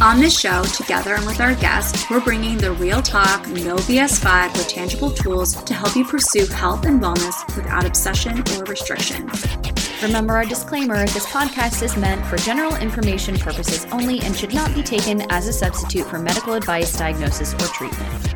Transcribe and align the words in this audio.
On 0.00 0.20
this 0.20 0.38
show, 0.38 0.62
together 0.62 1.14
and 1.14 1.26
with 1.26 1.40
our 1.40 1.56
guests, 1.56 2.08
we're 2.08 2.20
bringing 2.20 2.56
the 2.56 2.70
real 2.70 3.02
talk, 3.02 3.48
no 3.48 3.74
BS 3.78 4.20
vibe 4.20 4.56
with 4.56 4.68
tangible 4.68 5.10
tools 5.10 5.60
to 5.64 5.74
help 5.74 5.96
you 5.96 6.04
pursue 6.04 6.46
health 6.46 6.86
and 6.86 7.00
wellness 7.00 7.44
without 7.56 7.84
obsession 7.84 8.38
or 8.52 8.64
restriction. 8.66 9.28
Remember 10.00 10.36
our 10.36 10.44
disclaimer 10.44 10.98
this 11.06 11.26
podcast 11.26 11.82
is 11.82 11.96
meant 11.96 12.24
for 12.26 12.36
general 12.36 12.76
information 12.76 13.36
purposes 13.38 13.86
only 13.90 14.20
and 14.20 14.36
should 14.36 14.54
not 14.54 14.72
be 14.72 14.84
taken 14.84 15.22
as 15.32 15.48
a 15.48 15.52
substitute 15.52 16.06
for 16.06 16.20
medical 16.20 16.54
advice, 16.54 16.96
diagnosis, 16.96 17.52
or 17.54 17.66
treatment. 17.74 18.34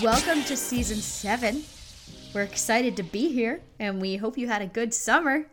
Welcome 0.00 0.44
to 0.44 0.56
season 0.56 0.98
seven. 0.98 1.64
We're 2.32 2.42
excited 2.42 2.96
to 2.98 3.02
be 3.02 3.32
here 3.32 3.60
and 3.80 4.00
we 4.00 4.18
hope 4.18 4.38
you 4.38 4.46
had 4.46 4.62
a 4.62 4.66
good 4.66 4.94
summer. 4.94 5.46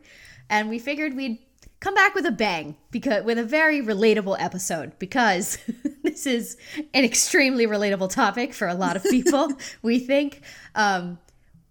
And 0.48 0.70
we 0.70 0.78
figured 0.78 1.16
we'd 1.16 1.40
come 1.80 1.94
back 1.94 2.16
with 2.16 2.26
a 2.26 2.32
bang 2.32 2.76
because 2.92 3.24
with 3.24 3.38
a 3.38 3.44
very 3.44 3.82
relatable 3.82 4.36
episode 4.40 4.98
because 5.00 5.58
this 6.04 6.26
is 6.26 6.58
an 6.94 7.04
extremely 7.04 7.68
relatable 7.68 8.10
topic 8.10 8.54
for 8.54 8.68
a 8.68 8.74
lot 8.74 8.96
of 8.96 9.04
people 9.04 9.54
we 9.82 10.00
think. 10.00 10.42
Um, 10.76 11.20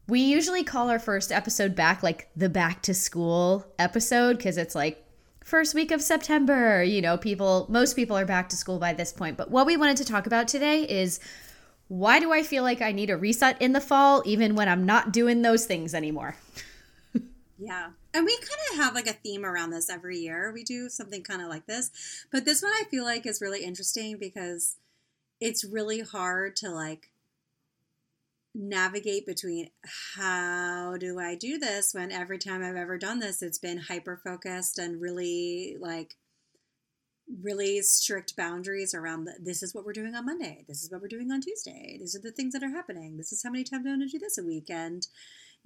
we 0.08 0.20
usually 0.20 0.62
call 0.62 0.88
our 0.88 1.00
first 1.00 1.32
episode 1.32 1.74
back 1.74 2.02
like 2.02 2.28
the 2.36 2.48
back 2.48 2.82
to 2.82 2.94
school 2.94 3.66
episode 3.78 4.36
because 4.36 4.56
it's 4.56 4.74
like 4.74 5.02
first 5.42 5.74
week 5.74 5.90
of 5.90 6.02
september 6.02 6.82
you 6.82 7.00
know 7.00 7.16
people 7.16 7.66
most 7.68 7.94
people 7.94 8.16
are 8.16 8.24
back 8.24 8.48
to 8.48 8.56
school 8.56 8.78
by 8.78 8.92
this 8.92 9.12
point. 9.12 9.36
But 9.36 9.50
what 9.50 9.66
we 9.66 9.76
wanted 9.76 9.96
to 9.98 10.04
talk 10.04 10.26
about 10.26 10.48
today 10.48 10.82
is 10.82 11.18
why 11.88 12.20
do 12.20 12.32
i 12.32 12.42
feel 12.42 12.62
like 12.62 12.82
i 12.82 12.92
need 12.92 13.10
a 13.10 13.16
reset 13.16 13.60
in 13.60 13.72
the 13.72 13.80
fall 13.80 14.22
even 14.26 14.54
when 14.54 14.68
i'm 14.68 14.86
not 14.86 15.12
doing 15.12 15.42
those 15.42 15.66
things 15.66 15.94
anymore? 15.94 16.36
Yeah 17.58 17.88
and 18.16 18.24
we 18.24 18.34
kind 18.38 18.60
of 18.72 18.78
have 18.78 18.94
like 18.94 19.06
a 19.06 19.12
theme 19.12 19.44
around 19.44 19.70
this 19.70 19.90
every 19.90 20.16
year. 20.16 20.50
We 20.50 20.64
do 20.64 20.88
something 20.88 21.22
kind 21.22 21.42
of 21.42 21.48
like 21.48 21.66
this. 21.66 21.90
But 22.32 22.46
this 22.46 22.62
one 22.62 22.72
I 22.72 22.84
feel 22.90 23.04
like 23.04 23.26
is 23.26 23.42
really 23.42 23.62
interesting 23.62 24.16
because 24.18 24.76
it's 25.38 25.66
really 25.66 26.00
hard 26.00 26.56
to 26.56 26.70
like 26.70 27.10
navigate 28.54 29.26
between 29.26 29.68
how 30.14 30.96
do 30.98 31.20
I 31.20 31.34
do 31.34 31.58
this 31.58 31.92
when 31.92 32.10
every 32.10 32.38
time 32.38 32.64
I've 32.64 32.74
ever 32.74 32.96
done 32.96 33.18
this, 33.18 33.42
it's 33.42 33.58
been 33.58 33.76
hyper 33.76 34.18
focused 34.24 34.78
and 34.78 34.98
really 34.98 35.76
like 35.78 36.16
really 37.42 37.82
strict 37.82 38.34
boundaries 38.34 38.94
around 38.94 39.26
the, 39.26 39.34
this 39.42 39.62
is 39.62 39.74
what 39.74 39.84
we're 39.84 39.92
doing 39.92 40.14
on 40.14 40.24
Monday. 40.24 40.64
This 40.66 40.82
is 40.82 40.90
what 40.90 41.02
we're 41.02 41.08
doing 41.08 41.30
on 41.30 41.42
Tuesday. 41.42 41.98
These 42.00 42.16
are 42.16 42.22
the 42.22 42.32
things 42.32 42.54
that 42.54 42.62
are 42.62 42.70
happening. 42.70 43.18
This 43.18 43.30
is 43.30 43.42
how 43.42 43.50
many 43.50 43.64
times 43.64 43.84
I'm 43.84 43.98
going 43.98 44.08
to 44.08 44.18
do 44.18 44.18
this 44.18 44.38
a 44.38 44.42
week. 44.42 44.70
And 44.70 45.06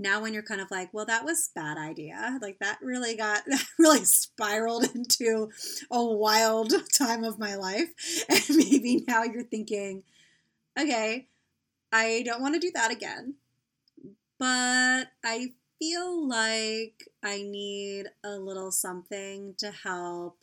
now 0.00 0.20
when 0.20 0.32
you're 0.32 0.42
kind 0.42 0.60
of 0.60 0.70
like 0.70 0.92
well 0.92 1.04
that 1.04 1.24
was 1.24 1.50
bad 1.54 1.76
idea 1.76 2.38
like 2.40 2.58
that 2.58 2.78
really 2.82 3.14
got 3.14 3.42
really 3.78 4.04
spiraled 4.04 4.84
into 4.94 5.50
a 5.90 6.04
wild 6.04 6.72
time 6.92 7.22
of 7.22 7.38
my 7.38 7.54
life. 7.54 7.88
And 8.28 8.56
maybe 8.56 9.04
now 9.06 9.22
you're 9.22 9.44
thinking 9.44 10.02
okay 10.78 11.28
i 11.92 12.22
don't 12.24 12.40
want 12.40 12.54
to 12.54 12.60
do 12.60 12.70
that 12.74 12.90
again 12.90 13.34
but 14.38 15.08
i 15.24 15.52
feel 15.78 16.28
like 16.28 17.08
i 17.22 17.42
need 17.42 18.06
a 18.24 18.36
little 18.36 18.70
something 18.70 19.54
to 19.58 19.70
help 19.70 20.38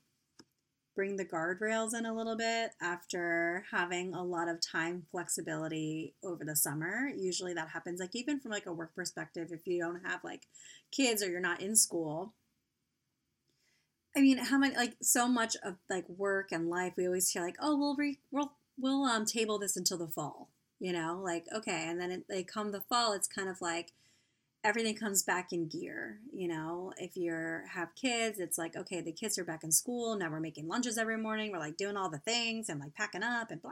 bring 0.97 1.15
the 1.15 1.23
guardrails 1.23 1.93
in 1.93 2.07
a 2.07 2.13
little 2.13 2.35
bit 2.35 2.71
after 2.81 3.63
having 3.71 4.15
a 4.15 4.23
lot 4.23 4.49
of 4.49 4.59
time 4.59 5.03
flexibility 5.11 6.15
over 6.23 6.43
the 6.43 6.55
summer. 6.55 7.11
Usually 7.15 7.53
that 7.53 7.69
happens 7.69 7.99
like 7.99 8.15
even 8.15 8.39
from 8.39 8.49
like 8.49 8.65
a 8.65 8.73
work 8.73 8.95
perspective 8.95 9.49
if 9.51 9.67
you 9.67 9.79
don't 9.79 10.01
have 10.03 10.23
like 10.23 10.47
kids 10.91 11.21
or 11.21 11.29
you're 11.29 11.39
not 11.39 11.61
in 11.61 11.75
school. 11.75 12.33
I 14.15 14.21
mean, 14.21 14.39
how 14.39 14.57
many 14.57 14.75
like 14.75 14.95
so 14.99 15.27
much 15.27 15.55
of 15.63 15.75
like 15.87 16.09
work 16.09 16.51
and 16.51 16.67
life 16.67 16.93
we 16.97 17.05
always 17.05 17.31
feel 17.31 17.43
like, 17.43 17.57
"Oh, 17.61 17.77
we'll 17.77 17.95
re- 17.95 18.17
we'll 18.31 18.53
we'll 18.79 19.03
um 19.03 19.25
table 19.25 19.59
this 19.59 19.77
until 19.77 19.99
the 19.99 20.07
fall." 20.07 20.49
You 20.79 20.93
know, 20.93 21.21
like 21.23 21.45
okay, 21.55 21.85
and 21.87 22.01
then 22.01 22.09
it, 22.09 22.23
they 22.27 22.41
come 22.41 22.71
the 22.71 22.81
fall, 22.81 23.13
it's 23.13 23.27
kind 23.27 23.49
of 23.49 23.61
like 23.61 23.91
everything 24.63 24.95
comes 24.95 25.23
back 25.23 25.53
in 25.53 25.67
gear 25.67 26.19
you 26.33 26.47
know? 26.47 26.93
If 26.97 27.15
you're 27.15 27.65
have 27.73 27.95
kids 27.95 28.39
it's 28.39 28.57
like 28.57 28.75
okay 28.75 29.01
the 29.01 29.11
kids 29.11 29.37
are 29.37 29.43
back 29.43 29.63
in 29.63 29.71
school 29.71 30.15
now 30.15 30.29
we're 30.29 30.39
making 30.39 30.67
lunches 30.67 30.97
every 30.97 31.17
morning 31.17 31.51
we're 31.51 31.59
like 31.59 31.77
doing 31.77 31.97
all 31.97 32.09
the 32.09 32.19
things 32.19 32.69
and 32.69 32.79
like 32.79 32.93
packing 32.93 33.23
up 33.23 33.51
and 33.51 33.61
blah. 33.61 33.71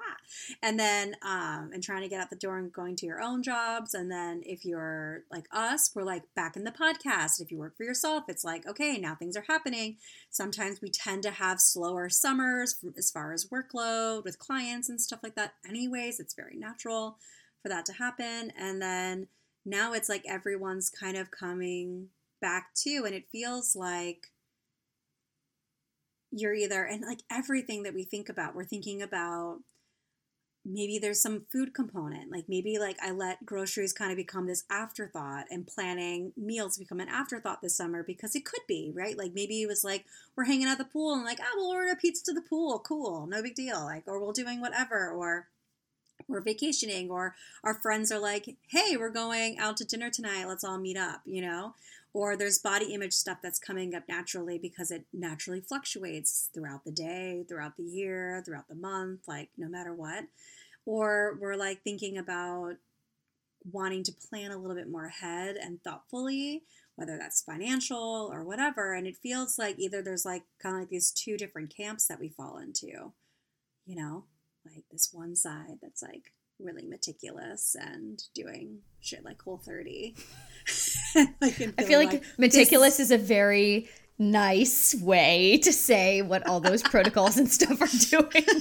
And 0.62 0.80
then 0.80 1.16
um 1.22 1.72
and 1.74 1.84
trying 1.84 2.02
to 2.02 2.08
get 2.08 2.22
out 2.22 2.30
the 2.30 2.36
door 2.36 2.58
and 2.58 2.72
going 2.74 2.96
to 2.98 3.06
your 3.06 3.22
own 3.22 3.44
jobs. 3.44 3.94
And 3.94 4.12
then 4.12 4.42
if 4.46 4.66
you're 4.66 5.24
like 5.32 5.46
us 5.52 5.92
we're 5.94 6.04
like 6.04 6.24
back 6.36 6.56
in 6.56 6.64
the 6.64 6.72
podcast. 6.72 7.42
If 7.42 7.52
you 7.52 7.58
work 7.58 7.78
for 7.78 7.84
yourself 7.84 8.24
it's 8.28 8.44
like 8.44 8.68
okay 8.68 8.98
now 8.98 9.16
things 9.16 9.38
are 9.38 9.46
happening. 9.48 9.98
Sometimes 10.30 10.82
we 10.82 10.90
tend 10.90 11.24
to 11.24 11.32
have 11.32 11.60
slower 11.60 12.10
summers 12.10 12.84
as 12.98 13.12
far 13.12 13.34
as 13.34 13.46
workload 13.46 14.24
with 14.24 14.40
clients 14.40 14.90
and 14.90 15.00
stuff 15.00 15.20
like 15.24 15.36
that. 15.36 15.54
Anyways 15.68 16.20
it's 16.20 16.34
very 16.34 16.58
natural 16.58 17.18
for 17.62 17.70
that 17.70 17.86
to 17.86 17.94
happen. 17.94 18.52
And 18.58 18.82
then 18.82 19.28
now 19.66 19.94
it's 19.94 20.10
like 20.10 20.24
everyone's 20.28 20.90
kind 20.90 21.18
of 21.18 21.32
coming 21.32 22.10
back 22.42 22.74
to 22.76 23.04
and 23.06 23.16
it 23.16 23.26
feels 23.32 23.76
like 23.76 24.28
you're 26.32 26.54
either 26.54 26.84
and 26.84 27.02
like 27.02 27.24
everything 27.32 27.84
that 27.84 27.94
we 27.94 28.04
think 28.04 28.30
about 28.30 28.56
we're 28.56 28.64
thinking 28.64 29.02
about 29.02 29.60
maybe 30.66 30.98
there's 30.98 31.22
some 31.22 31.46
food 31.52 31.74
component 31.74 32.32
like 32.32 32.46
maybe 32.48 32.78
like 32.78 32.98
i 33.02 33.12
let 33.12 33.46
groceries 33.46 33.94
kind 33.94 34.12
of 34.12 34.18
become 34.18 34.48
this 34.48 34.64
afterthought 34.70 35.46
and 35.50 35.68
planning 35.68 36.34
meals 36.36 36.78
become 36.78 37.00
an 37.00 37.08
afterthought 37.08 37.62
this 37.62 37.78
summer 37.78 38.04
because 38.04 38.36
it 38.36 38.44
could 38.46 38.62
be 38.68 38.92
right? 38.96 39.18
Like 39.18 39.34
maybe 39.34 39.62
it 39.62 39.68
was 39.68 39.84
like 39.84 40.06
we're 40.36 40.46
hanging 40.46 40.68
out 40.68 40.78
the 40.78 40.86
pool 40.86 41.14
and 41.14 41.24
like 41.24 41.40
oh 41.40 41.54
we'll 41.56 41.72
order 41.72 41.92
a 41.92 41.96
pizza 41.96 42.26
to 42.26 42.34
the 42.34 42.42
pool 42.42 42.80
cool 42.80 43.28
no 43.28 43.42
big 43.44 43.56
deal 43.56 43.84
like 43.84 44.04
or 44.08 44.20
we're 44.20 44.34
doing 44.34 44.60
whatever 44.60 45.12
or 45.12 45.48
we're 46.28 46.42
vacationing 46.42 47.10
or 47.10 47.36
our 47.64 47.76
friends 47.76 48.12
are 48.12 48.20
like 48.20 48.56
hey 48.70 48.98
we're 48.98 49.10
going 49.10 49.58
out 49.60 49.78
to 49.78 49.86
dinner 49.86 50.10
tonight. 50.10 50.48
Let's 50.48 50.64
all 50.64 50.78
meet 50.78 50.98
up 50.98 51.22
you 51.26 51.42
know? 51.42 51.74
Or 52.14 52.38
there's 52.38 52.60
body 52.60 52.94
image 52.94 53.12
stuff 53.12 53.40
that's 53.44 53.60
coming 53.60 53.94
up 53.94 54.04
naturally 54.08 54.58
because 54.58 54.90
it 54.90 55.06
naturally 55.12 55.60
fluctuates 55.60 56.50
throughout 56.54 56.86
the 56.86 56.92
day 56.92 57.46
throughout 57.48 57.78
the 57.78 57.84
year 57.84 58.42
throughout 58.46 58.68
the 58.68 58.76
month 58.76 59.28
like 59.28 59.50
no 59.58 59.68
matter 59.68 59.94
what. 59.94 60.26
Or 60.86 61.38
we're 61.42 61.56
like 61.56 61.82
thinking 61.84 62.18
about 62.18 62.76
wanting 63.72 64.04
to 64.04 64.14
plan 64.14 64.52
a 64.52 64.58
little 64.58 64.76
bit 64.76 64.90
more 64.90 65.06
ahead 65.06 65.56
and 65.56 65.82
thoughtfully 65.84 66.64
whether 66.96 67.18
that's 67.18 67.42
financial 67.42 68.30
or 68.32 68.42
whatever. 68.42 68.94
And 68.94 69.06
it 69.06 69.18
feels 69.18 69.60
like 69.60 69.78
either 69.78 70.02
there's 70.02 70.24
like 70.24 70.44
kind 70.62 70.76
of 70.76 70.82
like 70.84 70.90
these 70.90 71.12
two 71.12 71.36
different 71.36 71.76
camps 71.76 72.08
that 72.08 72.22
we 72.22 72.30
fall 72.30 72.58
into 72.58 73.12
you 73.86 73.96
know 73.96 74.24
like 74.66 74.84
this 74.92 75.10
one 75.12 75.36
side 75.36 75.78
that's 75.82 76.02
like 76.02 76.34
really 76.60 76.86
meticulous 76.86 77.76
and 77.80 78.24
doing 78.34 78.80
shit 79.02 79.26
like 79.26 79.42
whole 79.42 79.58
30 79.58 80.16
like 81.42 81.74
i 81.78 81.84
feel 81.84 82.00
like, 82.00 82.14
like 82.14 82.24
meticulous 82.38 82.98
this... 82.98 83.08
is 83.08 83.12
a 83.12 83.18
very 83.18 83.90
nice 84.18 84.96
way 84.96 85.58
to 85.64 85.74
say 85.74 86.22
what 86.22 86.48
all 86.48 86.60
those 86.60 86.84
protocols 86.92 87.38
and 87.38 87.50
stuff 87.52 87.82
are 87.82 87.88
doing. 88.10 88.46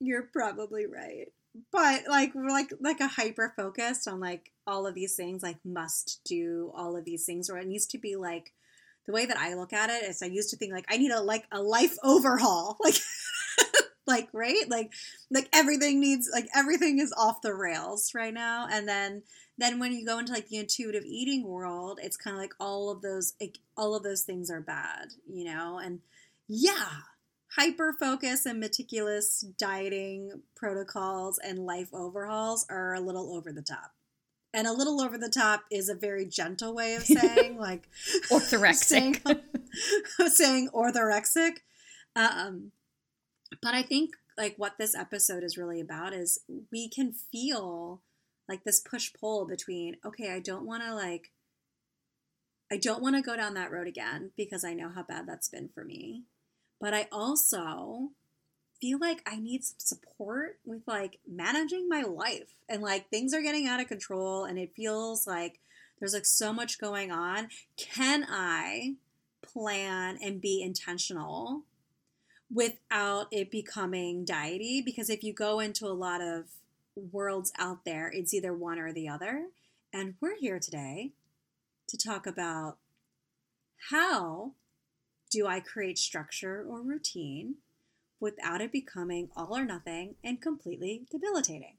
You're 0.00 0.28
probably 0.32 0.86
right. 0.86 1.26
But 1.72 2.02
like 2.08 2.34
we're 2.34 2.48
like 2.48 2.72
like 2.80 3.00
a 3.00 3.08
hyper 3.08 3.52
focused 3.56 4.06
on 4.06 4.20
like 4.20 4.52
all 4.66 4.86
of 4.86 4.94
these 4.94 5.16
things 5.16 5.42
like 5.42 5.58
must 5.64 6.20
do 6.24 6.70
all 6.74 6.96
of 6.96 7.04
these 7.04 7.24
things 7.24 7.50
or 7.50 7.58
it 7.58 7.66
needs 7.66 7.86
to 7.86 7.98
be 7.98 8.14
like 8.14 8.52
the 9.06 9.12
way 9.12 9.26
that 9.26 9.38
I 9.38 9.54
look 9.54 9.72
at 9.72 9.90
it 9.90 10.04
is 10.04 10.22
I 10.22 10.26
used 10.26 10.50
to 10.50 10.56
think 10.56 10.72
like 10.72 10.84
I 10.88 10.98
need 10.98 11.10
a 11.10 11.20
like 11.20 11.46
a 11.50 11.60
life 11.60 11.96
overhaul. 12.02 12.76
Like 12.84 12.94
like 14.06 14.28
right? 14.32 14.64
Like 14.68 14.92
like 15.30 15.48
everything 15.52 16.00
needs 16.00 16.28
like 16.32 16.48
everything 16.54 16.98
is 16.98 17.12
off 17.16 17.42
the 17.42 17.54
rails 17.54 18.12
right 18.14 18.34
now. 18.34 18.66
And 18.70 18.88
then 18.88 19.22
then 19.58 19.78
when 19.78 19.92
you 19.92 20.06
go 20.06 20.18
into 20.18 20.32
like 20.32 20.48
the 20.48 20.58
intuitive 20.58 21.04
eating 21.04 21.46
world, 21.46 21.98
it's 22.02 22.16
kind 22.16 22.36
of 22.36 22.40
like 22.40 22.54
all 22.60 22.90
of 22.90 23.02
those 23.02 23.34
like, 23.40 23.58
all 23.76 23.94
of 23.94 24.02
those 24.02 24.22
things 24.22 24.50
are 24.50 24.60
bad, 24.60 25.08
you 25.28 25.44
know? 25.44 25.78
And 25.78 26.00
yeah, 26.46 26.88
hyper 27.56 27.92
focus 27.92 28.46
and 28.46 28.60
meticulous 28.60 29.40
dieting 29.58 30.42
protocols 30.54 31.38
and 31.38 31.66
life 31.66 31.88
overhauls 31.92 32.66
are 32.70 32.94
a 32.94 33.00
little 33.00 33.34
over 33.34 33.52
the 33.52 33.62
top 33.62 33.92
and 34.54 34.66
a 34.66 34.72
little 34.72 35.00
over 35.00 35.18
the 35.18 35.28
top 35.28 35.64
is 35.70 35.88
a 35.88 35.94
very 35.94 36.24
gentle 36.24 36.74
way 36.74 36.94
of 36.94 37.02
saying 37.02 37.58
like 37.58 37.88
orthorexic 38.30 39.20
saying, 40.18 40.30
saying 40.30 40.68
orthorexic 40.74 41.58
um, 42.16 42.72
but 43.62 43.74
i 43.74 43.82
think 43.82 44.10
like 44.38 44.54
what 44.56 44.78
this 44.78 44.94
episode 44.94 45.42
is 45.42 45.58
really 45.58 45.80
about 45.80 46.14
is 46.14 46.40
we 46.70 46.88
can 46.88 47.12
feel 47.12 48.00
like 48.48 48.64
this 48.64 48.80
push 48.80 49.12
pull 49.12 49.46
between, 49.46 49.96
okay, 50.04 50.32
I 50.32 50.38
don't 50.38 50.64
want 50.64 50.82
to 50.84 50.94
like, 50.94 51.32
I 52.72 52.76
don't 52.76 53.02
want 53.02 53.16
to 53.16 53.22
go 53.22 53.36
down 53.36 53.54
that 53.54 53.70
road 53.70 53.86
again 53.86 54.30
because 54.36 54.64
I 54.64 54.74
know 54.74 54.88
how 54.88 55.02
bad 55.02 55.26
that's 55.26 55.48
been 55.48 55.68
for 55.68 55.84
me. 55.84 56.22
But 56.80 56.94
I 56.94 57.08
also 57.10 58.10
feel 58.80 58.98
like 58.98 59.22
I 59.26 59.36
need 59.36 59.64
some 59.64 59.78
support 59.78 60.58
with 60.64 60.82
like 60.86 61.18
managing 61.26 61.88
my 61.88 62.02
life 62.02 62.54
and 62.68 62.80
like 62.80 63.10
things 63.10 63.34
are 63.34 63.42
getting 63.42 63.66
out 63.66 63.80
of 63.80 63.88
control 63.88 64.44
and 64.44 64.58
it 64.58 64.76
feels 64.76 65.26
like 65.26 65.58
there's 65.98 66.14
like 66.14 66.26
so 66.26 66.52
much 66.52 66.78
going 66.78 67.10
on. 67.10 67.48
Can 67.76 68.24
I 68.28 68.94
plan 69.42 70.18
and 70.22 70.40
be 70.40 70.62
intentional 70.62 71.64
without 72.50 73.26
it 73.30 73.50
becoming 73.50 74.24
diety? 74.24 74.82
Because 74.84 75.10
if 75.10 75.22
you 75.22 75.32
go 75.32 75.60
into 75.60 75.86
a 75.86 75.92
lot 75.92 76.20
of 76.20 76.44
worlds 76.96 77.52
out 77.58 77.84
there, 77.84 78.10
it's 78.12 78.34
either 78.34 78.52
one 78.52 78.78
or 78.78 78.92
the 78.92 79.08
other. 79.08 79.46
And 79.92 80.14
we're 80.20 80.36
here 80.36 80.58
today 80.58 81.12
to 81.88 81.96
talk 81.96 82.26
about 82.26 82.78
how 83.90 84.52
do 85.30 85.46
I 85.46 85.60
create 85.60 85.98
structure 85.98 86.64
or 86.68 86.82
routine 86.82 87.56
without 88.20 88.60
it 88.60 88.72
becoming 88.72 89.28
all 89.36 89.56
or 89.56 89.64
nothing 89.64 90.16
and 90.24 90.40
completely 90.40 91.06
debilitating. 91.10 91.76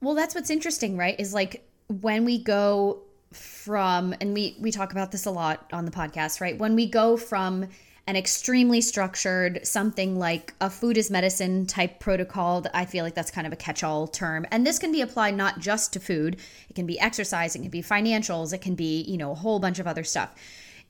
Well, 0.00 0.14
that's 0.14 0.34
what's 0.34 0.50
interesting, 0.50 0.96
right? 0.96 1.18
Is 1.18 1.32
like 1.32 1.66
when 1.88 2.24
we 2.24 2.42
go 2.42 3.02
from 3.32 4.14
and 4.20 4.34
we 4.34 4.56
we 4.60 4.70
talk 4.70 4.92
about 4.92 5.12
this 5.12 5.26
a 5.26 5.30
lot 5.30 5.68
on 5.72 5.84
the 5.84 5.90
podcast, 5.90 6.40
right? 6.40 6.58
When 6.58 6.74
we 6.74 6.86
go 6.86 7.16
from 7.16 7.68
an 8.06 8.14
extremely 8.14 8.80
structured 8.80 9.66
something 9.66 10.16
like 10.16 10.54
a 10.60 10.70
food 10.70 10.96
is 10.96 11.10
medicine 11.10 11.66
type 11.66 11.98
protocol 11.98 12.64
i 12.72 12.84
feel 12.84 13.04
like 13.04 13.14
that's 13.14 13.30
kind 13.30 13.46
of 13.46 13.52
a 13.52 13.56
catch-all 13.56 14.06
term. 14.06 14.46
And 14.50 14.66
this 14.66 14.78
can 14.78 14.92
be 14.92 15.00
applied 15.00 15.34
not 15.34 15.58
just 15.58 15.92
to 15.94 16.00
food. 16.00 16.36
It 16.68 16.74
can 16.74 16.86
be 16.86 16.98
exercise 17.00 17.54
it 17.54 17.60
can 17.60 17.70
be 17.70 17.82
financials 17.82 18.52
it 18.52 18.60
can 18.60 18.74
be 18.74 19.02
you 19.02 19.16
know 19.16 19.32
a 19.32 19.34
whole 19.34 19.58
bunch 19.58 19.78
of 19.78 19.86
other 19.86 20.04
stuff. 20.04 20.34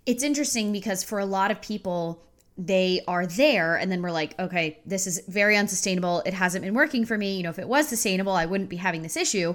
It's 0.04 0.22
interesting 0.22 0.72
because 0.72 1.02
for 1.02 1.18
a 1.18 1.26
lot 1.26 1.50
of 1.50 1.60
people 1.60 2.22
they 2.58 3.02
are 3.06 3.26
there 3.26 3.76
and 3.76 3.92
then 3.92 4.00
we're 4.00 4.10
like 4.10 4.38
okay 4.38 4.78
this 4.84 5.06
is 5.06 5.22
very 5.26 5.56
unsustainable. 5.56 6.22
It 6.26 6.34
hasn't 6.34 6.64
been 6.64 6.74
working 6.74 7.04
for 7.06 7.16
me. 7.16 7.36
You 7.36 7.42
know 7.44 7.50
if 7.50 7.58
it 7.58 7.69
was 7.69 7.88
sustainable 7.88 8.32
i 8.32 8.46
wouldn't 8.46 8.70
be 8.70 8.76
having 8.76 9.02
this 9.02 9.16
issue 9.16 9.54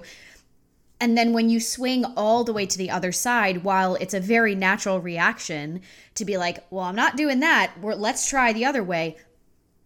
and 1.01 1.17
then 1.17 1.33
when 1.33 1.49
you 1.49 1.59
swing 1.59 2.05
all 2.15 2.43
the 2.43 2.53
way 2.53 2.65
to 2.67 2.77
the 2.77 2.91
other 2.91 3.11
side 3.11 3.63
while 3.63 3.95
it's 3.95 4.13
a 4.13 4.19
very 4.19 4.55
natural 4.55 5.01
reaction 5.01 5.81
to 6.15 6.23
be 6.23 6.37
like 6.37 6.63
well 6.69 6.85
i'm 6.85 6.95
not 6.95 7.17
doing 7.17 7.41
that. 7.41 7.73
Let's 7.81 8.29
try 8.29 8.53
the 8.53 8.65
other 8.65 8.83
way 8.83 9.17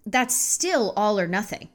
that's 0.06 0.36
still 0.36 0.94
all 0.96 1.20
or 1.20 1.28
nothing. 1.28 1.70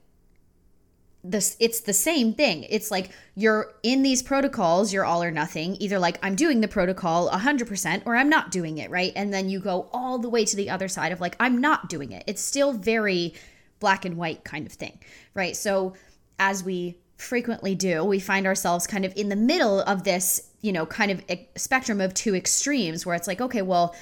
This 1.25 1.57
it's 1.59 1.81
the 1.81 1.93
same 1.93 2.33
thing. 2.35 2.65
It's 2.71 2.91
like 2.91 3.11
you're 3.35 3.75
in 3.83 4.03
these 4.03 4.23
protocols 4.23 4.93
you're 4.93 5.05
all 5.05 5.23
or 5.23 5.31
nothing 5.31 5.77
either 5.81 5.99
like 5.99 6.19
i'm 6.23 6.35
doing 6.35 6.61
the 6.61 6.69
protocol 6.69 7.31
100% 7.31 8.03
or 8.07 8.17
i'm 8.17 8.29
not 8.29 8.51
doing 8.51 8.79
it 8.79 8.91
right? 8.91 9.13
And 9.17 9.33
then 9.33 9.49
you 9.49 9.59
go 9.59 9.89
all 9.93 10.19
the 10.19 10.29
way 10.29 10.45
to 10.45 10.57
the 10.57 10.71
other 10.71 10.89
side 10.89 11.13
of 11.13 11.21
like 11.21 11.37
i'm 11.41 11.59
not 11.59 11.89
doing 11.89 12.13
it. 12.13 12.25
It's 12.27 12.43
still 12.43 12.73
very 12.73 13.35
black 13.81 14.05
and 14.05 14.17
white 14.17 14.45
kind 14.45 14.67
of 14.67 14.73
thing 14.73 15.01
right? 15.35 15.57
So 15.57 15.95
as 16.39 16.63
we 16.63 16.97
frequently 17.21 17.75
do 17.75 18.05
we 18.05 18.19
find 18.19 18.47
ourselves 18.47 18.87
kind 18.87 19.05
of 19.05 19.13
in 19.17 19.29
the 19.29 19.37
middle 19.37 19.81
of 19.81 20.05
this 20.05 20.49
you 20.61 20.73
know 20.73 20.87
kind 20.87 21.11
of 21.11 21.23
spectrum 21.57 22.01
of 22.01 22.15
two 22.15 22.35
extremes 22.35 23.05
where 23.05 23.15
it's 23.15 23.29
like 23.29 23.41
okay 23.41 23.63
well 23.63 23.95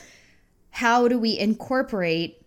how 0.70 1.08
do 1.08 1.18
we 1.18 1.36
incorporate 1.38 2.38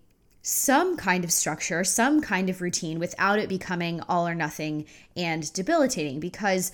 some 0.41 0.97
kind 0.97 1.23
of 1.23 1.31
structure, 1.31 1.83
some 1.83 2.21
kind 2.21 2.50
of 2.50 2.62
routine 2.62 3.00
without 3.00 3.39
it 3.39 3.50
becoming 3.50 4.01
all 4.07 4.27
or 4.27 4.35
nothing 4.35 4.85
and 5.15 5.51
debilitating? 5.53 6.19
Because 6.19 6.71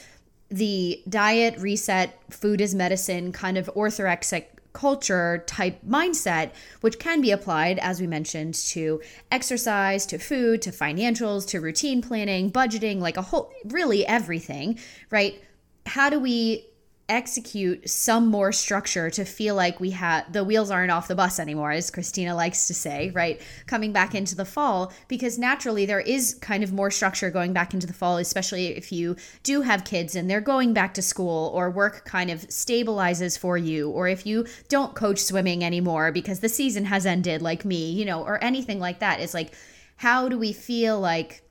the 0.49 1.01
diet, 1.09 1.57
reset, 1.59 2.17
food 2.31 2.61
is 2.61 2.73
medicine 2.73 3.31
kind 3.31 3.57
of 3.57 3.69
orthorexic 3.75 4.45
culture 4.77 5.43
type 5.47 5.79
mindset, 5.83 6.51
which 6.81 6.99
can 6.99 7.19
be 7.19 7.31
applied, 7.31 7.79
as 7.79 7.99
we 7.99 8.05
mentioned, 8.05 8.53
to 8.53 9.01
exercise, 9.31 10.05
to 10.05 10.19
food, 10.19 10.61
to 10.61 10.69
financials, 10.69 11.47
to 11.47 11.59
routine 11.59 11.99
planning, 11.99 12.51
budgeting, 12.51 12.99
like 12.99 13.17
a 13.17 13.23
whole, 13.23 13.51
really 13.65 14.05
everything, 14.05 14.77
right? 15.09 15.41
How 15.87 16.11
do 16.11 16.19
we 16.19 16.67
execute 17.09 17.89
some 17.89 18.27
more 18.27 18.51
structure 18.51 19.09
to 19.09 19.23
feel 19.23 19.55
like 19.55 19.79
we 19.79 19.91
have 19.91 20.31
the 20.33 20.43
wheels 20.43 20.69
aren't 20.69 20.91
off 20.91 21.07
the 21.07 21.15
bus 21.15 21.39
anymore 21.39 21.71
as 21.71 21.89
cristina 21.89 22.35
likes 22.35 22.67
to 22.67 22.73
say 22.73 23.11
right? 23.13 23.41
Coming 23.65 23.93
back 23.93 24.13
into 24.13 24.35
the 24.35 24.45
fall 24.45 24.91
because 25.07 25.37
naturally 25.37 25.85
there 25.85 26.01
is 26.01 26.37
kind 26.41 26.63
of 26.63 26.73
more 26.73 26.91
structure 26.91 27.29
going 27.29 27.53
back 27.53 27.73
into 27.73 27.87
the 27.87 27.93
fall 27.93 28.17
especially 28.17 28.67
if 28.67 28.91
you 28.91 29.15
do 29.43 29.61
have 29.61 29.85
kids 29.85 30.15
and 30.15 30.29
they're 30.29 30.41
going 30.41 30.73
back 30.73 30.93
to 30.95 31.01
school 31.01 31.51
or 31.53 31.69
work 31.69 32.03
kind 32.05 32.29
of 32.29 32.41
stabilizes 32.47 33.37
for 33.39 33.57
you 33.57 33.89
or 33.89 34.07
if 34.07 34.25
you 34.25 34.45
don't 34.67 34.95
coach 34.95 35.19
swimming 35.19 35.63
anymore 35.63 36.11
because 36.11 36.41
the 36.41 36.49
season 36.49 36.85
has 36.85 37.05
ended 37.05 37.41
like 37.41 37.63
me 37.63 37.91
you 37.91 38.03
know 38.05 38.21
or 38.23 38.43
anything 38.43 38.79
like 38.79 38.99
that. 38.99 39.19
It's 39.19 39.33
like 39.33 39.53
how 39.97 40.29
do 40.29 40.37
we 40.37 40.53
feel 40.53 40.99
like 40.99 41.43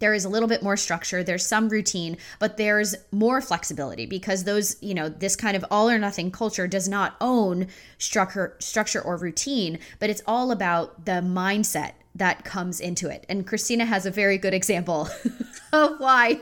there 0.00 0.12
is 0.12 0.24
a 0.24 0.28
little 0.28 0.48
bit 0.48 0.62
more 0.62 0.76
structure, 0.76 1.22
there's 1.22 1.46
some 1.46 1.68
routine, 1.68 2.16
but 2.38 2.56
there's 2.56 2.94
more 3.12 3.40
flexibility 3.40 4.06
because 4.06 4.44
those, 4.44 4.76
you 4.82 4.94
know, 4.94 5.08
this 5.08 5.36
kind 5.36 5.56
of 5.56 5.64
all 5.70 5.88
or 5.88 5.98
nothing 5.98 6.30
culture 6.30 6.66
does 6.66 6.88
not 6.88 7.16
own 7.20 7.68
structure 7.98 8.56
structure 8.58 9.00
or 9.00 9.16
routine, 9.16 9.78
but 9.98 10.10
it's 10.10 10.22
all 10.26 10.50
about 10.50 11.04
the 11.04 11.12
mindset 11.22 11.92
that 12.14 12.44
comes 12.44 12.80
into 12.80 13.08
it. 13.08 13.24
And 13.28 13.46
Cristina 13.46 13.84
has 13.84 14.04
a 14.04 14.10
very 14.10 14.36
good 14.36 14.54
example 14.54 15.08
of 15.72 16.00
why 16.00 16.40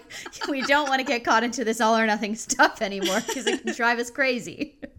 we 0.48 0.62
don't 0.62 0.88
want 0.88 1.00
to 1.00 1.04
get 1.04 1.24
caught 1.24 1.44
into 1.44 1.64
this 1.64 1.80
all 1.80 1.96
or 1.96 2.06
nothing 2.06 2.34
stuff 2.34 2.80
anymore 2.80 3.20
because 3.26 3.46
it 3.46 3.62
can 3.62 3.74
drive 3.74 3.98
us 3.98 4.10
crazy. 4.10 4.78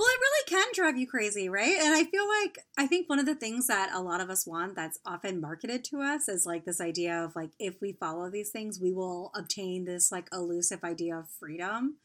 Well, 0.00 0.08
it 0.08 0.18
really 0.18 0.62
can 0.62 0.68
drive 0.72 0.96
you 0.96 1.06
crazy, 1.06 1.50
right? 1.50 1.76
And 1.78 1.92
I 1.92 2.04
feel 2.04 2.26
like 2.26 2.60
I 2.78 2.86
think 2.86 3.10
one 3.10 3.18
of 3.18 3.26
the 3.26 3.34
things 3.34 3.66
that 3.66 3.90
a 3.92 4.00
lot 4.00 4.22
of 4.22 4.30
us 4.30 4.46
want 4.46 4.74
that's 4.74 4.98
often 5.04 5.42
marketed 5.42 5.84
to 5.84 6.00
us 6.00 6.26
is 6.26 6.46
like 6.46 6.64
this 6.64 6.80
idea 6.80 7.22
of 7.22 7.36
like 7.36 7.50
if 7.58 7.82
we 7.82 7.92
follow 7.92 8.30
these 8.30 8.48
things, 8.48 8.80
we 8.80 8.94
will 8.94 9.30
obtain 9.36 9.84
this 9.84 10.10
like 10.10 10.26
elusive 10.32 10.84
idea 10.84 11.18
of 11.18 11.28
freedom. 11.28 11.96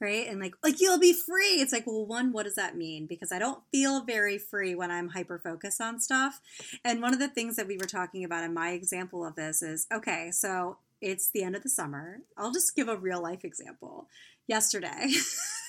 Right. 0.00 0.28
And 0.28 0.38
like, 0.38 0.54
like 0.62 0.80
you'll 0.80 1.00
be 1.00 1.12
free. 1.12 1.60
It's 1.60 1.72
like, 1.72 1.84
well, 1.84 2.06
one, 2.06 2.30
what 2.30 2.44
does 2.44 2.54
that 2.54 2.76
mean? 2.76 3.06
Because 3.06 3.32
I 3.32 3.40
don't 3.40 3.64
feel 3.72 4.04
very 4.04 4.38
free 4.38 4.76
when 4.76 4.92
I'm 4.92 5.08
hyper 5.08 5.40
focused 5.40 5.80
on 5.80 5.98
stuff. 5.98 6.40
And 6.84 7.02
one 7.02 7.12
of 7.12 7.18
the 7.18 7.26
things 7.26 7.56
that 7.56 7.66
we 7.66 7.76
were 7.76 7.86
talking 7.86 8.22
about 8.22 8.44
in 8.44 8.54
my 8.54 8.70
example 8.70 9.26
of 9.26 9.34
this 9.34 9.62
is 9.62 9.88
okay, 9.92 10.30
so 10.30 10.76
it's 11.00 11.28
the 11.28 11.42
end 11.42 11.56
of 11.56 11.64
the 11.64 11.68
summer. 11.68 12.20
I'll 12.38 12.52
just 12.52 12.76
give 12.76 12.86
a 12.86 12.96
real 12.96 13.20
life 13.20 13.44
example. 13.44 14.06
Yesterday, 14.46 15.08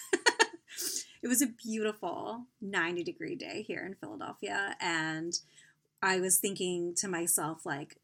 it 1.23 1.29
was 1.29 1.41
a 1.41 1.47
beautiful 1.47 2.47
90 2.61 3.03
degree 3.03 3.35
day 3.35 3.63
here 3.65 3.85
in 3.85 3.95
Philadelphia. 3.95 4.75
And 4.81 5.39
I 6.01 6.19
was 6.19 6.37
thinking 6.37 6.93
to 6.95 7.07
myself, 7.07 7.65
like, 7.65 7.95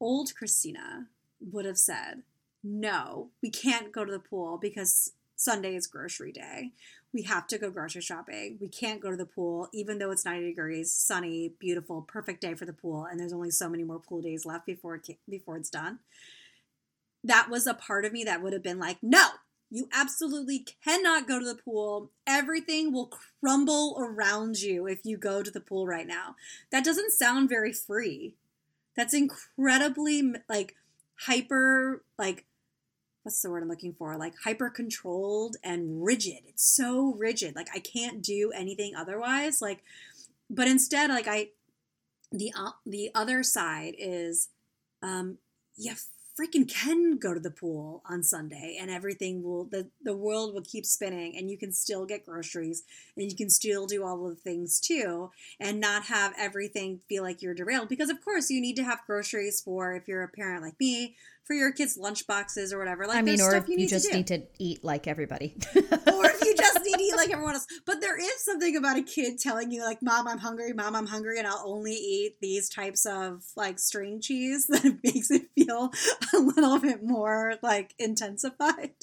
old 0.00 0.34
Cristina 0.36 1.08
would 1.40 1.64
have 1.64 1.78
said, 1.78 2.22
no, 2.62 3.30
we 3.42 3.50
can't 3.50 3.92
go 3.92 4.04
to 4.04 4.12
the 4.12 4.20
pool 4.20 4.56
because 4.56 5.12
Sunday 5.34 5.74
is 5.74 5.88
grocery 5.88 6.30
day. 6.30 6.70
We 7.12 7.22
have 7.22 7.48
to 7.48 7.58
go 7.58 7.70
grocery 7.70 8.02
shopping. 8.02 8.58
We 8.60 8.68
can't 8.68 9.00
go 9.00 9.10
to 9.10 9.16
the 9.16 9.26
pool, 9.26 9.68
even 9.72 9.98
though 9.98 10.12
it's 10.12 10.24
90 10.24 10.46
degrees, 10.46 10.92
sunny, 10.92 11.54
beautiful, 11.58 12.02
perfect 12.02 12.40
day 12.40 12.54
for 12.54 12.66
the 12.66 12.72
pool. 12.72 13.04
And 13.04 13.18
there's 13.18 13.32
only 13.32 13.50
so 13.50 13.68
many 13.68 13.82
more 13.82 13.98
pool 13.98 14.22
days 14.22 14.46
left 14.46 14.64
before 14.64 14.94
it, 14.94 15.08
before 15.28 15.56
it's 15.56 15.70
done. 15.70 15.98
That 17.24 17.50
was 17.50 17.66
a 17.66 17.74
part 17.74 18.04
of 18.04 18.12
me 18.12 18.22
that 18.24 18.42
would 18.42 18.52
have 18.52 18.62
been 18.62 18.78
like, 18.78 18.98
no, 19.02 19.26
you 19.74 19.88
absolutely 19.92 20.64
cannot 20.84 21.26
go 21.26 21.40
to 21.40 21.44
the 21.44 21.56
pool. 21.56 22.12
Everything 22.28 22.92
will 22.92 23.10
crumble 23.40 23.96
around 23.98 24.62
you 24.62 24.86
if 24.86 25.00
you 25.02 25.16
go 25.16 25.42
to 25.42 25.50
the 25.50 25.60
pool 25.60 25.84
right 25.84 26.06
now. 26.06 26.36
That 26.70 26.84
doesn't 26.84 27.10
sound 27.10 27.48
very 27.48 27.72
free. 27.72 28.36
That's 28.96 29.12
incredibly 29.12 30.32
like 30.48 30.76
hyper 31.16 32.04
like 32.16 32.44
what's 33.24 33.42
the 33.42 33.50
word 33.50 33.64
I'm 33.64 33.68
looking 33.68 33.94
for? 33.94 34.16
Like 34.16 34.34
hyper 34.44 34.70
controlled 34.70 35.56
and 35.64 36.04
rigid. 36.04 36.44
It's 36.46 36.64
so 36.64 37.12
rigid. 37.18 37.56
Like 37.56 37.68
I 37.74 37.80
can't 37.80 38.22
do 38.22 38.52
anything 38.54 38.94
otherwise. 38.94 39.60
Like 39.60 39.82
but 40.48 40.68
instead 40.68 41.10
like 41.10 41.26
I 41.26 41.48
the 42.30 42.52
uh, 42.56 42.70
the 42.86 43.10
other 43.12 43.42
side 43.42 43.96
is 43.98 44.50
um 45.02 45.38
you 45.76 45.94
freaking 46.38 46.68
can 46.68 47.16
go 47.16 47.32
to 47.32 47.40
the 47.40 47.50
pool 47.50 48.02
on 48.08 48.22
Sunday 48.22 48.76
and 48.80 48.90
everything 48.90 49.42
will 49.42 49.64
the 49.64 49.88
the 50.02 50.16
world 50.16 50.52
will 50.52 50.62
keep 50.62 50.84
spinning 50.84 51.36
and 51.36 51.50
you 51.50 51.56
can 51.56 51.72
still 51.72 52.04
get 52.06 52.26
groceries 52.26 52.82
and 53.16 53.30
you 53.30 53.36
can 53.36 53.48
still 53.48 53.86
do 53.86 54.04
all 54.04 54.26
of 54.26 54.30
the 54.34 54.40
things 54.42 54.80
too 54.80 55.30
and 55.60 55.80
not 55.80 56.04
have 56.04 56.32
everything 56.36 57.00
feel 57.08 57.22
like 57.22 57.40
you're 57.40 57.54
derailed 57.54 57.88
because 57.88 58.10
of 58.10 58.22
course 58.24 58.50
you 58.50 58.60
need 58.60 58.76
to 58.76 58.84
have 58.84 59.00
groceries 59.06 59.60
for 59.60 59.94
if 59.94 60.08
you're 60.08 60.24
a 60.24 60.28
parent 60.28 60.62
like 60.62 60.78
me 60.80 61.14
for 61.44 61.54
your 61.54 61.72
kids' 61.72 61.96
lunch 61.96 62.26
boxes 62.26 62.72
or 62.72 62.78
whatever. 62.78 63.06
Like, 63.06 63.18
I 63.18 63.22
mean, 63.22 63.40
or 63.40 63.54
if 63.54 63.68
you, 63.68 63.76
you 63.78 63.86
just 63.88 64.12
need 64.12 64.26
to 64.28 64.42
eat 64.58 64.82
like 64.82 65.06
everybody, 65.06 65.54
or 65.76 66.26
if 66.26 66.42
you 66.42 66.56
just 66.56 66.73
to 66.84 67.02
eat 67.02 67.16
like 67.16 67.30
everyone 67.30 67.54
else. 67.54 67.66
But 67.86 68.00
there 68.00 68.18
is 68.18 68.44
something 68.44 68.76
about 68.76 68.96
a 68.96 69.02
kid 69.02 69.38
telling 69.38 69.70
you, 69.70 69.82
like, 69.82 70.02
"Mom, 70.02 70.28
I'm 70.28 70.38
hungry. 70.38 70.72
Mom, 70.72 70.94
I'm 70.94 71.06
hungry," 71.06 71.38
and 71.38 71.46
I'll 71.46 71.62
only 71.64 71.92
eat 71.92 72.36
these 72.40 72.68
types 72.68 73.06
of 73.06 73.44
like 73.56 73.78
string 73.78 74.20
cheese 74.20 74.66
that 74.68 74.98
makes 75.02 75.30
it 75.30 75.48
feel 75.54 75.92
a 76.34 76.38
little 76.38 76.78
bit 76.78 77.02
more 77.02 77.54
like 77.62 77.94
intensified. 77.98 78.94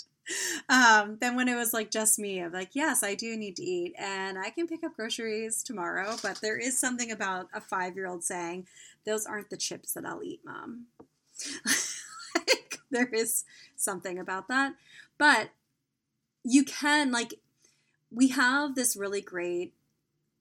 um, 0.69 1.17
then 1.19 1.35
when 1.35 1.47
it 1.47 1.55
was 1.55 1.73
like 1.73 1.91
just 1.91 2.19
me, 2.19 2.41
I'm 2.41 2.51
like, 2.51 2.71
yes, 2.73 3.03
I 3.03 3.15
do 3.15 3.35
need 3.35 3.55
to 3.57 3.63
eat, 3.63 3.93
and 3.97 4.37
I 4.37 4.49
can 4.49 4.67
pick 4.67 4.83
up 4.83 4.95
groceries 4.95 5.63
tomorrow. 5.63 6.15
But 6.21 6.41
there 6.41 6.57
is 6.57 6.79
something 6.79 7.11
about 7.11 7.47
a 7.53 7.61
five 7.61 7.95
year 7.95 8.07
old 8.07 8.23
saying, 8.23 8.67
"Those 9.05 9.25
aren't 9.25 9.49
the 9.49 9.57
chips 9.57 9.93
that 9.93 10.05
I'll 10.05 10.23
eat, 10.23 10.41
mom." 10.45 10.85
like, 12.35 12.79
there 12.91 13.07
is 13.07 13.43
something 13.75 14.19
about 14.19 14.47
that, 14.49 14.73
but 15.17 15.49
you 16.43 16.63
can 16.63 17.11
like 17.11 17.35
we 18.11 18.27
have 18.29 18.75
this 18.75 18.95
really 18.95 19.21
great 19.21 19.73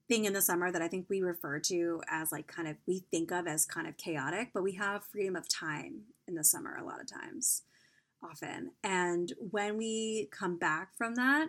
thing 0.08 0.24
in 0.24 0.32
the 0.32 0.42
summer 0.42 0.72
that 0.72 0.82
I 0.82 0.88
think 0.88 1.06
we 1.08 1.22
refer 1.22 1.60
to 1.60 2.02
as 2.08 2.32
like 2.32 2.48
kind 2.48 2.66
of 2.66 2.76
we 2.86 3.04
think 3.12 3.30
of 3.30 3.46
as 3.46 3.64
kind 3.64 3.86
of 3.86 3.96
chaotic, 3.96 4.50
but 4.52 4.64
we 4.64 4.72
have 4.72 5.04
freedom 5.04 5.36
of 5.36 5.48
time 5.48 6.02
in 6.26 6.34
the 6.34 6.44
summer 6.44 6.76
a 6.76 6.84
lot 6.84 7.00
of 7.00 7.06
times, 7.06 7.62
often. 8.22 8.72
And 8.82 9.32
when 9.38 9.76
we 9.76 10.28
come 10.32 10.58
back 10.58 10.96
from 10.98 11.14
that 11.14 11.48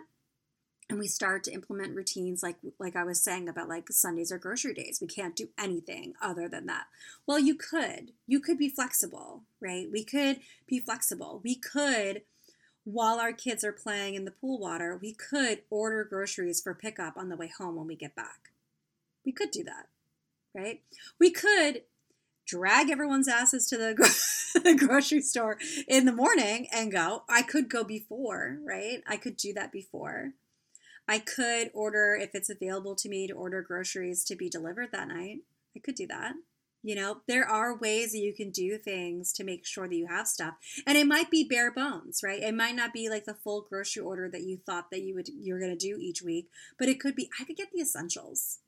and 0.88 1.00
we 1.00 1.08
start 1.08 1.42
to 1.44 1.52
implement 1.52 1.96
routines 1.96 2.42
like 2.42 2.56
like 2.78 2.94
I 2.94 3.02
was 3.02 3.20
saying 3.20 3.48
about 3.48 3.68
like 3.68 3.90
Sundays 3.90 4.30
or 4.30 4.38
grocery 4.38 4.74
days, 4.74 5.00
we 5.00 5.08
can't 5.08 5.34
do 5.34 5.48
anything 5.58 6.14
other 6.22 6.48
than 6.48 6.66
that. 6.66 6.84
Well, 7.26 7.40
you 7.40 7.56
could. 7.56 8.12
You 8.28 8.38
could 8.38 8.58
be 8.58 8.68
flexible, 8.68 9.42
right? 9.60 9.88
We 9.90 10.04
could 10.04 10.38
be 10.68 10.78
flexible. 10.78 11.40
We 11.42 11.56
could 11.56 12.22
while 12.84 13.20
our 13.20 13.32
kids 13.32 13.62
are 13.64 13.72
playing 13.72 14.14
in 14.14 14.24
the 14.24 14.30
pool 14.30 14.58
water, 14.58 14.98
we 15.00 15.14
could 15.14 15.62
order 15.70 16.04
groceries 16.04 16.60
for 16.60 16.74
pickup 16.74 17.16
on 17.16 17.28
the 17.28 17.36
way 17.36 17.48
home 17.56 17.76
when 17.76 17.86
we 17.86 17.96
get 17.96 18.16
back. 18.16 18.50
We 19.24 19.32
could 19.32 19.50
do 19.50 19.62
that, 19.64 19.88
right? 20.54 20.82
We 21.18 21.30
could 21.30 21.82
drag 22.44 22.90
everyone's 22.90 23.28
asses 23.28 23.68
to 23.68 23.76
the, 23.76 23.94
gro- 23.94 24.62
the 24.62 24.74
grocery 24.74 25.20
store 25.20 25.58
in 25.86 26.06
the 26.06 26.12
morning 26.12 26.66
and 26.72 26.90
go. 26.90 27.22
I 27.28 27.42
could 27.42 27.68
go 27.68 27.84
before, 27.84 28.58
right? 28.66 29.02
I 29.06 29.16
could 29.16 29.36
do 29.36 29.52
that 29.52 29.70
before. 29.70 30.32
I 31.08 31.18
could 31.18 31.70
order, 31.74 32.16
if 32.20 32.34
it's 32.34 32.50
available 32.50 32.94
to 32.96 33.08
me, 33.08 33.26
to 33.26 33.34
order 33.34 33.62
groceries 33.62 34.24
to 34.24 34.36
be 34.36 34.48
delivered 34.48 34.90
that 34.92 35.08
night. 35.08 35.38
I 35.76 35.80
could 35.80 35.94
do 35.94 36.06
that. 36.08 36.34
You 36.82 36.96
know, 36.96 37.20
there 37.28 37.48
are 37.48 37.76
ways 37.76 38.12
that 38.12 38.18
you 38.18 38.34
can 38.34 38.50
do 38.50 38.76
things 38.76 39.32
to 39.34 39.44
make 39.44 39.64
sure 39.64 39.88
that 39.88 39.94
you 39.94 40.08
have 40.08 40.26
stuff. 40.26 40.54
And 40.86 40.98
it 40.98 41.06
might 41.06 41.30
be 41.30 41.44
bare 41.44 41.70
bones, 41.70 42.22
right? 42.24 42.42
It 42.42 42.54
might 42.54 42.74
not 42.74 42.92
be 42.92 43.08
like 43.08 43.24
the 43.24 43.34
full 43.34 43.66
grocery 43.68 44.02
order 44.02 44.28
that 44.28 44.42
you 44.42 44.56
thought 44.56 44.90
that 44.90 45.02
you 45.02 45.14
would 45.14 45.28
you're 45.28 45.60
going 45.60 45.76
to 45.76 45.76
do 45.76 45.96
each 46.00 46.22
week, 46.22 46.48
but 46.78 46.88
it 46.88 46.98
could 46.98 47.14
be 47.14 47.30
I 47.40 47.44
could 47.44 47.56
get 47.56 47.68
the 47.72 47.80
essentials. 47.80 48.58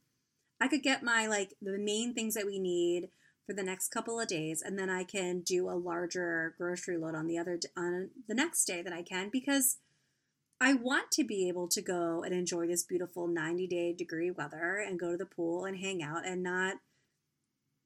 I 0.61 0.69
could 0.69 0.83
get 0.83 1.03
my 1.03 1.27
like 1.27 1.55
the 1.61 1.79
main 1.79 2.15
things 2.15 2.35
that 2.35 2.47
we 2.47 2.59
need 2.59 3.09
for 3.47 3.53
the 3.53 3.63
next 3.63 3.89
couple 3.89 4.19
of 4.19 4.29
days 4.29 4.63
and 4.63 4.79
then 4.79 4.89
I 4.89 5.05
can 5.05 5.41
do 5.41 5.69
a 5.69 5.73
larger 5.73 6.55
grocery 6.57 6.97
load 6.97 7.15
on 7.15 7.27
the 7.27 7.37
other 7.37 7.59
on 7.77 8.11
the 8.27 8.35
next 8.35 8.65
day 8.65 8.81
that 8.81 8.93
I 8.93 9.03
can 9.03 9.29
because 9.31 9.79
I 10.61 10.73
want 10.73 11.11
to 11.13 11.25
be 11.25 11.49
able 11.49 11.69
to 11.69 11.83
go 11.83 12.23
and 12.23 12.33
enjoy 12.33 12.67
this 12.67 12.85
beautiful 12.85 13.27
90 13.27 13.67
day 13.67 13.93
degree 13.93 14.31
weather 14.31 14.77
and 14.77 14.99
go 14.99 15.11
to 15.11 15.17
the 15.19 15.27
pool 15.27 15.65
and 15.65 15.77
hang 15.77 16.03
out 16.03 16.25
and 16.25 16.43
not 16.43 16.77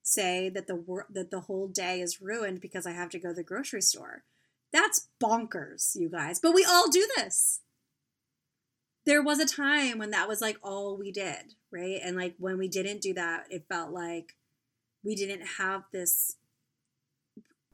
say 0.09 0.49
that 0.49 0.67
the 0.67 0.75
wor- 0.75 1.07
that 1.09 1.31
the 1.31 1.41
whole 1.41 1.67
day 1.67 2.01
is 2.01 2.21
ruined 2.21 2.61
because 2.61 2.85
I 2.85 2.91
have 2.91 3.09
to 3.11 3.19
go 3.19 3.29
to 3.29 3.35
the 3.35 3.43
grocery 3.43 3.81
store. 3.81 4.23
That's 4.71 5.07
bonkers, 5.21 5.95
you 5.95 6.09
guys. 6.09 6.39
But 6.39 6.53
we 6.53 6.65
all 6.65 6.89
do 6.89 7.07
this. 7.15 7.61
There 9.05 9.23
was 9.23 9.39
a 9.39 9.45
time 9.45 9.97
when 9.97 10.11
that 10.11 10.27
was 10.27 10.41
like 10.41 10.57
all 10.61 10.97
we 10.97 11.11
did, 11.11 11.55
right? 11.71 11.99
And 12.03 12.15
like 12.15 12.35
when 12.37 12.57
we 12.57 12.67
didn't 12.67 13.01
do 13.01 13.13
that, 13.13 13.45
it 13.49 13.65
felt 13.67 13.91
like 13.91 14.35
we 15.03 15.15
didn't 15.15 15.45
have 15.57 15.83
this 15.91 16.35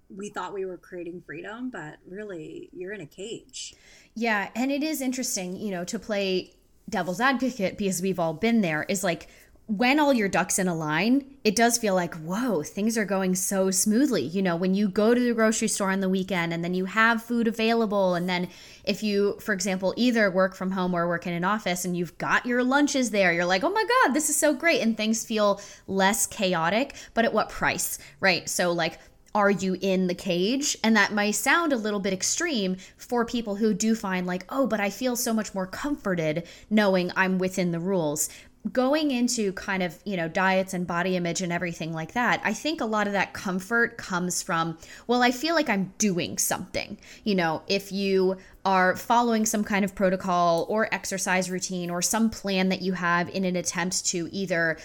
we 0.08 0.30
thought 0.30 0.54
we 0.54 0.66
were 0.66 0.78
creating 0.78 1.22
freedom, 1.26 1.70
but 1.70 1.98
really 2.08 2.70
you're 2.72 2.94
in 2.94 3.02
a 3.02 3.06
cage. 3.06 3.74
Yeah, 4.14 4.50
and 4.56 4.72
it 4.72 4.84
is 4.84 5.02
interesting, 5.02 5.56
you 5.58 5.72
know, 5.72 5.84
to 5.86 6.00
play 6.00 6.54
devil's 6.90 7.20
advocate 7.20 7.78
because 7.78 8.02
we've 8.02 8.20
all 8.20 8.34
been 8.34 8.62
there 8.62 8.86
is 8.88 9.04
like 9.04 9.28
when 9.68 10.00
all 10.00 10.14
your 10.14 10.30
ducks 10.30 10.60
in 10.60 10.68
a 10.68 10.76
line, 10.76 11.26
it 11.44 11.56
does 11.56 11.80
feel 11.80 11.96
like, 11.96 12.14
whoa, 12.16 12.62
things 12.62 13.00
are 13.00 13.06
going 13.06 13.34
so 13.34 13.72
smoothly. 13.72 14.22
You 14.22 14.44
know, 14.44 14.56
when 14.56 14.76
you 14.76 14.88
go 14.88 15.16
to 15.16 15.20
the 15.20 15.34
grocery 15.34 15.68
store 15.68 15.90
on 15.90 16.02
the 16.02 16.10
weekend 16.10 16.54
and 16.54 16.64
then 16.64 16.76
you 16.76 16.86
have 16.86 17.24
food 17.24 17.48
available, 17.48 18.14
and 18.14 18.30
then 18.30 18.48
if 18.84 19.02
you, 19.02 19.38
for 19.40 19.54
example, 19.54 19.94
either 19.98 20.30
work 20.30 20.56
from 20.56 20.72
home 20.72 20.94
or 20.94 21.08
work 21.08 21.26
in 21.26 21.34
an 21.34 21.44
office 21.44 21.84
and 21.84 21.98
you've 21.98 22.16
got 22.20 22.46
your 22.46 22.64
lunches 22.64 23.10
there, 23.10 23.34
you're 23.34 23.46
like, 23.46 23.64
oh 23.64 23.72
my 23.72 23.86
God, 24.04 24.14
this 24.14 24.30
is 24.30 24.38
so 24.38 24.54
great. 24.54 24.82
And 24.82 24.96
things 24.96 25.26
feel 25.26 25.60
less 25.88 26.28
chaotic, 26.28 26.94
but 27.16 27.26
at 27.26 27.34
what 27.34 27.50
price, 27.50 27.98
right? 28.20 28.48
So, 28.48 28.72
like, 28.72 29.00
are 29.36 29.52
you 29.52 29.78
in 29.82 30.08
the 30.08 30.16
cage? 30.16 30.78
And 30.82 30.96
that 30.96 31.12
might 31.12 31.32
sound 31.32 31.74
a 31.74 31.78
little 31.78 32.00
bit 32.00 32.14
extreme 32.14 32.78
for 32.96 33.26
people 33.26 33.56
who 33.56 33.74
do 33.74 33.94
find, 33.94 34.26
like, 34.26 34.46
oh, 34.48 34.66
but 34.66 34.80
I 34.80 34.90
feel 34.90 35.18
so 35.18 35.34
much 35.34 35.54
more 35.54 35.68
comforted 35.68 36.48
knowing 36.70 37.12
I'm 37.18 37.38
within 37.38 37.72
the 37.72 37.80
rules 37.80 38.30
going 38.72 39.12
into 39.12 39.52
kind 39.54 39.84
of 39.84 39.98
you 40.06 40.18
know 40.18 40.28
diets 40.28 40.74
and 40.74 40.88
body 40.88 41.16
image 41.16 41.42
and 41.42 41.54
everything 41.54 41.94
like 41.94 42.14
that 42.14 42.42
i 42.44 42.54
think 42.54 42.82
a 42.82 42.86
lot 42.86 43.06
of 43.06 43.14
that 43.14 43.34
comfort 43.34 43.98
comes 43.98 44.42
from 44.42 44.78
well 45.08 45.22
i 45.22 45.30
feel 45.32 45.54
like 45.54 45.70
i'm 45.70 45.94
doing 45.98 46.38
something. 46.38 46.98
You 47.24 47.36
know 47.36 47.62
if 47.68 47.92
you 47.92 48.38
are 48.64 48.96
following 48.96 49.46
some 49.46 49.64
kind 49.64 49.86
of 49.86 49.94
protocol 49.94 50.66
or 50.70 50.94
exercise 50.94 51.52
routine 51.52 51.90
or 51.90 52.02
some 52.02 52.30
plan 52.30 52.70
that 52.70 52.82
you 52.82 52.94
have 52.94 53.30
in 53.30 53.46
an 53.46 53.56
attempt 53.56 54.06
to 54.08 54.28
either 54.32 54.78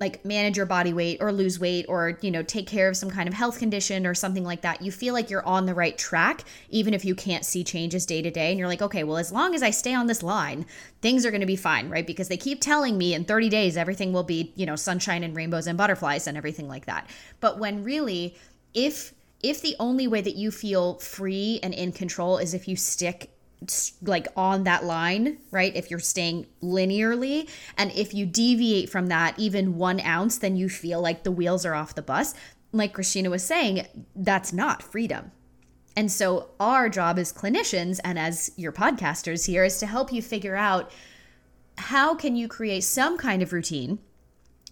like 0.00 0.24
manage 0.24 0.56
your 0.56 0.66
body 0.66 0.92
weight 0.92 1.18
or 1.20 1.32
lose 1.32 1.58
weight 1.58 1.86
or 1.88 2.18
you 2.20 2.30
know 2.30 2.42
take 2.42 2.66
care 2.66 2.88
of 2.88 2.96
some 2.96 3.10
kind 3.10 3.28
of 3.28 3.34
health 3.34 3.58
condition 3.58 4.06
or 4.06 4.14
something 4.14 4.44
like 4.44 4.60
that 4.60 4.82
you 4.82 4.90
feel 4.92 5.14
like 5.14 5.30
you're 5.30 5.46
on 5.46 5.66
the 5.66 5.74
right 5.74 5.96
track 5.96 6.44
even 6.68 6.92
if 6.92 7.04
you 7.04 7.14
can't 7.14 7.44
see 7.44 7.64
changes 7.64 8.04
day 8.04 8.20
to 8.20 8.30
day 8.30 8.50
and 8.50 8.58
you're 8.58 8.68
like 8.68 8.82
okay 8.82 9.04
well 9.04 9.16
as 9.16 9.32
long 9.32 9.54
as 9.54 9.62
i 9.62 9.70
stay 9.70 9.94
on 9.94 10.06
this 10.06 10.22
line 10.22 10.66
things 11.00 11.24
are 11.24 11.30
going 11.30 11.40
to 11.40 11.46
be 11.46 11.56
fine 11.56 11.84
right? 11.94 12.06
Because 12.06 12.28
they 12.28 12.36
keep 12.36 12.60
telling 12.60 12.98
me 12.98 13.14
in 13.14 13.24
30 13.24 13.48
days 13.48 13.76
everything 13.76 14.12
will 14.12 14.24
be 14.24 14.52
you 14.56 14.66
know 14.66 14.76
sunshine 14.76 15.22
and 15.22 15.36
rainbows 15.36 15.66
and 15.66 15.78
butterflies 15.78 16.26
and 16.26 16.36
everything 16.36 16.68
like 16.68 16.86
that. 16.86 17.08
But 17.40 17.58
when 17.58 17.84
really 17.84 18.36
if 18.74 19.14
if 19.42 19.60
the 19.60 19.76
only 19.78 20.08
way 20.08 20.20
that 20.20 20.36
you 20.36 20.50
feel 20.50 20.94
free 20.98 21.60
and 21.62 21.74
in 21.74 21.92
control 21.92 22.38
is 22.38 22.54
if 22.54 22.66
you 22.66 22.76
stick 22.76 23.30
like 24.02 24.28
on 24.36 24.64
that 24.64 24.84
line, 24.84 25.38
right? 25.50 25.74
If 25.74 25.90
you're 25.90 26.00
staying 26.00 26.46
linearly, 26.62 27.48
and 27.76 27.90
if 27.92 28.14
you 28.14 28.26
deviate 28.26 28.90
from 28.90 29.06
that 29.08 29.38
even 29.38 29.76
one 29.76 30.00
ounce, 30.00 30.38
then 30.38 30.56
you 30.56 30.68
feel 30.68 31.00
like 31.00 31.22
the 31.22 31.32
wheels 31.32 31.64
are 31.64 31.74
off 31.74 31.94
the 31.94 32.02
bus. 32.02 32.34
Like 32.72 32.92
Cristina 32.92 33.30
was 33.30 33.44
saying, 33.44 33.86
that's 34.16 34.52
not 34.52 34.82
freedom. 34.82 35.30
And 35.96 36.10
so, 36.10 36.50
our 36.58 36.88
job 36.88 37.20
as 37.20 37.32
clinicians 37.32 38.00
and 38.02 38.18
as 38.18 38.50
your 38.56 38.72
podcasters 38.72 39.46
here 39.46 39.62
is 39.62 39.78
to 39.78 39.86
help 39.86 40.12
you 40.12 40.22
figure 40.22 40.56
out 40.56 40.90
how 41.76 42.14
can 42.14 42.36
you 42.36 42.48
create 42.48 42.82
some 42.82 43.18
kind 43.18 43.42
of 43.42 43.52
routine 43.52 43.98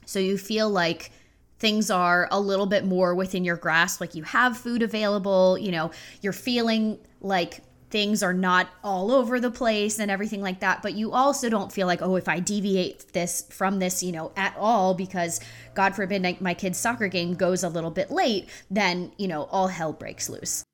so 0.07 0.19
you 0.19 0.39
feel 0.39 0.69
like 0.69 1.11
things 1.59 1.91
are 1.91 2.29
a 2.31 2.41
little 2.41 2.67
bit 2.67 2.85
more 2.85 3.15
within 3.15 3.45
your 3.45 3.57
grasp 3.57 4.01
like 4.01 4.15
you 4.15 4.23
have 4.23 4.57
food 4.57 4.83
available 4.83 5.59
you 5.59 5.71
know 5.71 5.91
you're 6.21 6.33
feeling 6.33 6.99
like 7.21 7.61
things 7.93 8.23
are 8.23 8.35
not 8.35 8.69
all 8.83 9.13
over 9.13 9.39
the 9.39 9.51
place 9.51 10.01
and 10.01 10.11
everything 10.11 10.43
like 10.43 10.59
that 10.61 10.83
but 10.83 10.95
you 10.95 11.13
also 11.13 11.49
don't 11.49 11.71
feel 11.71 11.87
like 11.87 12.03
oh 12.03 12.17
if 12.17 12.29
i 12.29 12.41
deviate 12.41 13.13
this 13.13 13.47
from 13.51 13.79
this 13.79 14.03
you 14.03 14.11
know 14.11 14.33
at 14.37 14.57
all 14.59 14.95
because 14.95 15.39
god 15.75 15.95
forbid 15.95 16.41
my 16.41 16.55
kid's 16.55 16.79
soccer 16.79 17.07
game 17.07 17.35
goes 17.35 17.63
a 17.63 17.69
little 17.69 17.91
bit 17.91 18.11
late 18.11 18.49
then 18.71 19.13
you 19.19 19.29
know 19.29 19.45
all 19.45 19.69
hell 19.69 19.93
breaks 19.93 20.29
loose. 20.29 20.65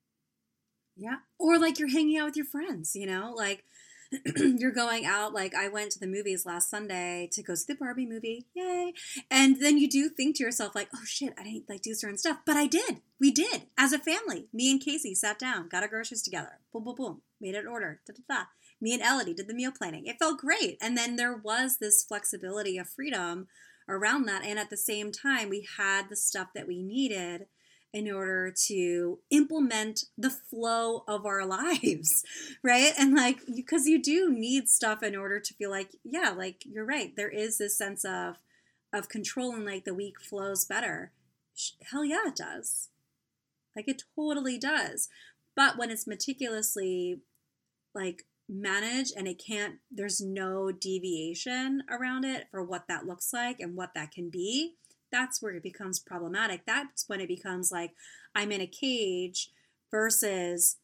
Yeah. 0.95 1.17
Or 1.37 1.57
like 1.57 1.79
you're 1.79 1.89
hanging 1.89 2.17
out 2.17 2.25
with 2.25 2.37
your 2.37 2.45
friends 2.45 2.95
you 2.95 3.05
know? 3.05 3.33
Like 3.35 3.63
you're 4.35 4.71
going 4.71 5.05
out 5.05 5.33
like 5.33 5.53
I 5.53 5.67
went 5.67 5.91
to 5.91 5.99
the 5.99 6.07
movies 6.07 6.45
last 6.45 6.69
Sunday 6.69 7.29
to 7.31 7.43
go 7.43 7.55
see 7.55 7.73
the 7.73 7.77
Barbie 7.77 8.05
movie. 8.05 8.47
Yay. 8.53 8.93
And 9.29 9.61
then 9.61 9.77
you 9.77 9.89
do 9.89 10.09
think 10.09 10.35
to 10.37 10.43
yourself 10.43 10.75
like, 10.75 10.89
"Oh 10.95 11.03
shit, 11.05 11.33
I 11.37 11.43
didn't 11.43 11.69
like 11.69 11.81
do 11.81 11.93
certain 11.93 12.17
stuff." 12.17 12.39
But 12.45 12.57
I 12.57 12.67
did. 12.67 13.01
We 13.19 13.31
did. 13.31 13.67
As 13.77 13.93
a 13.93 13.99
family. 13.99 14.47
Me 14.53 14.71
and 14.71 14.81
Casey 14.81 15.13
sat 15.13 15.37
down, 15.37 15.69
got 15.69 15.83
our 15.83 15.89
groceries 15.89 16.23
together. 16.23 16.59
Boom 16.73 16.83
boom 16.83 16.95
boom. 16.95 17.21
Made 17.39 17.55
an 17.55 17.67
order. 17.67 18.01
Da 18.07 18.13
da 18.13 18.35
da. 18.35 18.43
Me 18.81 18.93
and 18.93 19.03
Elodie 19.03 19.33
did 19.33 19.47
the 19.47 19.53
meal 19.53 19.71
planning. 19.71 20.05
It 20.05 20.19
felt 20.19 20.39
great. 20.39 20.77
And 20.81 20.97
then 20.97 21.15
there 21.15 21.35
was 21.35 21.77
this 21.77 22.03
flexibility 22.03 22.77
of 22.77 22.89
freedom 22.89 23.47
around 23.89 24.25
that 24.25 24.45
and 24.45 24.59
at 24.59 24.69
the 24.69 24.77
same 24.77 25.11
time 25.11 25.49
we 25.49 25.67
had 25.77 26.09
the 26.09 26.15
stuff 26.15 26.49
that 26.53 26.67
we 26.67 26.81
needed 26.81 27.47
in 27.93 28.11
order 28.11 28.53
to 28.67 29.19
implement 29.31 30.05
the 30.17 30.29
flow 30.29 31.03
of 31.07 31.25
our 31.25 31.45
lives, 31.45 32.23
right? 32.63 32.93
And 32.97 33.15
like, 33.15 33.39
because 33.55 33.87
you 33.87 34.01
do 34.01 34.31
need 34.31 34.69
stuff 34.69 35.03
in 35.03 35.15
order 35.15 35.39
to 35.39 35.53
feel 35.53 35.69
like, 35.69 35.95
yeah, 36.03 36.33
like 36.35 36.63
you're 36.65 36.85
right. 36.85 37.15
There 37.15 37.29
is 37.29 37.57
this 37.57 37.77
sense 37.77 38.05
of 38.05 38.35
of 38.91 39.07
control 39.07 39.53
and 39.53 39.65
like 39.65 39.85
the 39.85 39.93
week 39.93 40.19
flows 40.19 40.65
better. 40.65 41.11
Hell 41.91 42.03
yeah, 42.03 42.27
it 42.27 42.35
does. 42.35 42.89
Like 43.75 43.87
it 43.87 44.03
totally 44.15 44.57
does. 44.57 45.09
But 45.55 45.77
when 45.77 45.91
it's 45.91 46.07
meticulously 46.07 47.19
like 47.93 48.25
managed 48.47 49.13
and 49.15 49.27
it 49.27 49.41
can't, 49.45 49.75
there's 49.91 50.21
no 50.21 50.71
deviation 50.71 51.83
around 51.89 52.25
it 52.25 52.47
for 52.49 52.63
what 52.63 52.87
that 52.87 53.05
looks 53.05 53.31
like 53.31 53.59
and 53.59 53.75
what 53.75 53.93
that 53.93 54.11
can 54.11 54.29
be 54.29 54.75
that's 55.11 55.41
where 55.41 55.53
it 55.53 55.63
becomes 55.63 55.99
problematic. 55.99 56.65
That's 56.65 57.07
when 57.07 57.21
it 57.21 57.27
becomes 57.27 57.71
like 57.71 57.91
I'm 58.35 58.51
in 58.51 58.61
a 58.61 58.67
cage 58.67 59.51
versus 59.91 60.77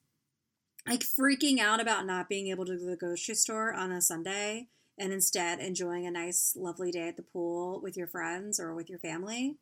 like 0.87 1.01
freaking 1.01 1.59
out 1.59 1.79
about 1.79 2.05
not 2.05 2.29
being 2.29 2.47
able 2.47 2.65
to 2.65 2.73
go 2.73 2.79
to 2.79 2.85
the 2.91 2.95
grocery 2.95 3.35
store 3.35 3.73
on 3.73 3.91
a 3.91 4.01
Sunday 4.01 4.67
and 4.97 5.11
instead 5.11 5.59
enjoying 5.59 6.05
a 6.05 6.11
nice, 6.11 6.55
lovely 6.55 6.91
day 6.91 7.07
at 7.07 7.17
the 7.17 7.23
pool 7.23 7.81
with 7.81 7.97
your 7.97 8.07
friends 8.07 8.59
or 8.59 8.73
with 8.73 8.89
your 8.89 8.99
family, 8.99 9.57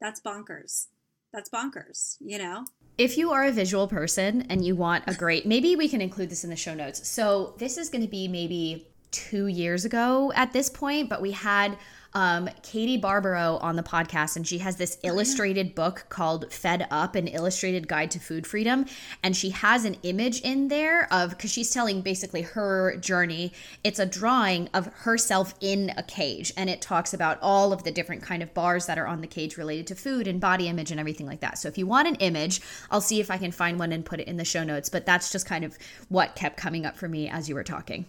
that's 0.00 0.20
bonkers. 0.20 0.86
That's 1.32 1.50
bonkers, 1.50 2.16
you 2.20 2.38
know? 2.38 2.64
If 2.98 3.16
you 3.16 3.30
are 3.30 3.44
a 3.44 3.52
visual 3.52 3.86
person 3.86 4.42
and 4.48 4.64
you 4.64 4.74
want 4.74 5.04
a 5.06 5.14
great, 5.14 5.46
maybe 5.46 5.76
we 5.76 5.88
can 5.88 6.00
include 6.00 6.30
this 6.30 6.44
in 6.44 6.50
the 6.50 6.56
show 6.56 6.74
notes. 6.74 7.08
So 7.08 7.54
this 7.58 7.78
is 7.78 7.88
going 7.88 8.02
to 8.02 8.08
be 8.08 8.26
maybe 8.26 8.88
two 9.10 9.46
years 9.46 9.84
ago 9.84 10.32
at 10.34 10.52
this 10.52 10.68
point, 10.68 11.08
but 11.08 11.20
we 11.20 11.32
had 11.32 11.76
um, 12.14 12.48
Katie 12.62 12.96
Barbaro 12.96 13.58
on 13.62 13.76
the 13.76 13.82
podcast, 13.82 14.36
and 14.36 14.46
she 14.46 14.58
has 14.58 14.76
this 14.76 14.98
illustrated 15.02 15.74
book 15.74 16.06
called 16.08 16.52
Fed 16.52 16.86
Up 16.90 17.14
An 17.14 17.28
Illustrated 17.28 17.88
Guide 17.88 18.10
to 18.12 18.18
Food 18.18 18.46
Freedom. 18.46 18.86
And 19.22 19.36
she 19.36 19.50
has 19.50 19.84
an 19.84 19.96
image 20.02 20.40
in 20.40 20.68
there 20.68 21.12
of, 21.12 21.30
because 21.30 21.52
she's 21.52 21.70
telling 21.70 22.02
basically 22.02 22.42
her 22.42 22.96
journey. 22.96 23.52
It's 23.84 23.98
a 23.98 24.06
drawing 24.06 24.68
of 24.74 24.86
herself 24.86 25.54
in 25.60 25.92
a 25.96 26.02
cage, 26.02 26.52
and 26.56 26.68
it 26.68 26.80
talks 26.80 27.14
about 27.14 27.38
all 27.40 27.72
of 27.72 27.84
the 27.84 27.92
different 27.92 28.22
kind 28.22 28.42
of 28.42 28.52
bars 28.54 28.86
that 28.86 28.98
are 28.98 29.06
on 29.06 29.20
the 29.20 29.26
cage 29.26 29.56
related 29.56 29.86
to 29.88 29.94
food 29.94 30.26
and 30.26 30.40
body 30.40 30.68
image 30.68 30.90
and 30.90 31.00
everything 31.00 31.26
like 31.26 31.40
that. 31.40 31.58
So 31.58 31.68
if 31.68 31.78
you 31.78 31.86
want 31.86 32.08
an 32.08 32.16
image, 32.16 32.60
I'll 32.90 33.00
see 33.00 33.20
if 33.20 33.30
I 33.30 33.38
can 33.38 33.52
find 33.52 33.78
one 33.78 33.92
and 33.92 34.04
put 34.04 34.20
it 34.20 34.28
in 34.28 34.36
the 34.36 34.44
show 34.44 34.64
notes. 34.64 34.88
But 34.88 35.06
that's 35.06 35.32
just 35.32 35.46
kind 35.46 35.64
of 35.64 35.78
what 36.08 36.34
kept 36.34 36.56
coming 36.56 36.84
up 36.84 36.96
for 36.96 37.08
me 37.08 37.28
as 37.28 37.48
you 37.48 37.54
were 37.54 37.64
talking. 37.64 38.06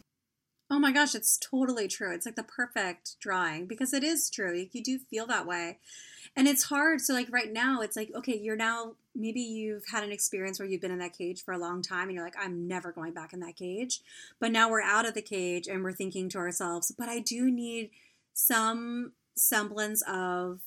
Oh 0.74 0.80
my 0.80 0.94
gosh, 0.94 1.16
it's 1.16 1.38
totally 1.38 1.90
true. 1.90 2.14
It's 2.14 2.26
like 2.26 2.38
the 2.38 2.44
perfect 2.44 3.20
drawing 3.20 3.66
because 3.66 3.94
it 3.94 4.06
is 4.06 4.30
true. 4.30 4.56
You, 4.56 4.70
you 4.72 4.82
do 4.82 5.00
feel 5.00 5.28
that 5.28 5.46
way. 5.46 5.80
And 6.34 6.48
it's 6.48 6.64
hard. 6.64 7.02
So, 7.02 7.14
like 7.14 7.28
right 7.30 7.52
now, 7.52 7.82
it's 7.82 7.98
like, 7.98 8.10
okay, 8.16 8.38
you're 8.38 8.56
now, 8.56 8.94
maybe 9.14 9.42
you've 9.42 9.84
had 9.92 10.06
an 10.06 10.14
experience 10.14 10.60
where 10.60 10.68
you've 10.70 10.80
been 10.80 10.92
in 10.92 11.00
that 11.00 11.18
cage 11.18 11.44
for 11.44 11.54
a 11.54 11.58
long 11.58 11.82
time 11.82 12.04
and 12.04 12.14
you're 12.14 12.24
like, 12.24 12.38
I'm 12.40 12.70
never 12.70 12.94
going 12.94 13.12
back 13.12 13.34
in 13.34 13.42
that 13.42 13.58
cage. 13.58 14.00
But 14.40 14.54
now 14.54 14.70
we're 14.70 14.82
out 14.82 15.06
of 15.06 15.14
the 15.14 15.22
cage 15.22 15.68
and 15.68 15.84
we're 15.84 15.92
thinking 15.92 16.30
to 16.30 16.38
ourselves, 16.38 16.94
but 16.98 17.10
I 17.10 17.20
do 17.20 17.52
need 17.52 17.90
some 18.34 19.12
semblance 19.36 20.02
of 20.08 20.62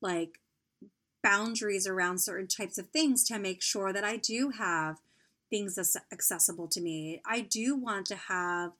like 0.00 0.38
boundaries 1.24 1.88
around 1.88 2.18
certain 2.18 2.46
types 2.46 2.78
of 2.78 2.90
things 2.90 3.24
to 3.24 3.40
make 3.40 3.62
sure 3.62 3.92
that 3.92 4.04
I 4.04 4.16
do 4.16 4.50
have 4.50 4.98
things 5.50 5.76
accessible 6.12 6.68
to 6.68 6.80
me. 6.80 7.20
I 7.26 7.40
do 7.40 7.74
want 7.74 8.06
to 8.06 8.16
have 8.16 8.72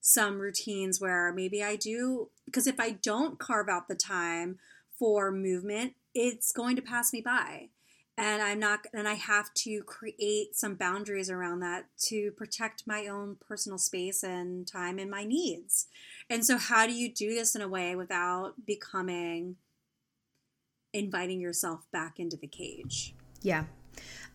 some 0.00 0.38
routines 0.38 1.00
where 1.00 1.32
maybe 1.32 1.62
I 1.62 1.76
do, 1.76 2.30
because 2.46 2.66
if 2.66 2.80
I 2.80 2.90
don't 2.90 3.38
carve 3.38 3.68
out 3.68 3.88
the 3.88 3.94
time 3.94 4.58
for 4.98 5.30
movement, 5.30 5.94
it's 6.14 6.52
going 6.52 6.76
to 6.76 6.82
pass 6.82 7.12
me 7.12 7.20
by. 7.20 7.68
And 8.16 8.42
I'm 8.42 8.58
not, 8.58 8.80
and 8.92 9.08
I 9.08 9.14
have 9.14 9.54
to 9.54 9.82
create 9.84 10.54
some 10.54 10.74
boundaries 10.74 11.30
around 11.30 11.60
that 11.60 11.86
to 12.08 12.32
protect 12.32 12.86
my 12.86 13.06
own 13.06 13.36
personal 13.40 13.78
space 13.78 14.22
and 14.22 14.66
time 14.66 14.98
and 14.98 15.10
my 15.10 15.24
needs. 15.24 15.86
And 16.28 16.44
so, 16.44 16.58
how 16.58 16.86
do 16.86 16.92
you 16.92 17.10
do 17.10 17.34
this 17.34 17.54
in 17.54 17.62
a 17.62 17.68
way 17.68 17.96
without 17.96 18.66
becoming 18.66 19.56
inviting 20.92 21.40
yourself 21.40 21.86
back 21.92 22.18
into 22.18 22.36
the 22.36 22.46
cage? 22.46 23.14
Yeah. 23.40 23.64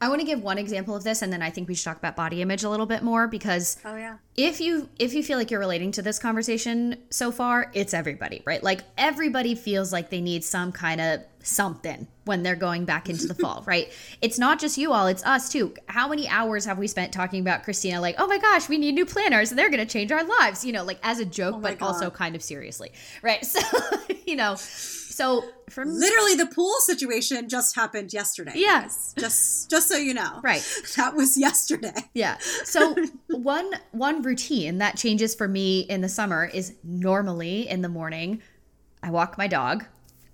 I 0.02 0.10
want 0.10 0.20
to 0.20 0.28
give 0.28 0.44
one 0.44 0.58
example 0.58 0.96
of 0.96 1.04
this 1.04 1.22
and 1.22 1.32
then 1.32 1.42
I 1.42 1.50
think 1.50 1.70
we 1.70 1.76
should 1.76 1.86
talk 1.86 1.98
about 1.98 2.18
body 2.18 2.42
image 2.42 2.64
a 2.64 2.70
little 2.70 2.86
bit 2.86 3.02
more 3.02 3.28
because 3.28 3.78
Oh 3.86 3.96
yeah. 3.96 4.18
If 4.36 4.60
you 4.60 4.90
if 5.00 5.14
you 5.14 5.24
feel 5.24 5.38
like 5.38 5.50
you're 5.50 5.60
relating 5.60 5.94
to 5.94 6.02
this 6.02 6.20
conversation 6.20 6.98
so 7.10 7.32
far, 7.32 7.72
it's 7.74 7.94
everybody, 7.94 8.42
right? 8.46 8.62
Like 8.62 8.82
everybody 8.98 9.56
feels 9.56 9.94
like 9.94 10.10
they 10.10 10.20
need 10.20 10.44
some 10.44 10.74
kind 10.74 11.00
of 11.00 11.22
something 11.42 12.08
when 12.26 12.44
they're 12.44 12.56
going 12.56 12.84
back 12.84 13.10
into 13.10 13.28
the 13.28 13.36
fall, 13.42 13.64
right? 13.66 13.90
It's 14.22 14.38
not 14.38 14.60
just 14.60 14.78
you 14.78 14.92
all, 14.92 15.08
it's 15.08 15.24
us 15.26 15.50
too. 15.50 15.74
How 15.88 16.10
many 16.10 16.28
hours 16.28 16.66
have 16.66 16.78
we 16.78 16.88
spent 16.88 17.14
talking 17.14 17.40
about 17.40 17.64
Cristina 17.64 18.02
like, 18.02 18.16
"Oh 18.18 18.28
my 18.28 18.38
gosh, 18.38 18.68
we 18.68 18.78
need 18.78 18.96
new 18.96 19.06
planners 19.06 19.52
and 19.52 19.58
they're 19.58 19.70
going 19.70 19.86
to 19.86 19.92
change 19.92 20.12
our 20.12 20.24
lives," 20.40 20.66
you 20.66 20.74
know, 20.74 20.84
like 20.84 21.00
as 21.04 21.20
a 21.20 21.26
joke 21.26 21.56
oh 21.58 21.60
but 21.62 21.80
God. 21.80 21.86
also 21.86 22.10
kind 22.10 22.36
of 22.36 22.44
seriously. 22.44 22.92
Right? 23.22 23.46
So, 23.56 23.62
you 24.26 24.36
know, 24.36 24.56
so 25.16 25.46
literally 25.78 26.36
the 26.36 26.48
pool 26.54 26.74
situation 26.80 27.48
just 27.48 27.74
happened 27.74 28.12
yesterday. 28.12 28.52
Yes. 28.56 29.14
Yeah. 29.16 29.22
Just 29.22 29.70
just 29.70 29.88
so 29.88 29.96
you 29.96 30.14
know. 30.14 30.42
Right. 30.44 30.62
That 30.98 31.16
was 31.16 31.38
yesterday. 31.38 31.94
Yeah. 32.14 32.38
So 32.64 32.96
one 33.30 33.72
one 33.92 34.22
routine 34.22 34.80
that 34.80 34.98
changes 34.98 35.34
for 35.34 35.48
me 35.48 35.82
in 35.82 36.02
the 36.02 36.10
summer 36.10 36.46
is 36.46 36.76
normally 36.84 37.68
in 37.68 37.82
the 37.82 37.90
morning 37.90 38.42
I 39.02 39.10
walk 39.10 39.38
my 39.38 39.48
dog 39.48 39.86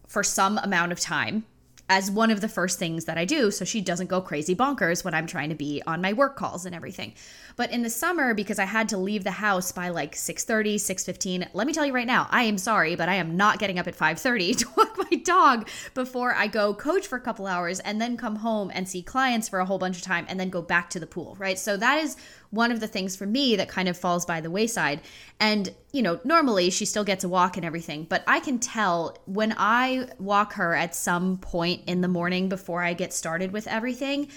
for 0.08 0.24
some 0.24 0.58
amount 0.58 0.92
of 0.92 1.00
time 1.00 1.46
as 1.92 2.10
one 2.10 2.32
of 2.32 2.40
the 2.40 2.48
first 2.48 2.80
things 2.80 3.04
that 3.04 3.18
I 3.18 3.26
do 3.26 3.52
so 3.52 3.66
she 3.66 3.82
doesn't 3.82 4.08
go 4.08 4.22
crazy 4.22 4.56
bonkers 4.56 5.04
when 5.04 5.14
I'm 5.14 5.28
trying 5.28 5.50
to 5.50 5.56
be 5.56 5.82
on 5.86 6.02
my 6.02 6.14
work 6.14 6.38
calls 6.38 6.66
and 6.66 6.74
everything. 6.74 7.14
But 7.58 7.70
in 7.70 7.82
the 7.82 7.90
summer 7.90 8.34
because 8.34 8.60
I 8.60 8.64
had 8.64 8.88
to 8.90 8.98
leave 8.98 9.26
the 9.26 9.32
house 9.32 9.74
by 9.74 9.90
like 9.90 10.16
6:30, 10.16 10.76
6:15, 10.76 11.50
let 11.54 11.68
me 11.68 11.74
tell 11.74 11.86
you 11.86 11.92
right 11.92 12.08
now, 12.08 12.30
I 12.32 12.44
am 12.44 12.58
sorry, 12.58 12.96
but 12.96 13.10
I 13.10 13.16
am 13.16 13.36
not 13.36 13.60
getting 13.60 13.78
up 13.78 13.88
at 13.88 13.98
5:30 13.98 14.58
to 14.60 14.68
walk 14.78 14.98
my 14.98 15.18
dog 15.18 15.68
before 15.94 16.34
I 16.34 16.48
go 16.48 16.74
coach 16.74 17.08
for 17.08 17.18
a 17.18 17.22
couple 17.22 17.46
hours 17.46 17.82
and 17.82 18.00
then 18.00 18.16
come 18.16 18.38
home 18.38 18.72
and 18.74 18.88
see 18.88 19.02
clients 19.02 19.50
for 19.50 19.60
a 19.60 19.66
whole 19.66 19.78
bunch 19.78 19.98
of 19.98 20.04
time 20.04 20.26
and 20.30 20.40
then 20.40 20.50
go 20.50 20.62
back 20.62 20.90
to 20.92 21.00
the 21.00 21.08
pool, 21.08 21.36
right? 21.40 21.60
So 21.60 21.76
that 21.76 21.98
is 22.02 22.16
one 22.52 22.72
of 22.72 22.80
the 22.80 22.88
things 22.88 23.16
for 23.16 23.26
me 23.26 23.56
that 23.56 23.68
kind 23.68 23.90
of 23.90 23.98
falls 23.98 24.26
by 24.26 24.42
the 24.42 24.52
wayside. 24.52 25.02
And, 25.40 25.74
you 25.92 26.02
know, 26.02 26.20
normally 26.24 26.70
she 26.70 26.86
still 26.86 27.04
gets 27.04 27.24
a 27.24 27.30
walk 27.30 27.58
and 27.58 27.66
everything, 27.66 28.04
but 28.04 28.24
I 28.28 28.40
can 28.40 28.60
tell 28.60 29.18
when 29.26 29.56
I 29.58 30.10
walk 30.20 30.54
her 30.54 30.76
at 30.76 30.94
some 30.94 31.38
point 31.38 31.84
in 31.88 32.02
the 32.02 32.08
morning 32.08 32.50
before 32.50 32.84
I 32.84 32.94
get 32.94 33.14
started 33.14 33.52
with 33.52 33.68
everything. 33.68 34.30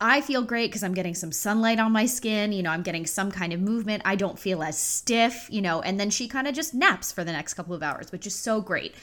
I 0.00 0.20
feel 0.20 0.42
great 0.42 0.70
because 0.70 0.82
I'm 0.82 0.94
getting 0.94 1.14
some 1.14 1.32
sunlight 1.32 1.78
on 1.78 1.92
my 1.92 2.06
skin. 2.06 2.52
You 2.52 2.62
know, 2.62 2.70
I'm 2.70 2.82
getting 2.82 3.06
some 3.06 3.30
kind 3.30 3.52
of 3.52 3.60
movement. 3.60 4.02
I 4.04 4.16
don't 4.16 4.38
feel 4.38 4.62
as 4.62 4.78
stiff, 4.78 5.48
you 5.50 5.62
know, 5.62 5.80
and 5.82 5.98
then 6.00 6.10
she 6.10 6.26
kind 6.26 6.48
of 6.48 6.54
just 6.54 6.74
naps 6.74 7.12
for 7.12 7.24
the 7.24 7.32
next 7.32 7.54
couple 7.54 7.74
of 7.74 7.82
hours, 7.82 8.10
which 8.10 8.26
is 8.26 8.34
so 8.34 8.60
great. 8.60 8.94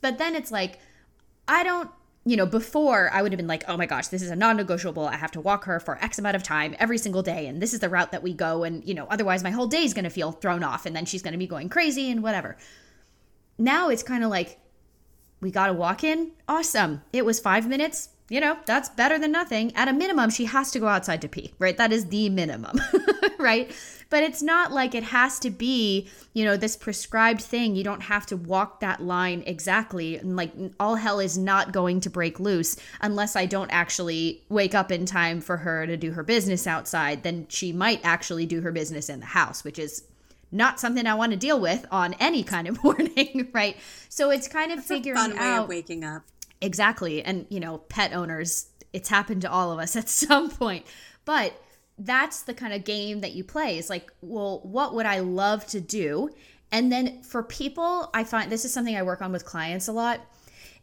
But 0.00 0.18
then 0.18 0.34
it's 0.34 0.50
like, 0.50 0.78
I 1.46 1.62
don't 1.62 1.90
you 2.24 2.36
know, 2.36 2.44
before 2.46 3.10
I 3.12 3.22
would 3.22 3.32
have 3.32 3.38
been 3.38 3.46
like, 3.46 3.64
oh 3.66 3.76
my 3.76 3.86
gosh, 3.86 4.08
this 4.08 4.20
is 4.20 4.30
a 4.30 4.36
non 4.36 4.56
negotiable. 4.56 5.06
I 5.06 5.16
have 5.16 5.30
to 5.32 5.40
walk 5.40 5.64
her 5.64 5.80
for 5.80 5.96
X 6.02 6.18
amount 6.18 6.36
of 6.36 6.42
time 6.42 6.76
every 6.78 6.98
single 6.98 7.22
day. 7.22 7.46
And 7.46 7.62
this 7.62 7.72
is 7.72 7.80
the 7.80 7.88
route 7.88 8.12
that 8.12 8.22
we 8.22 8.34
go. 8.34 8.64
And, 8.64 8.86
you 8.86 8.94
know, 8.94 9.06
otherwise 9.08 9.42
my 9.42 9.50
whole 9.50 9.66
day 9.66 9.84
is 9.84 9.94
going 9.94 10.04
to 10.04 10.10
feel 10.10 10.32
thrown 10.32 10.62
off. 10.62 10.84
And 10.84 10.94
then 10.94 11.06
she's 11.06 11.22
going 11.22 11.32
to 11.32 11.38
be 11.38 11.46
going 11.46 11.70
crazy 11.70 12.10
and 12.10 12.22
whatever. 12.22 12.58
Now 13.58 13.88
it's 13.88 14.02
kind 14.02 14.22
of 14.22 14.30
like, 14.30 14.58
we 15.40 15.50
got 15.50 15.68
to 15.68 15.72
walk 15.72 16.04
in. 16.04 16.32
Awesome. 16.46 17.02
It 17.12 17.24
was 17.24 17.40
five 17.40 17.66
minutes. 17.66 18.10
You 18.30 18.40
know, 18.40 18.56
that's 18.64 18.88
better 18.88 19.18
than 19.18 19.32
nothing. 19.32 19.76
At 19.76 19.88
a 19.88 19.92
minimum, 19.92 20.30
she 20.30 20.46
has 20.46 20.70
to 20.70 20.78
go 20.78 20.88
outside 20.88 21.20
to 21.20 21.28
pee, 21.28 21.52
right? 21.58 21.76
That 21.76 21.92
is 21.92 22.06
the 22.06 22.30
minimum, 22.30 22.80
right? 23.38 23.70
but 24.10 24.24
it's 24.24 24.42
not 24.42 24.72
like 24.72 24.94
it 24.94 25.04
has 25.04 25.38
to 25.38 25.50
be, 25.50 26.08
you 26.34 26.44
know, 26.44 26.56
this 26.56 26.76
prescribed 26.76 27.40
thing. 27.40 27.76
You 27.76 27.84
don't 27.84 28.02
have 28.02 28.26
to 28.26 28.36
walk 28.36 28.80
that 28.80 29.00
line 29.00 29.44
exactly. 29.46 30.16
And 30.16 30.36
like 30.36 30.52
all 30.80 30.96
hell 30.96 31.20
is 31.20 31.38
not 31.38 31.72
going 31.72 32.00
to 32.00 32.10
break 32.10 32.40
loose 32.40 32.76
unless 33.00 33.36
I 33.36 33.46
don't 33.46 33.70
actually 33.70 34.42
wake 34.48 34.74
up 34.74 34.90
in 34.90 35.06
time 35.06 35.40
for 35.40 35.58
her 35.58 35.86
to 35.86 35.96
do 35.96 36.10
her 36.12 36.24
business 36.24 36.66
outside. 36.66 37.22
Then 37.22 37.46
she 37.48 37.72
might 37.72 38.00
actually 38.02 38.46
do 38.46 38.60
her 38.62 38.72
business 38.72 39.08
in 39.08 39.20
the 39.20 39.26
house, 39.26 39.62
which 39.62 39.78
is 39.78 40.02
not 40.50 40.80
something 40.80 41.06
I 41.06 41.14
want 41.14 41.30
to 41.30 41.38
deal 41.38 41.60
with 41.60 41.86
on 41.92 42.14
any 42.14 42.42
kind 42.42 42.66
of 42.66 42.82
morning, 42.84 43.48
right? 43.52 43.76
So 44.08 44.30
it's 44.30 44.48
kind 44.48 44.72
of 44.72 44.78
That's 44.78 44.88
figuring 44.88 45.18
a 45.18 45.28
fun 45.28 45.38
out 45.38 45.38
way 45.38 45.62
of 45.62 45.68
waking 45.68 46.04
up. 46.04 46.24
Exactly. 46.60 47.22
And 47.22 47.46
you 47.48 47.60
know, 47.60 47.78
pet 47.78 48.12
owners, 48.12 48.66
it's 48.92 49.08
happened 49.08 49.42
to 49.42 49.50
all 49.50 49.72
of 49.72 49.78
us 49.78 49.96
at 49.96 50.08
some 50.08 50.50
point. 50.50 50.86
But 51.24 51.54
that's 52.00 52.42
the 52.42 52.54
kind 52.54 52.72
of 52.72 52.84
game 52.84 53.20
that 53.20 53.32
you 53.32 53.44
play 53.44 53.76
is 53.76 53.90
like 53.90 54.10
well 54.22 54.60
what 54.62 54.94
would 54.94 55.04
i 55.04 55.18
love 55.20 55.66
to 55.66 55.80
do 55.80 56.30
and 56.72 56.90
then 56.90 57.22
for 57.22 57.42
people 57.42 58.10
i 58.14 58.24
find 58.24 58.50
this 58.50 58.64
is 58.64 58.72
something 58.72 58.96
i 58.96 59.02
work 59.02 59.20
on 59.20 59.30
with 59.30 59.44
clients 59.44 59.86
a 59.86 59.92
lot 59.92 60.20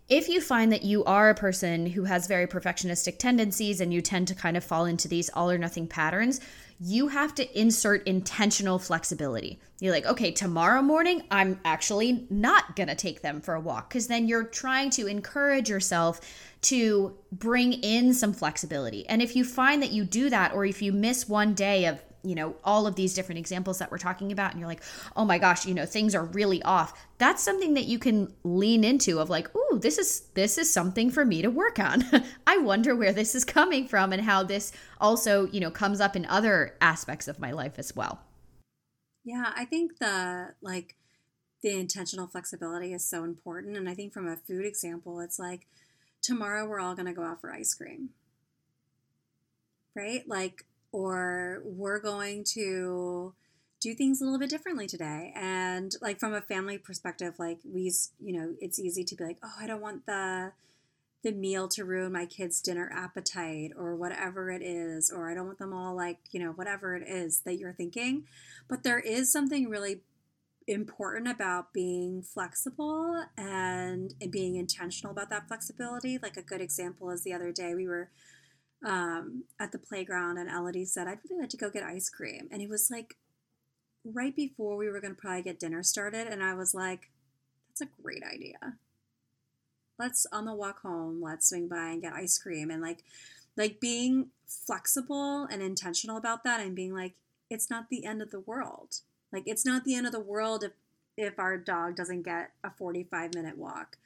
if 0.09 0.29
you 0.29 0.39
find 0.39 0.71
that 0.71 0.83
you 0.83 1.03
are 1.03 1.29
a 1.29 1.35
person 1.35 1.87
who 1.87 2.03
has 2.03 2.27
very 2.27 2.47
perfectionistic 2.47 3.17
tendencies 3.17 3.81
and 3.81 3.93
you 3.93 3.99
tend 3.99 4.27
to 4.27 4.35
kind 4.35 4.55
of 4.55 4.63
fall 4.63 4.85
into 4.85 5.07
these 5.07 5.29
all 5.29 5.49
or 5.49 5.57
nothing 5.57 5.87
patterns 5.87 6.39
you 6.79 7.07
have 7.07 7.33
to 7.35 7.59
insert 7.59 8.05
intentional 8.07 8.77
flexibility. 8.77 9.59
You're 9.79 9.93
like, 9.93 10.05
okay, 10.05 10.31
tomorrow 10.31 10.81
morning, 10.81 11.23
I'm 11.31 11.59
actually 11.65 12.27
not 12.29 12.75
going 12.75 12.87
to 12.87 12.95
take 12.95 13.21
them 13.21 13.41
for 13.41 13.55
a 13.55 13.59
walk 13.59 13.89
because 13.89 14.07
then 14.07 14.27
you're 14.27 14.43
trying 14.43 14.91
to 14.91 15.07
encourage 15.07 15.69
yourself 15.69 16.21
to 16.61 17.15
bring 17.31 17.73
in 17.73 18.13
some 18.13 18.33
flexibility. 18.33 19.07
And 19.07 19.21
if 19.21 19.35
you 19.35 19.43
find 19.43 19.81
that 19.81 19.91
you 19.91 20.03
do 20.03 20.29
that, 20.29 20.53
or 20.53 20.65
if 20.65 20.81
you 20.81 20.91
miss 20.91 21.27
one 21.27 21.53
day 21.53 21.85
of 21.85 21.99
you 22.27 22.35
know 22.35 22.55
all 22.63 22.87
of 22.87 22.95
these 22.95 23.13
different 23.13 23.39
examples 23.39 23.79
that 23.79 23.91
we're 23.91 23.97
talking 23.97 24.31
about 24.31 24.51
and 24.51 24.59
you're 24.59 24.67
like 24.67 24.83
oh 25.15 25.25
my 25.25 25.37
gosh 25.37 25.65
you 25.65 25.73
know 25.73 25.85
things 25.85 26.13
are 26.15 26.25
really 26.25 26.61
off. 26.63 27.05
That's 27.19 27.41
something 27.41 27.73
that 27.73 27.85
you 27.85 27.97
can 27.97 28.33
lean 28.43 28.83
into 28.83 29.19
of 29.19 29.29
like 29.29 29.53
ooh 29.55 29.79
this 29.79 29.97
is 29.97 30.21
this 30.33 30.57
is 30.57 30.71
something 30.71 31.09
for 31.09 31.25
me 31.25 31.41
to 31.41 31.49
work 31.49 31.79
on. 31.79 32.03
I 32.47 32.57
wonder 32.57 32.95
where 32.95 33.13
this 33.13 33.35
is 33.35 33.45
coming 33.45 33.87
from 33.87 34.13
and 34.13 34.21
how 34.21 34.43
this 34.43 34.71
also 34.99 35.47
you 35.47 35.59
know 35.59 35.71
comes 35.71 36.01
up 36.01 36.15
in 36.15 36.25
other 36.25 36.75
aspects 36.81 37.27
of 37.27 37.39
my 37.39 37.51
life 37.51 37.77
as 37.77 37.95
well. 37.95 38.19
Yeah 39.23 39.51
i 39.55 39.65
think 39.65 39.99
the 39.99 40.53
like 40.61 40.95
the 41.63 41.71
intentional 41.71 42.27
flexibility 42.27 42.93
is 42.93 43.03
so 43.09 43.23
important 43.23 43.75
and 43.75 43.89
i 43.89 43.93
think 43.93 44.13
from 44.13 44.27
a 44.27 44.37
food 44.37 44.65
example 44.65 45.19
it's 45.19 45.39
like 45.39 45.67
tomorrow 46.27 46.65
we're 46.67 46.79
all 46.79 46.93
going 46.93 47.05
to 47.05 47.13
go 47.13 47.23
out 47.23 47.39
for 47.39 47.53
ice 47.53 47.73
cream. 47.73 48.09
Right? 49.95 50.27
Like 50.27 50.65
or 50.97 51.61
we're 51.63 51.99
going 51.99 52.43
to 52.43 53.31
do 53.79 53.93
things 53.93 54.19
a 54.19 54.23
little 54.23 54.39
bit 54.39 54.49
differently 54.49 54.87
today. 54.87 55.31
And 55.35 55.93
like 56.01 56.19
from 56.19 56.33
a 56.33 56.41
family 56.41 56.79
perspective, 56.79 57.35
like 57.37 57.59
we, 57.63 57.93
you 58.19 58.33
know, 58.33 58.55
it's 58.59 58.79
easy 58.79 59.03
to 59.03 59.15
be 59.15 59.23
like, 59.23 59.37
oh, 59.43 59.53
I 59.59 59.67
don't 59.67 59.81
want 59.81 60.07
the 60.07 60.53
the 61.23 61.31
meal 61.31 61.67
to 61.67 61.83
ruin 61.83 62.13
my 62.13 62.25
kids' 62.25 62.61
dinner 62.61 62.91
appetite 62.91 63.73
or 63.77 63.95
whatever 63.95 64.49
it 64.49 64.63
is, 64.63 65.11
or 65.11 65.29
I 65.29 65.35
don't 65.35 65.45
want 65.45 65.59
them 65.59 65.73
all 65.73 65.95
like, 65.95 66.17
you 66.31 66.39
know, 66.39 66.51
whatever 66.51 66.95
it 66.95 67.07
is 67.07 67.41
that 67.41 67.57
you're 67.57 67.73
thinking. 67.73 68.23
But 68.67 68.81
there 68.81 68.99
is 68.99 69.31
something 69.31 69.69
really 69.69 70.01
important 70.67 71.27
about 71.27 71.73
being 71.73 72.23
flexible 72.23 73.23
and 73.37 74.15
being 74.31 74.55
intentional 74.55 75.11
about 75.11 75.29
that 75.29 75.47
flexibility. 75.47 76.17
Like 76.17 76.37
a 76.37 76.41
good 76.41 76.61
example 76.61 77.11
is 77.11 77.23
the 77.23 77.33
other 77.33 77.51
day 77.51 77.75
we 77.75 77.87
were 77.87 78.09
um, 78.85 79.43
at 79.59 79.71
the 79.71 79.77
playground 79.77 80.37
and 80.37 80.49
Elodie 80.49 80.85
said, 80.85 81.07
I'd 81.07 81.19
really 81.29 81.41
like 81.41 81.49
to 81.49 81.57
go 81.57 81.69
get 81.69 81.83
ice 81.83 82.09
cream. 82.09 82.47
And 82.51 82.61
it 82.61 82.69
was 82.69 82.89
like 82.91 83.17
right 84.05 84.35
before 84.35 84.77
we 84.77 84.89
were 84.89 85.01
going 85.01 85.15
to 85.15 85.21
probably 85.21 85.43
get 85.43 85.59
dinner 85.59 85.83
started. 85.83 86.27
And 86.27 86.43
I 86.43 86.53
was 86.53 86.73
like, 86.73 87.09
that's 87.69 87.81
a 87.81 88.01
great 88.01 88.23
idea. 88.23 88.77
Let's 89.99 90.27
on 90.31 90.45
the 90.45 90.53
walk 90.53 90.81
home, 90.81 91.21
let's 91.21 91.49
swing 91.49 91.67
by 91.67 91.89
and 91.89 92.01
get 92.01 92.13
ice 92.13 92.37
cream. 92.37 92.69
And 92.69 92.81
like, 92.81 93.03
like 93.55 93.79
being 93.79 94.27
flexible 94.45 95.45
and 95.45 95.61
intentional 95.61 96.17
about 96.17 96.43
that 96.43 96.61
and 96.61 96.75
being 96.75 96.93
like, 96.93 97.15
it's 97.49 97.69
not 97.69 97.89
the 97.89 98.05
end 98.05 98.21
of 98.21 98.29
the 98.29 98.41
world 98.41 99.01
like 99.31 99.43
it's 99.45 99.65
not 99.65 99.83
the 99.83 99.95
end 99.95 100.05
of 100.05 100.11
the 100.11 100.19
world 100.19 100.63
if 100.63 100.71
if 101.17 101.39
our 101.39 101.57
dog 101.57 101.95
doesn't 101.95 102.21
get 102.21 102.51
a 102.63 102.69
45 102.69 103.33
minute 103.33 103.57
walk. 103.57 103.97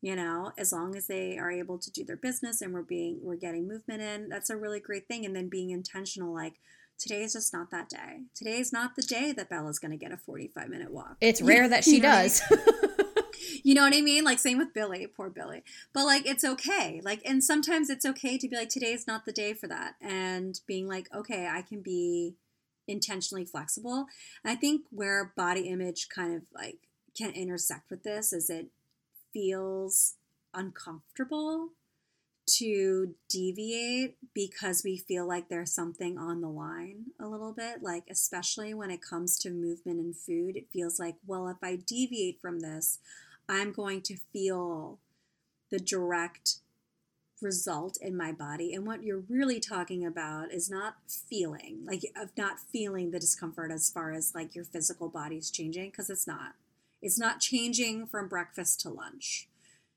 You 0.00 0.14
know, 0.14 0.52
as 0.56 0.72
long 0.72 0.94
as 0.94 1.08
they 1.08 1.38
are 1.38 1.50
able 1.50 1.78
to 1.78 1.90
do 1.90 2.04
their 2.04 2.16
business 2.16 2.60
and 2.62 2.72
we're 2.72 2.82
being 2.82 3.18
we're 3.22 3.36
getting 3.36 3.66
movement 3.66 4.00
in, 4.00 4.28
that's 4.28 4.50
a 4.50 4.56
really 4.56 4.80
great 4.80 5.08
thing 5.08 5.26
and 5.26 5.34
then 5.34 5.48
being 5.48 5.70
intentional 5.70 6.32
like 6.32 6.54
today 6.98 7.22
is 7.22 7.32
just 7.32 7.52
not 7.52 7.70
that 7.70 7.88
day. 7.88 8.22
Today 8.34 8.58
is 8.58 8.72
not 8.72 8.96
the 8.96 9.02
day 9.02 9.32
that 9.32 9.48
Bella's 9.48 9.78
going 9.78 9.92
to 9.92 9.96
get 9.96 10.12
a 10.12 10.16
45 10.16 10.68
minute 10.68 10.92
walk. 10.92 11.16
It's 11.20 11.40
rare 11.40 11.68
that 11.68 11.84
she 11.84 11.96
you 11.96 12.02
know 12.02 12.08
does. 12.08 12.42
I 12.50 12.54
mean? 12.54 12.64
you 13.64 13.74
know 13.74 13.82
what 13.82 13.96
I 13.96 14.00
mean? 14.00 14.24
Like 14.24 14.38
same 14.38 14.58
with 14.58 14.74
Billy, 14.74 15.06
poor 15.06 15.30
Billy. 15.30 15.62
But 15.92 16.04
like 16.04 16.26
it's 16.26 16.44
okay. 16.44 17.00
Like 17.02 17.22
and 17.24 17.42
sometimes 17.42 17.90
it's 17.90 18.04
okay 18.04 18.36
to 18.38 18.48
be 18.48 18.56
like 18.56 18.68
today 18.68 18.92
is 18.92 19.06
not 19.06 19.24
the 19.24 19.32
day 19.32 19.54
for 19.54 19.68
that 19.68 19.94
and 20.00 20.60
being 20.66 20.86
like 20.86 21.08
okay, 21.14 21.48
I 21.50 21.62
can 21.62 21.80
be 21.80 22.34
intentionally 22.86 23.44
flexible. 23.44 24.06
And 24.44 24.52
I 24.52 24.54
think 24.56 24.82
where 24.90 25.32
body 25.36 25.68
image 25.68 26.08
kind 26.08 26.34
of 26.34 26.42
like 26.54 26.78
can 27.16 27.32
intersect 27.32 27.90
with 27.90 28.02
this 28.02 28.32
is 28.32 28.50
it 28.50 28.68
feels 29.32 30.14
uncomfortable 30.54 31.70
to 32.46 33.14
deviate 33.28 34.16
because 34.34 34.82
we 34.82 34.96
feel 34.96 35.28
like 35.28 35.48
there's 35.48 35.72
something 35.72 36.16
on 36.16 36.40
the 36.40 36.48
line 36.48 37.04
a 37.20 37.26
little 37.26 37.52
bit 37.52 37.82
like 37.82 38.04
especially 38.10 38.72
when 38.72 38.90
it 38.90 39.02
comes 39.02 39.36
to 39.36 39.50
movement 39.50 39.98
and 39.98 40.16
food 40.16 40.56
it 40.56 40.66
feels 40.72 40.98
like 40.98 41.16
well 41.26 41.46
if 41.48 41.58
i 41.62 41.76
deviate 41.76 42.40
from 42.40 42.60
this 42.60 43.00
i'm 43.50 43.70
going 43.70 44.00
to 44.00 44.16
feel 44.32 44.98
the 45.70 45.78
direct 45.78 46.60
result 47.40 47.98
in 48.00 48.16
my 48.16 48.32
body. 48.32 48.74
And 48.74 48.86
what 48.86 49.02
you're 49.02 49.24
really 49.28 49.60
talking 49.60 50.04
about 50.04 50.52
is 50.52 50.70
not 50.70 50.96
feeling, 51.06 51.80
like 51.84 52.02
of 52.16 52.30
not 52.36 52.58
feeling 52.60 53.10
the 53.10 53.20
discomfort 53.20 53.70
as 53.70 53.90
far 53.90 54.12
as 54.12 54.34
like 54.34 54.54
your 54.54 54.64
physical 54.64 55.08
body's 55.08 55.50
changing, 55.50 55.90
because 55.90 56.10
it's 56.10 56.26
not. 56.26 56.54
It's 57.00 57.18
not 57.18 57.40
changing 57.40 58.06
from 58.06 58.28
breakfast 58.28 58.80
to 58.80 58.90
lunch. 58.90 59.48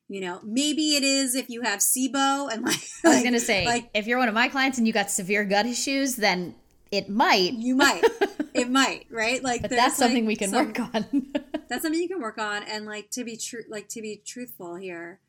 You 0.08 0.22
know, 0.22 0.40
maybe 0.44 0.96
it 0.96 1.04
is 1.04 1.36
if 1.36 1.50
you 1.50 1.62
have 1.62 1.80
SIBO 1.80 2.52
and 2.52 2.64
like. 2.64 2.82
I 3.06 3.10
was 3.10 3.24
gonna 3.24 3.40
say, 3.40 3.66
like, 3.66 3.90
if 3.94 4.08
you're 4.08 4.20
one 4.20 4.28
of 4.28 4.34
my 4.34 4.50
clients 4.50 4.78
and 4.78 4.86
you 4.86 4.94
got 4.94 5.10
severe 5.10 5.46
gut 5.46 5.66
issues, 5.66 6.18
then 6.18 6.56
it 6.92 7.10
might. 7.10 7.54
You 7.54 7.76
might. 7.76 8.04
it 8.54 8.70
might, 8.70 9.06
right? 9.10 9.42
Like, 9.42 9.62
but 9.62 9.72
that's 9.72 9.98
something 9.98 10.26
like 10.26 10.28
we 10.28 10.36
can 10.36 10.50
some, 10.50 10.68
work 10.68 10.80
on. 10.80 11.32
that's 11.70 11.84
something 11.84 12.02
you 12.02 12.10
can 12.10 12.22
work 12.22 12.38
on, 12.38 12.64
and 12.64 12.86
like 12.86 13.10
to 13.12 13.24
be 13.24 13.38
true, 13.38 13.64
like 13.70 13.88
to 13.90 14.02
be 14.02 14.22
truthful 14.26 14.76
here 14.76 15.22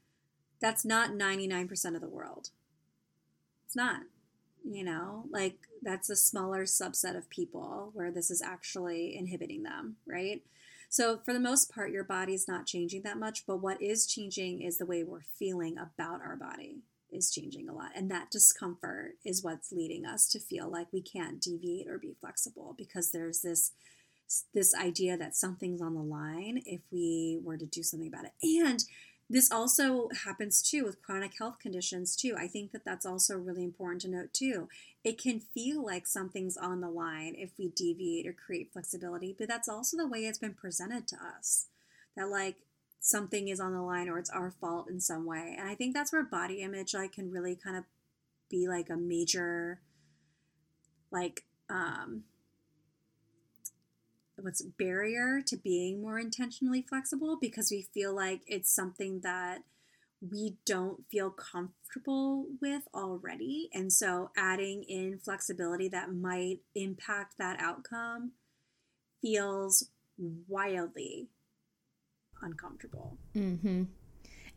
that's 0.62 0.84
not 0.84 1.10
99% 1.10 1.94
of 1.94 2.00
the 2.00 2.08
world. 2.08 2.50
It's 3.66 3.76
not, 3.76 4.02
you 4.64 4.84
know, 4.84 5.24
like 5.30 5.56
that's 5.82 6.08
a 6.08 6.16
smaller 6.16 6.62
subset 6.62 7.16
of 7.16 7.28
people 7.28 7.90
where 7.92 8.12
this 8.12 8.30
is 8.30 8.40
actually 8.40 9.16
inhibiting 9.16 9.64
them, 9.64 9.96
right? 10.06 10.40
So, 10.92 11.20
for 11.24 11.32
the 11.32 11.40
most 11.40 11.72
part, 11.72 11.90
your 11.90 12.04
body's 12.04 12.46
not 12.46 12.66
changing 12.66 13.00
that 13.04 13.16
much, 13.16 13.46
but 13.46 13.62
what 13.62 13.80
is 13.80 14.06
changing 14.06 14.60
is 14.60 14.76
the 14.76 14.84
way 14.84 15.02
we're 15.02 15.22
feeling 15.22 15.78
about 15.78 16.20
our 16.20 16.36
body 16.36 16.82
is 17.10 17.30
changing 17.30 17.66
a 17.66 17.72
lot. 17.72 17.92
And 17.96 18.10
that 18.10 18.30
discomfort 18.30 19.12
is 19.24 19.42
what's 19.42 19.72
leading 19.72 20.04
us 20.04 20.28
to 20.28 20.38
feel 20.38 20.70
like 20.70 20.88
we 20.92 21.00
can't 21.00 21.40
deviate 21.40 21.88
or 21.88 21.96
be 21.96 22.14
flexible 22.20 22.74
because 22.76 23.10
there's 23.10 23.40
this 23.40 23.72
this 24.52 24.74
idea 24.74 25.16
that 25.16 25.34
something's 25.34 25.80
on 25.80 25.94
the 25.94 26.02
line 26.02 26.60
if 26.66 26.82
we 26.90 27.40
were 27.42 27.56
to 27.56 27.64
do 27.64 27.82
something 27.82 28.12
about 28.12 28.26
it. 28.26 28.32
And 28.42 28.84
this 29.32 29.50
also 29.50 30.10
happens 30.26 30.60
too 30.60 30.84
with 30.84 31.00
chronic 31.00 31.38
health 31.38 31.58
conditions 31.58 32.14
too. 32.14 32.36
I 32.38 32.46
think 32.46 32.70
that 32.72 32.84
that's 32.84 33.06
also 33.06 33.38
really 33.38 33.64
important 33.64 34.02
to 34.02 34.08
note 34.08 34.34
too. 34.34 34.68
It 35.02 35.16
can 35.16 35.40
feel 35.40 35.82
like 35.82 36.06
something's 36.06 36.58
on 36.58 36.82
the 36.82 36.90
line 36.90 37.34
if 37.38 37.52
we 37.58 37.68
deviate 37.68 38.26
or 38.26 38.34
create 38.34 38.74
flexibility, 38.74 39.34
but 39.38 39.48
that's 39.48 39.70
also 39.70 39.96
the 39.96 40.06
way 40.06 40.26
it's 40.26 40.38
been 40.38 40.52
presented 40.52 41.08
to 41.08 41.16
us. 41.16 41.68
That 42.14 42.28
like 42.28 42.56
something 43.00 43.48
is 43.48 43.58
on 43.58 43.72
the 43.72 43.80
line 43.80 44.10
or 44.10 44.18
it's 44.18 44.28
our 44.28 44.50
fault 44.50 44.90
in 44.90 45.00
some 45.00 45.24
way. 45.24 45.56
And 45.58 45.66
I 45.66 45.76
think 45.76 45.94
that's 45.94 46.12
where 46.12 46.22
body 46.22 46.60
image 46.60 46.92
like 46.92 47.12
can 47.12 47.30
really 47.30 47.56
kind 47.56 47.78
of 47.78 47.84
be 48.50 48.68
like 48.68 48.90
a 48.90 48.96
major 48.98 49.80
like 51.10 51.44
um 51.70 52.24
what's 54.42 54.62
barrier 54.62 55.40
to 55.46 55.56
being 55.56 56.00
more 56.00 56.18
intentionally 56.18 56.84
flexible 56.88 57.38
because 57.40 57.70
we 57.70 57.86
feel 57.94 58.14
like 58.14 58.40
it's 58.46 58.74
something 58.74 59.20
that 59.20 59.62
we 60.20 60.56
don't 60.64 61.04
feel 61.10 61.30
comfortable 61.30 62.46
with 62.60 62.82
already. 62.94 63.68
And 63.72 63.92
so 63.92 64.30
adding 64.36 64.84
in 64.84 65.18
flexibility 65.18 65.88
that 65.88 66.12
might 66.12 66.58
impact 66.74 67.38
that 67.38 67.60
outcome 67.60 68.32
feels 69.20 69.88
wildly 70.46 71.28
uncomfortable. 72.40 73.18
Mm-hmm. 73.34 73.84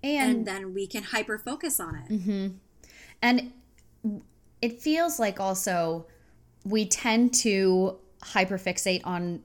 And, 0.04 0.38
and, 0.38 0.46
then 0.46 0.74
we 0.74 0.86
can 0.88 1.04
hyper 1.04 1.40
focus 1.40 1.80
on 1.80 1.96
it. 1.96 2.12
Mm-hmm. 2.12 2.48
And 3.22 3.54
it 4.62 4.82
feels 4.82 5.20
like 5.20 5.40
also 5.40 6.06
we 6.64 6.86
tend 6.86 7.34
to 7.36 7.98
hyperfixate 8.22 9.02
on 9.04 9.42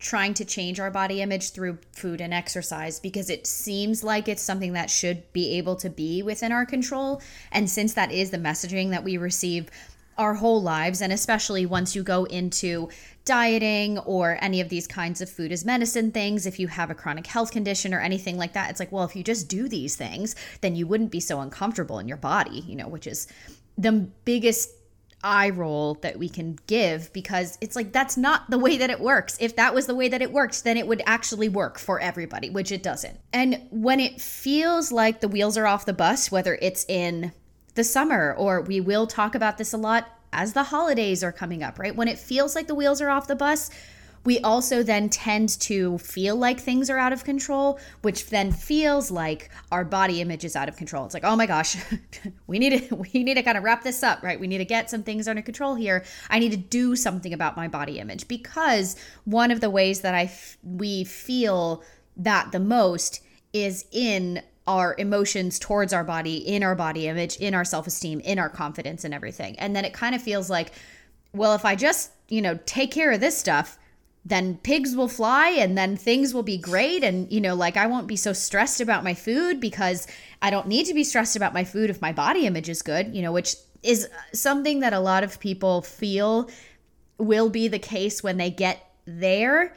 trying 0.00 0.32
to 0.34 0.44
change 0.44 0.80
our 0.80 0.90
body 0.90 1.20
image 1.20 1.50
through 1.50 1.78
food 1.92 2.20
and 2.20 2.32
exercise 2.32 2.98
because 2.98 3.28
it 3.28 3.46
seems 3.46 4.02
like 4.02 4.28
it's 4.28 4.42
something 4.42 4.72
that 4.72 4.90
should 4.90 5.30
be 5.32 5.58
able 5.58 5.76
to 5.76 5.90
be 5.90 6.22
within 6.22 6.50
our 6.50 6.64
control. 6.64 7.20
And 7.52 7.68
since 7.68 7.92
that 7.94 8.10
is 8.10 8.30
the 8.30 8.38
messaging 8.38 8.90
that 8.90 9.04
we 9.04 9.18
receive 9.18 9.70
our 10.16 10.34
whole 10.34 10.60
lives, 10.60 11.00
and 11.00 11.12
especially 11.12 11.66
once 11.66 11.94
you 11.94 12.02
go 12.02 12.24
into 12.24 12.88
dieting 13.24 13.98
or 14.00 14.38
any 14.40 14.60
of 14.60 14.70
these 14.70 14.86
kinds 14.86 15.20
of 15.20 15.30
food 15.30 15.52
as 15.52 15.64
medicine 15.64 16.10
things, 16.10 16.46
if 16.46 16.58
you 16.58 16.68
have 16.68 16.90
a 16.90 16.94
chronic 16.94 17.26
health 17.26 17.50
condition 17.50 17.92
or 17.94 18.00
anything 18.00 18.38
like 18.38 18.54
that, 18.54 18.70
it's 18.70 18.80
like, 18.80 18.90
well, 18.90 19.04
if 19.04 19.14
you 19.14 19.22
just 19.22 19.48
do 19.48 19.68
these 19.68 19.96
things, 19.96 20.34
then 20.62 20.74
you 20.74 20.86
wouldn't 20.86 21.10
be 21.10 21.20
so 21.20 21.40
uncomfortable 21.40 21.98
in 21.98 22.08
your 22.08 22.16
body, 22.16 22.64
you 22.66 22.74
know, 22.74 22.88
which 22.88 23.06
is 23.06 23.28
the 23.76 23.92
biggest 23.92 24.70
eye 25.22 25.50
roll 25.50 25.94
that 26.02 26.18
we 26.18 26.28
can 26.28 26.58
give 26.66 27.12
because 27.12 27.58
it's 27.60 27.76
like 27.76 27.92
that's 27.92 28.16
not 28.16 28.50
the 28.50 28.58
way 28.58 28.76
that 28.78 28.90
it 28.90 29.00
works. 29.00 29.36
If 29.40 29.56
that 29.56 29.74
was 29.74 29.86
the 29.86 29.94
way 29.94 30.08
that 30.08 30.22
it 30.22 30.32
worked, 30.32 30.64
then 30.64 30.76
it 30.76 30.86
would 30.86 31.02
actually 31.06 31.48
work 31.48 31.78
for 31.78 32.00
everybody, 32.00 32.50
which 32.50 32.72
it 32.72 32.82
doesn't. 32.82 33.18
And 33.32 33.66
when 33.70 34.00
it 34.00 34.20
feels 34.20 34.90
like 34.92 35.20
the 35.20 35.28
wheels 35.28 35.56
are 35.56 35.66
off 35.66 35.86
the 35.86 35.92
bus, 35.92 36.30
whether 36.30 36.58
it's 36.62 36.84
in 36.88 37.32
the 37.74 37.84
summer 37.84 38.34
or 38.34 38.62
we 38.62 38.80
will 38.80 39.06
talk 39.06 39.34
about 39.34 39.58
this 39.58 39.72
a 39.72 39.78
lot 39.78 40.08
as 40.32 40.52
the 40.52 40.64
holidays 40.64 41.22
are 41.24 41.32
coming 41.32 41.62
up, 41.62 41.78
right? 41.78 41.94
When 41.94 42.08
it 42.08 42.18
feels 42.18 42.54
like 42.54 42.66
the 42.66 42.74
wheels 42.74 43.00
are 43.00 43.10
off 43.10 43.26
the 43.26 43.36
bus, 43.36 43.70
we 44.24 44.38
also 44.40 44.82
then 44.82 45.08
tend 45.08 45.48
to 45.60 45.96
feel 45.98 46.36
like 46.36 46.60
things 46.60 46.90
are 46.90 46.98
out 46.98 47.12
of 47.12 47.24
control, 47.24 47.78
which 48.02 48.26
then 48.26 48.52
feels 48.52 49.10
like 49.10 49.50
our 49.72 49.84
body 49.84 50.20
image 50.20 50.44
is 50.44 50.54
out 50.54 50.68
of 50.68 50.76
control. 50.76 51.04
It's 51.06 51.14
like, 51.14 51.24
oh 51.24 51.36
my 51.36 51.46
gosh, 51.46 51.76
we 52.46 52.58
need 52.58 52.88
to 52.88 52.94
we 53.12 53.24
need 53.24 53.34
to 53.34 53.42
kind 53.42 53.56
of 53.56 53.64
wrap 53.64 53.82
this 53.82 54.02
up, 54.02 54.22
right? 54.22 54.38
We 54.38 54.46
need 54.46 54.58
to 54.58 54.64
get 54.64 54.90
some 54.90 55.02
things 55.02 55.26
under 55.26 55.42
control 55.42 55.74
here. 55.74 56.04
I 56.28 56.38
need 56.38 56.50
to 56.50 56.58
do 56.58 56.96
something 56.96 57.32
about 57.32 57.56
my 57.56 57.68
body 57.68 57.98
image 57.98 58.28
because 58.28 58.96
one 59.24 59.50
of 59.50 59.60
the 59.60 59.70
ways 59.70 60.02
that 60.02 60.14
I 60.14 60.24
f- 60.24 60.58
we 60.62 61.04
feel 61.04 61.82
that 62.16 62.52
the 62.52 62.60
most 62.60 63.22
is 63.52 63.86
in 63.90 64.42
our 64.66 64.94
emotions 64.98 65.58
towards 65.58 65.92
our 65.92 66.04
body, 66.04 66.36
in 66.36 66.62
our 66.62 66.76
body 66.76 67.08
image, 67.08 67.36
in 67.36 67.54
our 67.54 67.64
self-esteem, 67.64 68.20
in 68.20 68.38
our 68.38 68.48
confidence 68.48 69.02
and 69.04 69.12
everything. 69.12 69.58
And 69.58 69.74
then 69.74 69.84
it 69.84 69.92
kind 69.92 70.14
of 70.14 70.22
feels 70.22 70.50
like 70.50 70.72
well, 71.32 71.54
if 71.54 71.64
I 71.64 71.76
just, 71.76 72.10
you 72.28 72.42
know, 72.42 72.58
take 72.66 72.90
care 72.90 73.12
of 73.12 73.20
this 73.20 73.38
stuff, 73.38 73.78
then 74.24 74.58
pigs 74.58 74.94
will 74.94 75.08
fly 75.08 75.48
and 75.48 75.78
then 75.78 75.96
things 75.96 76.34
will 76.34 76.42
be 76.42 76.58
great 76.58 77.02
and 77.02 77.30
you 77.32 77.40
know 77.40 77.54
like 77.54 77.76
I 77.76 77.86
won't 77.86 78.06
be 78.06 78.16
so 78.16 78.32
stressed 78.32 78.80
about 78.80 79.02
my 79.02 79.14
food 79.14 79.60
because 79.60 80.06
I 80.42 80.50
don't 80.50 80.68
need 80.68 80.86
to 80.86 80.94
be 80.94 81.04
stressed 81.04 81.36
about 81.36 81.54
my 81.54 81.64
food 81.64 81.90
if 81.90 82.02
my 82.02 82.12
body 82.12 82.46
image 82.46 82.68
is 82.68 82.82
good 82.82 83.14
you 83.14 83.22
know 83.22 83.32
which 83.32 83.56
is 83.82 84.08
something 84.32 84.80
that 84.80 84.92
a 84.92 85.00
lot 85.00 85.24
of 85.24 85.40
people 85.40 85.82
feel 85.82 86.50
will 87.18 87.50
be 87.50 87.68
the 87.68 87.78
case 87.78 88.22
when 88.22 88.36
they 88.36 88.50
get 88.50 88.86
there. 89.06 89.74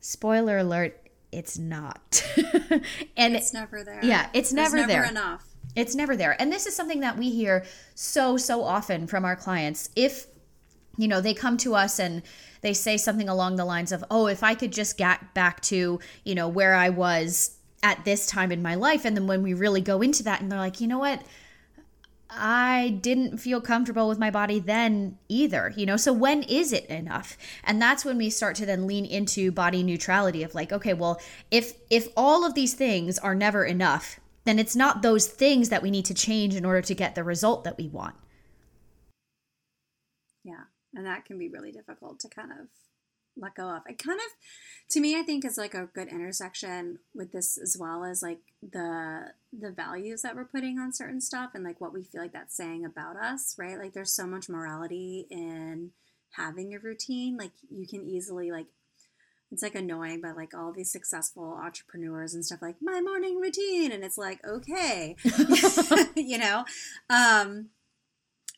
Spoiler 0.00 0.58
alert, 0.58 0.96
it's 1.32 1.58
not. 1.58 2.24
and 3.16 3.36
it's 3.36 3.52
never 3.52 3.84
there. 3.84 4.00
Yeah, 4.02 4.28
it's 4.32 4.52
never, 4.52 4.76
never 4.76 4.88
there. 4.88 5.04
enough. 5.04 5.44
It's 5.76 5.94
never 5.94 6.16
there. 6.16 6.40
And 6.40 6.52
this 6.52 6.66
is 6.66 6.74
something 6.74 7.00
that 7.00 7.16
we 7.16 7.30
hear 7.30 7.64
so, 7.94 8.36
so 8.36 8.64
often 8.64 9.06
from 9.06 9.24
our 9.24 9.36
clients. 9.36 9.90
If, 9.94 10.26
you 10.96 11.08
know, 11.08 11.20
they 11.20 11.34
come 11.34 11.56
to 11.58 11.74
us 11.74 11.98
and 11.98 12.22
they 12.62 12.74
say 12.74 12.96
something 12.96 13.28
along 13.28 13.56
the 13.56 13.64
lines 13.64 13.92
of, 13.92 14.04
oh, 14.10 14.26
if 14.26 14.42
I 14.42 14.54
could 14.54 14.72
just 14.72 14.98
get 14.98 15.34
back 15.34 15.60
to, 15.62 16.00
you 16.24 16.34
know, 16.34 16.48
where 16.48 16.74
I 16.74 16.90
was 16.90 17.56
at 17.82 18.04
this 18.04 18.26
time 18.26 18.52
in 18.52 18.62
my 18.62 18.74
life. 18.74 19.04
And 19.04 19.16
then 19.16 19.26
when 19.26 19.42
we 19.42 19.54
really 19.54 19.80
go 19.80 20.02
into 20.02 20.22
that 20.24 20.40
and 20.40 20.50
they're 20.50 20.58
like, 20.58 20.80
you 20.80 20.86
know 20.86 20.98
what? 20.98 21.22
I 22.32 22.98
didn't 23.00 23.38
feel 23.38 23.60
comfortable 23.60 24.08
with 24.08 24.18
my 24.18 24.30
body 24.30 24.60
then 24.60 25.18
either, 25.28 25.72
you 25.76 25.84
know? 25.84 25.96
So 25.96 26.12
when 26.12 26.42
is 26.44 26.72
it 26.72 26.86
enough? 26.86 27.36
And 27.64 27.82
that's 27.82 28.04
when 28.04 28.18
we 28.18 28.30
start 28.30 28.54
to 28.56 28.66
then 28.66 28.86
lean 28.86 29.04
into 29.04 29.50
body 29.50 29.82
neutrality 29.82 30.44
of 30.44 30.54
like, 30.54 30.72
okay, 30.72 30.94
well, 30.94 31.20
if 31.50 31.72
if 31.88 32.08
all 32.16 32.44
of 32.44 32.54
these 32.54 32.74
things 32.74 33.18
are 33.18 33.34
never 33.34 33.64
enough, 33.64 34.20
then 34.44 34.58
it's 34.58 34.76
not 34.76 35.02
those 35.02 35.26
things 35.26 35.70
that 35.70 35.82
we 35.82 35.90
need 35.90 36.04
to 36.04 36.14
change 36.14 36.54
in 36.54 36.64
order 36.64 36.82
to 36.82 36.94
get 36.94 37.14
the 37.14 37.24
result 37.24 37.64
that 37.64 37.76
we 37.76 37.88
want. 37.88 38.14
And 40.94 41.06
that 41.06 41.24
can 41.24 41.38
be 41.38 41.48
really 41.48 41.72
difficult 41.72 42.18
to 42.20 42.28
kind 42.28 42.50
of 42.50 42.66
let 43.36 43.54
go 43.54 43.68
of. 43.68 43.82
It 43.86 43.98
kind 43.98 44.18
of, 44.18 44.32
to 44.90 45.00
me, 45.00 45.18
I 45.18 45.22
think 45.22 45.44
is 45.44 45.56
like 45.56 45.74
a 45.74 45.88
good 45.92 46.08
intersection 46.08 46.98
with 47.14 47.32
this 47.32 47.58
as 47.58 47.76
well 47.78 48.04
as 48.04 48.22
like 48.22 48.40
the 48.62 49.32
the 49.52 49.70
values 49.70 50.22
that 50.22 50.36
we're 50.36 50.44
putting 50.44 50.78
on 50.78 50.92
certain 50.92 51.20
stuff 51.20 51.50
and 51.54 51.64
like 51.64 51.80
what 51.80 51.92
we 51.92 52.02
feel 52.02 52.20
like 52.20 52.32
that's 52.32 52.56
saying 52.56 52.84
about 52.84 53.16
us, 53.16 53.54
right? 53.58 53.78
Like 53.78 53.92
there's 53.92 54.12
so 54.12 54.26
much 54.26 54.48
morality 54.48 55.26
in 55.30 55.90
having 56.32 56.74
a 56.74 56.78
routine. 56.78 57.36
Like 57.36 57.52
you 57.70 57.86
can 57.86 58.04
easily 58.04 58.50
like 58.50 58.66
it's 59.52 59.62
like 59.62 59.74
annoying 59.74 60.20
but 60.20 60.36
like 60.36 60.54
all 60.54 60.72
these 60.72 60.92
successful 60.92 61.58
entrepreneurs 61.60 62.34
and 62.34 62.44
stuff 62.44 62.62
like 62.62 62.76
my 62.80 63.00
morning 63.00 63.40
routine 63.40 63.90
and 63.90 64.04
it's 64.04 64.18
like 64.18 64.38
okay 64.46 65.16
you 66.14 66.38
know 66.38 66.64
um 67.08 67.68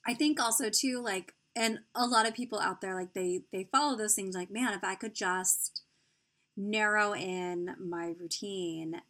i 0.06 0.12
think 0.12 0.40
also 0.40 0.68
too 0.68 1.00
like 1.02 1.34
and 1.54 1.80
a 1.94 2.06
lot 2.06 2.26
of 2.26 2.34
people 2.34 2.58
out 2.58 2.80
there 2.80 2.94
like 2.94 3.14
they 3.14 3.42
they 3.52 3.68
follow 3.70 3.96
those 3.96 4.14
things 4.14 4.34
like 4.34 4.50
man 4.50 4.72
if 4.72 4.84
i 4.84 4.94
could 4.94 5.14
just 5.14 5.82
narrow 6.56 7.14
in 7.14 7.74
my 7.78 8.14
routine 8.18 9.00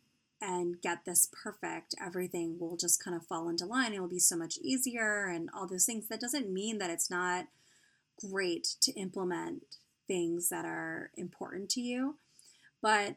and 0.42 0.82
get 0.82 1.04
this 1.04 1.28
perfect 1.42 1.94
everything 2.04 2.58
will 2.58 2.76
just 2.76 3.02
kind 3.02 3.16
of 3.16 3.24
fall 3.26 3.48
into 3.48 3.64
line. 3.64 3.94
It 3.94 4.00
will 4.00 4.08
be 4.08 4.18
so 4.18 4.36
much 4.36 4.58
easier 4.58 5.26
and 5.26 5.48
all 5.54 5.68
those 5.68 5.86
things. 5.86 6.08
That 6.08 6.20
doesn't 6.20 6.52
mean 6.52 6.78
that 6.78 6.90
it's 6.90 7.10
not 7.10 7.46
great 8.20 8.66
to 8.82 8.92
implement 8.92 9.76
things 10.08 10.48
that 10.48 10.64
are 10.64 11.10
important 11.16 11.70
to 11.70 11.80
you. 11.80 12.16
But 12.82 13.16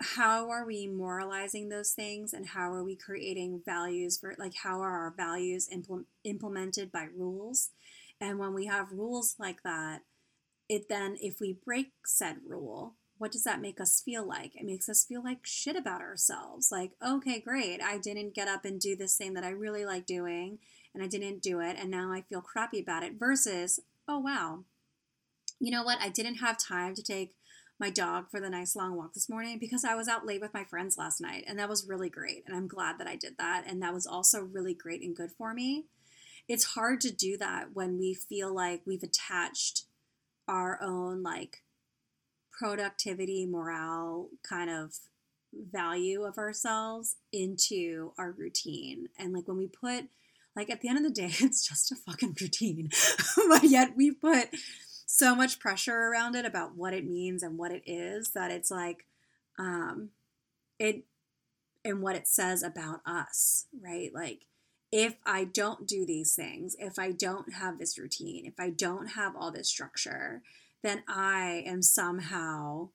how 0.00 0.50
are 0.50 0.66
we 0.66 0.86
moralizing 0.86 1.68
those 1.68 1.92
things 1.92 2.34
and 2.34 2.48
how 2.48 2.72
are 2.72 2.84
we 2.84 2.96
creating 2.96 3.62
values 3.64 4.18
for 4.18 4.34
like 4.36 4.54
how 4.62 4.80
are 4.80 4.90
our 4.90 5.14
values 5.16 5.68
impl- 5.72 6.04
implemented 6.24 6.90
by 6.90 7.06
rules 7.16 7.70
and 8.22 8.38
when 8.38 8.54
we 8.54 8.66
have 8.66 8.92
rules 8.92 9.34
like 9.36 9.64
that, 9.64 10.02
it 10.68 10.88
then, 10.88 11.16
if 11.20 11.40
we 11.40 11.58
break 11.64 11.88
said 12.06 12.36
rule, 12.48 12.94
what 13.18 13.32
does 13.32 13.42
that 13.42 13.60
make 13.60 13.80
us 13.80 14.00
feel 14.00 14.26
like? 14.26 14.52
It 14.54 14.64
makes 14.64 14.88
us 14.88 15.04
feel 15.04 15.24
like 15.24 15.40
shit 15.42 15.74
about 15.74 16.00
ourselves. 16.00 16.70
Like, 16.70 16.92
okay, 17.04 17.40
great, 17.40 17.82
I 17.82 17.98
didn't 17.98 18.34
get 18.34 18.46
up 18.46 18.64
and 18.64 18.80
do 18.80 18.94
this 18.94 19.16
thing 19.16 19.34
that 19.34 19.42
I 19.42 19.50
really 19.50 19.84
like 19.84 20.06
doing, 20.06 20.60
and 20.94 21.02
I 21.02 21.08
didn't 21.08 21.42
do 21.42 21.58
it, 21.58 21.76
and 21.76 21.90
now 21.90 22.12
I 22.12 22.22
feel 22.22 22.40
crappy 22.40 22.80
about 22.80 23.02
it. 23.02 23.14
Versus, 23.18 23.80
oh, 24.06 24.20
wow, 24.20 24.60
you 25.58 25.72
know 25.72 25.82
what? 25.82 25.98
I 26.00 26.08
didn't 26.08 26.36
have 26.36 26.56
time 26.58 26.94
to 26.94 27.02
take 27.02 27.34
my 27.80 27.90
dog 27.90 28.26
for 28.30 28.40
the 28.40 28.50
nice 28.50 28.76
long 28.76 28.96
walk 28.96 29.14
this 29.14 29.28
morning 29.28 29.58
because 29.58 29.84
I 29.84 29.96
was 29.96 30.06
out 30.06 30.24
late 30.24 30.40
with 30.40 30.54
my 30.54 30.62
friends 30.62 30.96
last 30.96 31.20
night, 31.20 31.42
and 31.48 31.58
that 31.58 31.68
was 31.68 31.88
really 31.88 32.08
great. 32.08 32.44
And 32.46 32.56
I'm 32.56 32.68
glad 32.68 32.98
that 33.00 33.08
I 33.08 33.16
did 33.16 33.34
that. 33.38 33.64
And 33.66 33.82
that 33.82 33.92
was 33.92 34.06
also 34.06 34.42
really 34.42 34.74
great 34.74 35.02
and 35.02 35.16
good 35.16 35.32
for 35.36 35.52
me 35.52 35.86
it's 36.52 36.74
hard 36.74 37.00
to 37.00 37.10
do 37.10 37.38
that 37.38 37.68
when 37.72 37.98
we 37.98 38.12
feel 38.12 38.54
like 38.54 38.82
we've 38.84 39.02
attached 39.02 39.84
our 40.46 40.78
own 40.82 41.22
like 41.22 41.62
productivity, 42.50 43.46
morale 43.46 44.28
kind 44.46 44.68
of 44.68 44.98
value 45.54 46.24
of 46.24 46.36
ourselves 46.36 47.16
into 47.32 48.12
our 48.18 48.32
routine. 48.32 49.08
And 49.18 49.32
like 49.32 49.48
when 49.48 49.56
we 49.56 49.66
put, 49.66 50.10
like 50.54 50.68
at 50.68 50.82
the 50.82 50.90
end 50.90 50.98
of 50.98 51.04
the 51.04 51.22
day, 51.22 51.30
it's 51.40 51.66
just 51.66 51.90
a 51.90 51.96
fucking 51.96 52.36
routine, 52.38 52.90
but 53.48 53.64
yet 53.64 53.96
we 53.96 54.10
put 54.10 54.50
so 55.06 55.34
much 55.34 55.58
pressure 55.58 55.96
around 55.96 56.34
it 56.34 56.44
about 56.44 56.76
what 56.76 56.92
it 56.92 57.08
means 57.08 57.42
and 57.42 57.56
what 57.56 57.72
it 57.72 57.82
is 57.86 58.32
that 58.32 58.50
it's 58.50 58.70
like, 58.70 59.06
um, 59.58 60.10
it, 60.78 61.04
and 61.82 62.02
what 62.02 62.14
it 62.14 62.28
says 62.28 62.62
about 62.62 63.00
us, 63.06 63.64
right? 63.82 64.10
Like, 64.14 64.42
if 64.92 65.16
I 65.24 65.44
don't 65.44 65.88
do 65.88 66.04
these 66.04 66.34
things, 66.34 66.76
if 66.78 66.98
I 66.98 67.12
don't 67.12 67.54
have 67.54 67.78
this 67.78 67.98
routine, 67.98 68.44
if 68.44 68.60
I 68.60 68.68
don't 68.68 69.08
have 69.08 69.34
all 69.34 69.50
this 69.50 69.68
structure, 69.68 70.42
then 70.82 71.02
I 71.08 71.64
am 71.66 71.82
somehow 71.82 72.90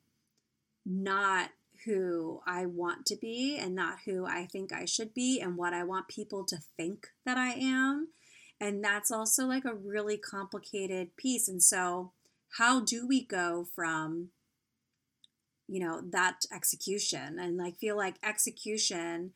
not 0.85 1.49
who 1.85 2.41
I 2.45 2.65
want 2.67 3.05
to 3.07 3.15
be 3.15 3.57
and 3.57 3.73
not 3.75 3.99
who 4.05 4.25
I 4.25 4.45
think 4.45 4.71
I 4.71 4.85
should 4.85 5.13
be 5.13 5.39
and 5.41 5.57
what 5.57 5.73
I 5.73 5.83
want 5.83 6.07
people 6.07 6.43
to 6.45 6.57
think 6.77 7.07
that 7.25 7.37
I 7.37 7.49
am. 7.53 8.09
And 8.59 8.83
that's 8.83 9.11
also 9.11 9.45
like 9.45 9.65
a 9.65 9.75
really 9.75 10.17
complicated 10.17 11.15
piece. 11.17 11.47
And 11.47 11.61
so, 11.61 12.11
how 12.57 12.79
do 12.79 13.07
we 13.07 13.23
go 13.23 13.67
from, 13.75 14.29
you 15.67 15.79
know, 15.79 16.01
that 16.11 16.45
execution 16.51 17.37
and 17.39 17.57
like 17.57 17.77
feel 17.77 17.97
like 17.97 18.15
execution? 18.23 19.33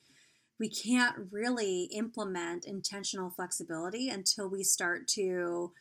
We 0.62 0.70
can't 0.70 1.16
really 1.32 1.86
implement 1.86 2.66
intentional 2.66 3.32
flexibility 3.32 4.10
until 4.10 4.48
we 4.48 4.64
start 4.64 5.08
to 5.08 5.72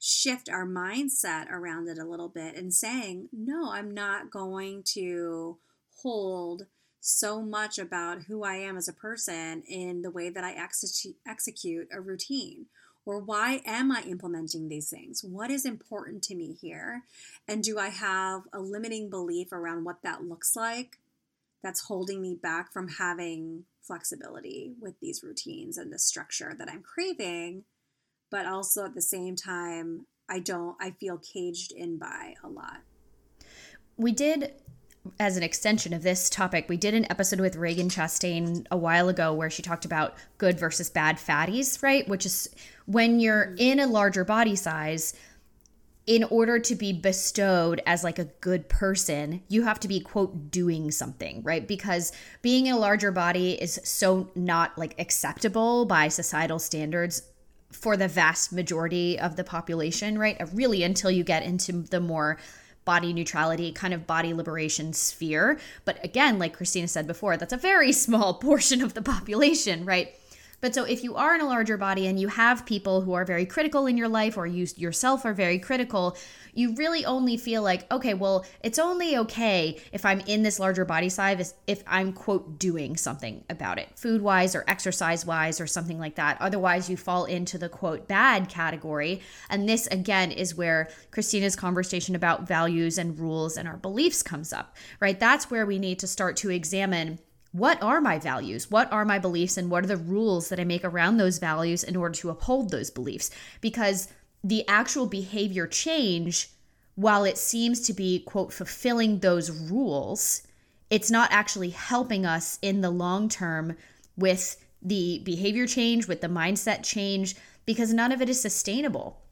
shift 0.00 0.48
our 0.48 0.66
mindset 0.66 1.50
around 1.50 1.88
it 1.88 1.98
a 1.98 2.06
little 2.06 2.30
bit 2.30 2.56
and 2.56 2.72
saying, 2.72 3.28
no, 3.34 3.70
I'm 3.70 3.92
not 3.92 4.30
going 4.30 4.82
to 4.94 5.58
hold 5.98 6.62
so 7.00 7.42
much 7.42 7.78
about 7.78 8.22
who 8.22 8.44
I 8.44 8.54
am 8.54 8.78
as 8.78 8.88
a 8.88 8.94
person 8.94 9.62
in 9.68 10.00
the 10.00 10.10
way 10.10 10.30
that 10.30 10.42
I 10.42 10.54
execute 10.54 11.16
execute 11.28 11.88
a 11.92 12.00
routine. 12.00 12.64
Or 13.04 13.20
why 13.20 13.60
am 13.66 13.92
I 13.92 14.04
implementing 14.08 14.70
these 14.70 14.88
things? 14.88 15.22
What 15.22 15.50
is 15.50 15.66
important 15.66 16.22
to 16.22 16.34
me 16.34 16.56
here? 16.58 17.02
And 17.46 17.62
do 17.62 17.78
I 17.78 17.88
have 17.88 18.44
a 18.54 18.60
limiting 18.60 19.10
belief 19.10 19.52
around 19.52 19.84
what 19.84 20.02
that 20.02 20.24
looks 20.24 20.56
like 20.56 20.96
that's 21.62 21.88
holding 21.88 22.22
me 22.22 22.38
back 22.42 22.72
from 22.72 22.88
having 22.88 23.64
flexibility 23.86 24.74
with 24.80 24.94
these 25.00 25.22
routines 25.22 25.78
and 25.78 25.92
the 25.92 25.98
structure 25.98 26.54
that 26.58 26.68
I'm 26.70 26.82
craving, 26.82 27.64
but 28.30 28.46
also 28.46 28.84
at 28.84 28.94
the 28.94 29.02
same 29.02 29.36
time, 29.36 30.06
I 30.28 30.40
don't, 30.40 30.76
I 30.80 30.92
feel 30.92 31.18
caged 31.18 31.72
in 31.72 31.98
by 31.98 32.34
a 32.42 32.48
lot. 32.48 32.78
We 33.96 34.12
did 34.12 34.52
as 35.20 35.36
an 35.36 35.42
extension 35.42 35.92
of 35.92 36.02
this 36.02 36.30
topic, 36.30 36.66
we 36.68 36.76
did 36.76 36.94
an 36.94 37.06
episode 37.10 37.40
with 37.40 37.56
Ragen 37.56 37.92
Chastain 37.92 38.66
a 38.70 38.76
while 38.76 39.08
ago 39.08 39.34
where 39.34 39.50
she 39.50 39.62
talked 39.62 39.84
about 39.84 40.14
good 40.38 40.58
versus 40.58 40.88
bad 40.88 41.16
fatties, 41.16 41.82
right? 41.82 42.08
Which 42.08 42.24
is 42.24 42.48
when 42.86 43.20
you're 43.20 43.46
mm-hmm. 43.46 43.58
in 43.58 43.80
a 43.80 43.86
larger 43.86 44.24
body 44.24 44.56
size, 44.56 45.14
in 46.06 46.24
order 46.24 46.58
to 46.58 46.74
be 46.74 46.92
bestowed 46.92 47.80
as 47.86 48.04
like 48.04 48.18
a 48.18 48.24
good 48.24 48.68
person, 48.68 49.42
you 49.48 49.62
have 49.62 49.80
to 49.80 49.88
be 49.88 50.00
quote 50.00 50.50
doing 50.50 50.90
something, 50.90 51.42
right? 51.42 51.66
Because 51.66 52.12
being 52.42 52.66
in 52.66 52.74
a 52.74 52.78
larger 52.78 53.10
body 53.10 53.52
is 53.52 53.80
so 53.84 54.30
not 54.34 54.76
like 54.76 54.94
acceptable 54.98 55.86
by 55.86 56.08
societal 56.08 56.58
standards 56.58 57.22
for 57.72 57.96
the 57.96 58.06
vast 58.06 58.52
majority 58.52 59.18
of 59.18 59.36
the 59.36 59.44
population, 59.44 60.18
right? 60.18 60.40
Really 60.52 60.82
until 60.82 61.10
you 61.10 61.24
get 61.24 61.42
into 61.42 61.72
the 61.72 62.00
more 62.00 62.38
body 62.84 63.14
neutrality 63.14 63.72
kind 63.72 63.94
of 63.94 64.06
body 64.06 64.34
liberation 64.34 64.92
sphere. 64.92 65.58
But 65.86 66.04
again, 66.04 66.38
like 66.38 66.54
Cristina 66.54 66.86
said 66.86 67.06
before, 67.06 67.36
that's 67.36 67.52
a 67.52 67.58
very 67.58 67.92
small 68.06 68.34
portion 68.34 68.82
of 68.82 68.92
the 68.92 69.02
population, 69.02 69.84
right? 69.86 70.14
But 70.64 70.74
so 70.74 70.84
if 70.84 71.04
you 71.04 71.14
are 71.16 71.34
in 71.34 71.42
a 71.42 71.46
larger 71.46 71.76
body 71.76 72.06
and 72.06 72.18
you 72.18 72.28
have 72.28 72.64
people 72.64 73.02
who 73.02 73.12
are 73.12 73.26
very 73.26 73.44
critical 73.44 73.86
in 73.86 73.98
your 73.98 74.08
life 74.08 74.38
or 74.38 74.46
you 74.46 74.66
yourself 74.76 75.26
are 75.26 75.34
very 75.34 75.58
critical, 75.58 76.16
you 76.54 76.74
really 76.76 77.04
only 77.04 77.36
feel 77.36 77.60
like, 77.62 77.92
okay, 77.92 78.14
well, 78.14 78.46
it's 78.62 78.78
only 78.78 79.14
okay 79.18 79.78
if 79.92 80.06
I'm 80.06 80.20
in 80.20 80.42
this 80.42 80.58
larger 80.58 80.86
body 80.86 81.10
size 81.10 81.52
if 81.66 81.82
I'm, 81.86 82.14
quote, 82.14 82.58
doing 82.58 82.96
something 82.96 83.44
about 83.50 83.78
it, 83.78 83.90
food 83.94 84.22
wise 84.22 84.54
or 84.54 84.64
exercise 84.66 85.26
wise 85.26 85.60
or 85.60 85.66
something 85.66 85.98
like 85.98 86.14
that. 86.14 86.40
Otherwise, 86.40 86.88
you 86.88 86.96
fall 86.96 87.26
into 87.26 87.58
the, 87.58 87.68
quote, 87.68 88.08
bad 88.08 88.48
category. 88.48 89.20
And 89.50 89.68
this, 89.68 89.86
again, 89.88 90.32
is 90.32 90.54
where 90.54 90.88
Cristina's 91.10 91.56
conversation 91.56 92.14
about 92.14 92.48
values 92.48 92.96
and 92.96 93.18
rules 93.18 93.58
and 93.58 93.68
our 93.68 93.76
beliefs 93.76 94.22
comes 94.22 94.50
up, 94.50 94.74
right? 94.98 95.20
That's 95.20 95.50
where 95.50 95.66
we 95.66 95.78
need 95.78 95.98
to 95.98 96.06
start 96.06 96.38
to 96.38 96.48
examine 96.48 97.18
what 97.54 97.80
are 97.80 98.00
my 98.00 98.18
values? 98.18 98.68
What 98.68 98.92
are 98.92 99.04
my 99.04 99.20
beliefs? 99.20 99.56
And 99.56 99.70
what 99.70 99.84
are 99.84 99.86
the 99.86 99.96
rules 99.96 100.48
that 100.48 100.58
I 100.58 100.64
make 100.64 100.84
around 100.84 101.18
those 101.18 101.38
values 101.38 101.84
in 101.84 101.94
order 101.94 102.12
to 102.16 102.30
uphold 102.30 102.70
those 102.70 102.90
beliefs? 102.90 103.30
Because 103.60 104.08
the 104.42 104.66
actual 104.66 105.06
behavior 105.06 105.68
change, 105.68 106.50
while 106.96 107.24
it 107.24 107.38
seems 107.38 107.78
to 107.82 107.92
be, 107.92 108.18
quote, 108.18 108.52
fulfilling 108.52 109.20
those 109.20 109.52
rules, 109.52 110.42
it's 110.90 111.12
not 111.12 111.30
actually 111.30 111.70
helping 111.70 112.26
us 112.26 112.58
in 112.60 112.80
the 112.80 112.90
long 112.90 113.28
term 113.28 113.76
with 114.16 114.56
the 114.82 115.22
behavior 115.24 115.68
change, 115.68 116.08
with 116.08 116.22
the 116.22 116.26
mindset 116.26 116.82
change, 116.82 117.36
because 117.66 117.94
none 117.94 118.10
of 118.10 118.20
it 118.20 118.28
is 118.28 118.42
sustainable. 118.42 119.22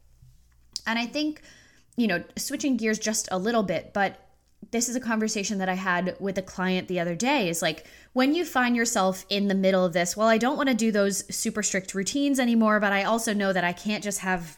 And 0.87 0.97
I 0.97 1.07
think, 1.07 1.41
you 1.97 2.07
know, 2.07 2.23
switching 2.37 2.77
gears 2.77 2.99
just 2.99 3.27
a 3.33 3.37
little 3.37 3.63
bit, 3.63 3.93
but 3.93 4.22
this 4.73 4.89
is 4.89 4.95
a 4.95 4.99
conversation 4.99 5.59
that 5.59 5.69
I 5.69 5.75
had 5.75 6.17
with 6.19 6.37
a 6.37 6.41
client 6.41 6.87
the 6.87 6.99
other 6.99 7.13
day 7.13 7.47
is 7.47 7.61
like 7.61 7.85
when 8.13 8.33
you 8.33 8.43
find 8.43 8.75
yourself 8.75 9.23
in 9.29 9.47
the 9.47 9.55
middle 9.55 9.85
of 9.85 9.93
this, 9.93 10.17
well, 10.17 10.27
I 10.27 10.39
don't 10.39 10.57
want 10.57 10.67
to 10.67 10.75
do 10.75 10.91
those 10.91 11.23
super 11.33 11.61
strict 11.61 11.93
routines 11.93 12.39
anymore, 12.39 12.79
but 12.79 12.91
I 12.91 13.03
also 13.03 13.33
know 13.33 13.53
that 13.53 13.63
I 13.63 13.71
can't 13.71 14.03
just 14.03 14.19
have 14.19 14.57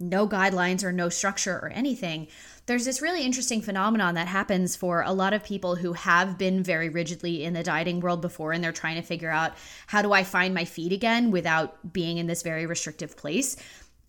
no 0.00 0.26
guidelines 0.26 0.82
or 0.82 0.92
no 0.92 1.10
structure 1.10 1.58
or 1.58 1.68
anything. 1.68 2.26
There's 2.64 2.86
this 2.86 3.02
really 3.02 3.22
interesting 3.22 3.60
phenomenon 3.60 4.14
that 4.14 4.28
happens 4.28 4.76
for 4.76 5.02
a 5.02 5.12
lot 5.12 5.34
of 5.34 5.44
people 5.44 5.76
who 5.76 5.92
have 5.92 6.38
been 6.38 6.62
very 6.62 6.88
rigidly 6.88 7.44
in 7.44 7.52
the 7.52 7.62
dieting 7.62 8.00
world 8.00 8.22
before 8.22 8.52
and 8.52 8.64
they're 8.64 8.72
trying 8.72 8.96
to 8.96 9.02
figure 9.02 9.30
out 9.30 9.52
how 9.88 10.00
do 10.00 10.14
I 10.14 10.24
find 10.24 10.54
my 10.54 10.64
feet 10.64 10.90
again 10.90 11.30
without 11.30 11.92
being 11.92 12.16
in 12.16 12.26
this 12.26 12.42
very 12.42 12.64
restrictive 12.64 13.14
place. 13.14 13.56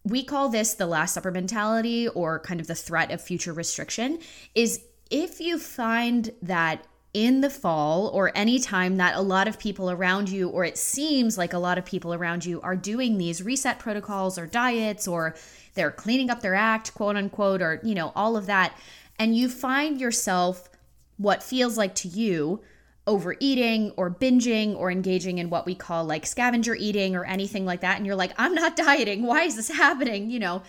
We 0.05 0.23
call 0.23 0.47
this 0.47 0.75
the 0.75 0.87
last 0.87 1.13
supper 1.13 1.29
mentality 1.29 2.07
or 2.07 2.39
kind 2.39 2.61
of 2.61 2.67
the 2.67 2.75
threat 2.75 3.11
of 3.11 3.21
future 3.21 3.51
restriction 3.51 4.19
is 4.55 4.81
if 5.11 5.39
you 5.39 5.59
find 5.59 6.31
that 6.41 6.87
in 7.13 7.41
the 7.41 7.49
fall 7.49 8.07
or 8.07 8.31
anytime 8.35 8.95
that 8.95 9.15
a 9.15 9.21
lot 9.21 9.47
of 9.47 9.59
people 9.59 9.91
around 9.91 10.29
you, 10.29 10.47
or 10.47 10.63
it 10.63 10.77
seems 10.77 11.37
like 11.37 11.51
a 11.51 11.59
lot 11.59 11.77
of 11.77 11.85
people 11.85 12.13
around 12.13 12.45
you, 12.45 12.61
are 12.61 12.75
doing 12.75 13.17
these 13.17 13.43
reset 13.43 13.77
protocols 13.77 14.37
or 14.37 14.47
diets 14.47 15.07
or 15.07 15.35
they're 15.73 15.91
cleaning 15.91 16.29
up 16.29 16.41
their 16.41 16.55
act, 16.55 16.93
quote 16.93 17.17
unquote, 17.17 17.61
or, 17.61 17.81
you 17.83 17.93
know, 17.93 18.13
all 18.15 18.37
of 18.37 18.45
that, 18.45 18.77
and 19.19 19.35
you 19.35 19.49
find 19.49 19.99
yourself 19.99 20.69
what 21.17 21.43
feels 21.43 21.77
like 21.77 21.93
to 21.95 22.07
you 22.07 22.61
overeating 23.07 23.91
or 23.97 24.09
binging 24.09 24.75
or 24.75 24.91
engaging 24.91 25.37
in 25.37 25.49
what 25.49 25.65
we 25.65 25.75
call 25.75 26.05
like 26.05 26.25
scavenger 26.25 26.75
eating 26.75 27.15
or 27.15 27.25
anything 27.25 27.65
like 27.65 27.81
that, 27.81 27.97
and 27.97 28.05
you're 28.05 28.15
like, 28.15 28.33
I'm 28.37 28.55
not 28.55 28.75
dieting. 28.77 29.23
Why 29.23 29.43
is 29.43 29.55
this 29.55 29.69
happening? 29.69 30.29
You 30.29 30.39
know, 30.39 30.63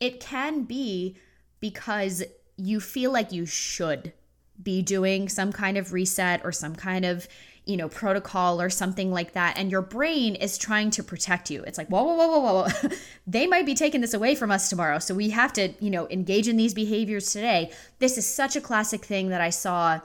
it 0.00 0.20
can 0.20 0.64
be 0.64 1.16
because 1.60 2.22
you 2.58 2.80
feel 2.80 3.10
like 3.10 3.32
you 3.32 3.46
should 3.46 4.12
be 4.62 4.82
doing 4.82 5.28
some 5.28 5.52
kind 5.52 5.78
of 5.78 5.92
reset 5.92 6.44
or 6.44 6.52
some 6.52 6.74
kind 6.74 7.04
of 7.04 7.28
you 7.64 7.76
know 7.76 7.88
protocol 7.88 8.60
or 8.60 8.70
something 8.70 9.12
like 9.12 9.32
that. 9.32 9.58
And 9.58 9.70
your 9.70 9.82
brain 9.82 10.34
is 10.34 10.58
trying 10.58 10.90
to 10.92 11.02
protect 11.02 11.50
you. 11.50 11.62
It's 11.64 11.78
like 11.78 11.88
whoa 11.88 12.02
whoa 12.02 12.16
whoa 12.16 12.40
whoa 12.40 12.62
whoa 12.62 12.88
they 13.26 13.46
might 13.46 13.66
be 13.66 13.74
taking 13.74 14.00
this 14.00 14.14
away 14.14 14.34
from 14.34 14.50
us 14.50 14.68
tomorrow. 14.70 14.98
So 14.98 15.14
we 15.14 15.30
have 15.30 15.52
to 15.54 15.72
you 15.78 15.90
know 15.90 16.08
engage 16.08 16.48
in 16.48 16.56
these 16.56 16.74
behaviors 16.74 17.30
today. 17.30 17.70
This 17.98 18.18
is 18.18 18.26
such 18.26 18.56
a 18.56 18.60
classic 18.60 19.04
thing 19.04 19.28
that 19.28 19.40
i 19.40 19.50
saw 19.50 20.00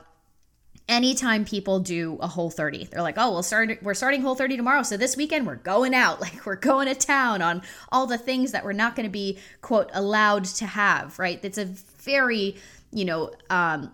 anytime 0.90 1.46
people 1.46 1.80
do 1.80 2.18
a 2.20 2.28
Whole30 2.28 2.90
they're 2.90 3.02
like 3.02 3.16
oh 3.18 3.32
we'll 3.32 3.42
start 3.42 3.82
we're 3.82 3.94
starting 3.94 4.22
Whole30 4.22 4.58
tomorrow. 4.58 4.84
So 4.84 4.98
this 4.98 5.16
weekend 5.16 5.48
we're 5.48 5.56
going 5.56 5.96
out. 5.96 6.20
Like 6.24 6.46
we're 6.46 6.56
going 6.58 6.88
to 6.90 6.96
town 6.96 7.42
on 7.42 7.62
all 7.92 8.08
the 8.08 8.18
things 8.18 8.52
that 8.52 8.66
we're 8.66 8.74
not 8.74 8.96
going 8.96 9.06
to 9.06 9.12
be 9.12 9.40
quote 9.62 9.90
allowed 9.94 10.44
to 10.46 10.66
have 10.66 11.18
right? 11.18 11.40
It's 11.42 11.58
a 11.58 11.74
very 12.04 12.56
you 12.92 13.06
know 13.06 13.32
um 13.50 13.94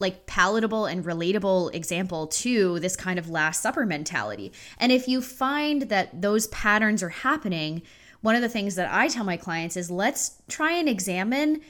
like 0.00 0.26
palatable 0.26 0.86
and 0.86 1.04
relatable 1.04 1.74
example 1.74 2.26
to 2.26 2.78
this 2.80 2.96
kind 2.96 3.18
of 3.18 3.28
last 3.28 3.62
supper 3.62 3.86
mentality 3.86 4.52
and 4.78 4.92
if 4.92 5.08
you 5.08 5.20
find 5.20 5.82
that 5.82 6.20
those 6.20 6.46
patterns 6.48 7.02
are 7.02 7.10
happening 7.10 7.82
one 8.20 8.34
of 8.34 8.42
the 8.42 8.48
things 8.48 8.74
that 8.74 8.92
i 8.92 9.08
tell 9.08 9.24
my 9.24 9.36
clients 9.36 9.76
is 9.76 9.90
let's 9.90 10.42
try 10.48 10.72
and 10.72 10.88
examine 10.88 11.60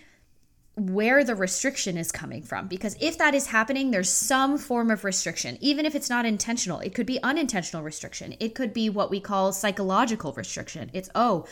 where 0.76 1.22
the 1.22 1.34
restriction 1.34 1.96
is 1.96 2.10
coming 2.10 2.42
from. 2.42 2.66
Because 2.66 2.96
if 3.00 3.16
that 3.18 3.34
is 3.34 3.46
happening, 3.46 3.90
there's 3.90 4.10
some 4.10 4.58
form 4.58 4.90
of 4.90 5.04
restriction, 5.04 5.56
even 5.60 5.86
if 5.86 5.94
it's 5.94 6.10
not 6.10 6.26
intentional. 6.26 6.80
It 6.80 6.94
could 6.94 7.06
be 7.06 7.22
unintentional 7.22 7.82
restriction, 7.82 8.34
it 8.40 8.54
could 8.54 8.72
be 8.72 8.90
what 8.90 9.10
we 9.10 9.20
call 9.20 9.52
psychological 9.52 10.32
restriction. 10.32 10.90
It's, 10.92 11.10
oh, 11.14 11.46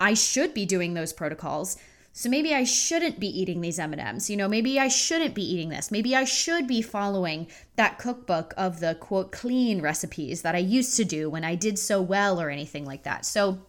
I 0.00 0.14
should 0.14 0.54
be 0.54 0.64
doing 0.64 0.94
those 0.94 1.12
protocols. 1.12 1.76
So 2.14 2.28
maybe 2.28 2.54
I 2.54 2.64
shouldn't 2.64 3.18
be 3.18 3.40
eating 3.40 3.62
these 3.62 3.78
M&Ms. 3.78 4.28
You 4.28 4.36
know, 4.36 4.48
maybe 4.48 4.78
I 4.78 4.88
shouldn't 4.88 5.34
be 5.34 5.42
eating 5.42 5.70
this. 5.70 5.90
Maybe 5.90 6.14
I 6.14 6.24
should 6.24 6.66
be 6.66 6.82
following 6.82 7.46
that 7.76 7.98
cookbook 7.98 8.52
of 8.56 8.80
the 8.80 8.94
quote 8.94 9.32
clean 9.32 9.80
recipes 9.80 10.42
that 10.42 10.54
I 10.54 10.58
used 10.58 10.96
to 10.98 11.04
do 11.04 11.30
when 11.30 11.42
I 11.42 11.54
did 11.54 11.78
so 11.78 12.02
well 12.02 12.40
or 12.40 12.50
anything 12.50 12.84
like 12.84 13.04
that. 13.04 13.24
So 13.24 13.62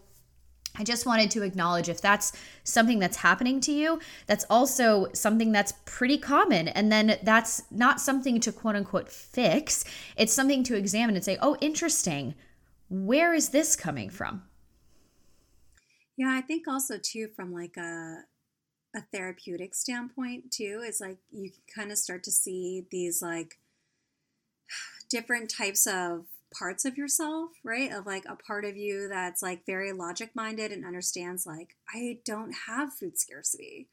I 0.76 0.84
just 0.84 1.06
wanted 1.06 1.30
to 1.32 1.42
acknowledge 1.42 1.88
if 1.88 2.00
that's 2.00 2.32
something 2.64 2.98
that's 2.98 3.18
happening 3.18 3.60
to 3.60 3.72
you, 3.72 4.00
that's 4.26 4.44
also 4.50 5.06
something 5.14 5.52
that's 5.52 5.72
pretty 5.86 6.18
common. 6.18 6.68
And 6.68 6.92
then 6.92 7.18
that's 7.22 7.62
not 7.70 8.00
something 8.00 8.40
to 8.40 8.52
quote 8.52 8.76
unquote 8.76 9.08
fix, 9.08 9.84
it's 10.16 10.32
something 10.32 10.64
to 10.64 10.76
examine 10.76 11.14
and 11.14 11.24
say, 11.24 11.38
oh, 11.40 11.56
interesting. 11.60 12.34
Where 12.90 13.32
is 13.32 13.50
this 13.50 13.74
coming 13.74 14.10
from? 14.10 14.42
Yeah, 16.16 16.30
I 16.30 16.42
think 16.42 16.68
also 16.68 16.98
too 17.02 17.28
from 17.34 17.52
like 17.52 17.76
a 17.76 18.18
a 18.94 19.00
therapeutic 19.00 19.74
standpoint 19.74 20.50
too 20.50 20.82
is 20.86 21.00
like 21.00 21.18
you 21.32 21.50
can 21.50 21.62
kind 21.74 21.92
of 21.92 21.98
start 21.98 22.22
to 22.24 22.30
see 22.30 22.86
these 22.90 23.20
like 23.20 23.58
different 25.08 25.50
types 25.50 25.86
of 25.86 26.26
parts 26.56 26.84
of 26.84 26.96
yourself, 26.96 27.50
right? 27.62 27.92
Of 27.92 28.06
like 28.06 28.24
a 28.26 28.36
part 28.36 28.64
of 28.64 28.76
you 28.76 29.08
that's 29.08 29.42
like 29.42 29.66
very 29.66 29.92
logic 29.92 30.30
minded 30.34 30.72
and 30.72 30.84
understands, 30.84 31.46
like, 31.46 31.76
I 31.92 32.18
don't 32.24 32.54
have 32.66 32.94
food 32.94 33.18
scarcity. 33.18 33.88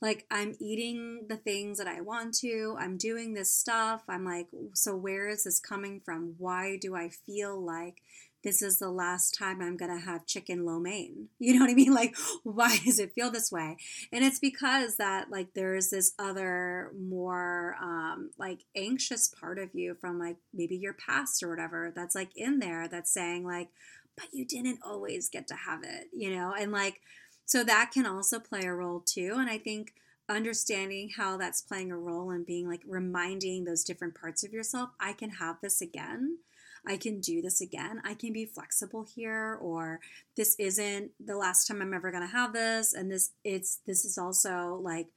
Like, 0.00 0.26
I'm 0.30 0.56
eating 0.60 1.26
the 1.28 1.36
things 1.36 1.78
that 1.78 1.86
I 1.86 2.00
want 2.00 2.34
to, 2.38 2.76
I'm 2.78 2.96
doing 2.96 3.32
this 3.34 3.50
stuff. 3.50 4.02
I'm 4.08 4.24
like, 4.24 4.48
so 4.74 4.94
where 4.94 5.28
is 5.28 5.44
this 5.44 5.60
coming 5.60 6.00
from? 6.04 6.34
Why 6.38 6.76
do 6.76 6.94
I 6.94 7.08
feel 7.08 7.58
like 7.58 8.02
this 8.44 8.62
is 8.62 8.78
the 8.78 8.90
last 8.90 9.34
time 9.34 9.60
I'm 9.60 9.76
going 9.76 9.90
to 9.90 10.04
have 10.04 10.26
chicken 10.26 10.64
lo 10.64 10.78
mein. 10.78 11.28
You 11.38 11.54
know 11.54 11.60
what 11.60 11.70
I 11.70 11.74
mean? 11.74 11.92
Like, 11.92 12.14
why 12.42 12.78
does 12.84 12.98
it 12.98 13.12
feel 13.14 13.30
this 13.30 13.50
way? 13.50 13.76
And 14.12 14.24
it's 14.24 14.38
because 14.38 14.96
that, 14.96 15.30
like, 15.30 15.54
there's 15.54 15.90
this 15.90 16.12
other 16.18 16.92
more, 16.98 17.76
um, 17.82 18.30
like, 18.38 18.60
anxious 18.76 19.28
part 19.28 19.58
of 19.58 19.74
you 19.74 19.96
from, 20.00 20.18
like, 20.18 20.36
maybe 20.52 20.76
your 20.76 20.94
past 20.94 21.42
or 21.42 21.50
whatever 21.50 21.92
that's, 21.94 22.14
like, 22.14 22.30
in 22.36 22.60
there 22.60 22.86
that's 22.86 23.12
saying, 23.12 23.44
like, 23.44 23.70
but 24.16 24.28
you 24.32 24.46
didn't 24.46 24.78
always 24.84 25.28
get 25.28 25.48
to 25.48 25.54
have 25.54 25.82
it, 25.82 26.08
you 26.12 26.30
know? 26.30 26.54
And, 26.56 26.70
like, 26.70 27.00
so 27.46 27.64
that 27.64 27.90
can 27.92 28.06
also 28.06 28.38
play 28.38 28.62
a 28.64 28.72
role 28.72 29.00
too. 29.00 29.34
And 29.38 29.50
I 29.50 29.58
think 29.58 29.94
understanding 30.28 31.10
how 31.16 31.36
that's 31.36 31.60
playing 31.60 31.92
a 31.92 31.98
role 31.98 32.30
and 32.30 32.46
being 32.46 32.66
like 32.66 32.80
reminding 32.86 33.64
those 33.64 33.84
different 33.84 34.14
parts 34.14 34.42
of 34.42 34.52
yourself, 34.52 34.90
I 34.98 35.12
can 35.12 35.30
have 35.30 35.56
this 35.60 35.80
again 35.80 36.38
I 36.86 36.96
can 36.96 37.20
do 37.20 37.40
this 37.40 37.60
again. 37.60 38.02
I 38.04 38.14
can 38.14 38.32
be 38.32 38.44
flexible 38.44 39.06
here 39.14 39.58
or 39.60 40.00
this 40.36 40.54
isn't 40.58 41.12
the 41.24 41.36
last 41.36 41.66
time 41.66 41.80
I'm 41.80 41.94
ever 41.94 42.10
going 42.10 42.26
to 42.26 42.36
have 42.36 42.52
this 42.52 42.92
and 42.92 43.10
this 43.10 43.30
it's 43.42 43.80
this 43.86 44.04
is 44.04 44.18
also 44.18 44.80
like 44.82 45.08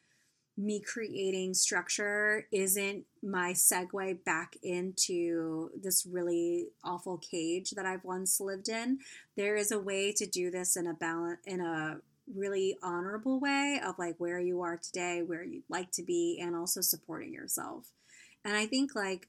me 0.58 0.80
creating 0.80 1.54
structure 1.54 2.48
isn't 2.52 3.06
my 3.22 3.54
segue 3.54 4.24
back 4.24 4.56
into 4.64 5.70
this 5.80 6.08
really 6.10 6.70
awful 6.84 7.18
cage 7.18 7.72
that 7.72 7.86
I've 7.86 8.04
once 8.04 8.40
lived 8.40 8.68
in. 8.68 8.98
There 9.36 9.56
is 9.56 9.72
a 9.72 9.80
way 9.80 10.12
to 10.14 10.26
do 10.26 10.50
this 10.50 10.76
in 10.76 10.88
a 10.88 10.94
balance 10.94 11.40
in 11.46 11.62
a 11.62 12.00
really 12.36 12.78
honorable 12.82 13.40
way 13.40 13.80
of 13.86 14.00
like 14.00 14.16
where 14.18 14.40
you 14.40 14.62
are 14.62 14.78
today, 14.78 15.22
where 15.22 15.44
you'd 15.44 15.64
like 15.70 15.92
to 15.92 16.04
be, 16.04 16.40
and 16.42 16.56
also 16.56 16.82
supporting 16.82 17.34
yourself. 17.34 17.92
And 18.44 18.56
I 18.56 18.66
think 18.66 18.96
like 18.96 19.28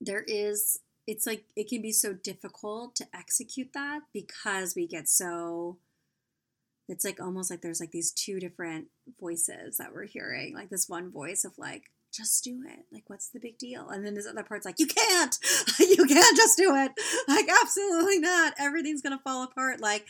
there 0.00 0.24
is 0.26 0.80
it's 1.06 1.26
like 1.26 1.44
it 1.56 1.68
can 1.68 1.80
be 1.80 1.92
so 1.92 2.12
difficult 2.12 2.94
to 2.96 3.06
execute 3.14 3.72
that 3.72 4.00
because 4.12 4.74
we 4.76 4.86
get 4.86 5.08
so 5.08 5.78
it's 6.88 7.04
like 7.04 7.20
almost 7.20 7.50
like 7.50 7.60
there's 7.60 7.80
like 7.80 7.90
these 7.90 8.12
two 8.12 8.38
different 8.38 8.86
voices 9.20 9.78
that 9.78 9.92
we're 9.92 10.06
hearing 10.06 10.54
like 10.54 10.70
this 10.70 10.88
one 10.88 11.10
voice 11.10 11.44
of 11.44 11.52
like 11.58 11.84
just 12.12 12.42
do 12.44 12.62
it. 12.66 12.84
Like 12.90 13.04
what's 13.08 13.28
the 13.28 13.40
big 13.40 13.58
deal? 13.58 13.88
And 13.90 14.04
then 14.04 14.14
this 14.14 14.26
other 14.26 14.42
part's 14.42 14.64
like 14.64 14.78
you 14.78 14.86
can't. 14.86 15.36
You 15.78 16.06
can't 16.06 16.36
just 16.36 16.56
do 16.56 16.74
it. 16.74 16.92
Like 17.28 17.48
absolutely 17.62 18.18
not. 18.18 18.54
Everything's 18.58 19.02
gonna 19.02 19.20
fall 19.22 19.44
apart. 19.44 19.80
Like 19.80 20.06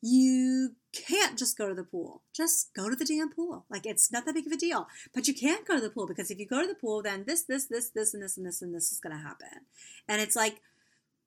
you 0.00 0.76
can't 0.92 1.38
just 1.38 1.58
go 1.58 1.68
to 1.68 1.74
the 1.74 1.84
pool. 1.84 2.22
Just 2.34 2.70
go 2.74 2.88
to 2.88 2.96
the 2.96 3.04
damn 3.04 3.30
pool. 3.30 3.64
Like 3.68 3.86
it's 3.86 4.12
not 4.12 4.24
that 4.26 4.34
big 4.34 4.46
of 4.46 4.52
a 4.52 4.56
deal. 4.56 4.86
But 5.14 5.28
you 5.28 5.34
can't 5.34 5.66
go 5.66 5.74
to 5.74 5.80
the 5.80 5.90
pool 5.90 6.06
because 6.06 6.30
if 6.30 6.38
you 6.38 6.46
go 6.46 6.62
to 6.62 6.68
the 6.68 6.74
pool, 6.74 7.02
then 7.02 7.24
this, 7.26 7.44
this, 7.44 7.66
this, 7.66 7.90
this, 7.90 8.14
and 8.14 8.22
this, 8.22 8.36
and 8.36 8.46
this, 8.46 8.62
and 8.62 8.74
this 8.74 8.92
is 8.92 9.00
going 9.00 9.16
to 9.16 9.22
happen. 9.22 9.66
And 10.08 10.20
it's 10.20 10.36
like, 10.36 10.60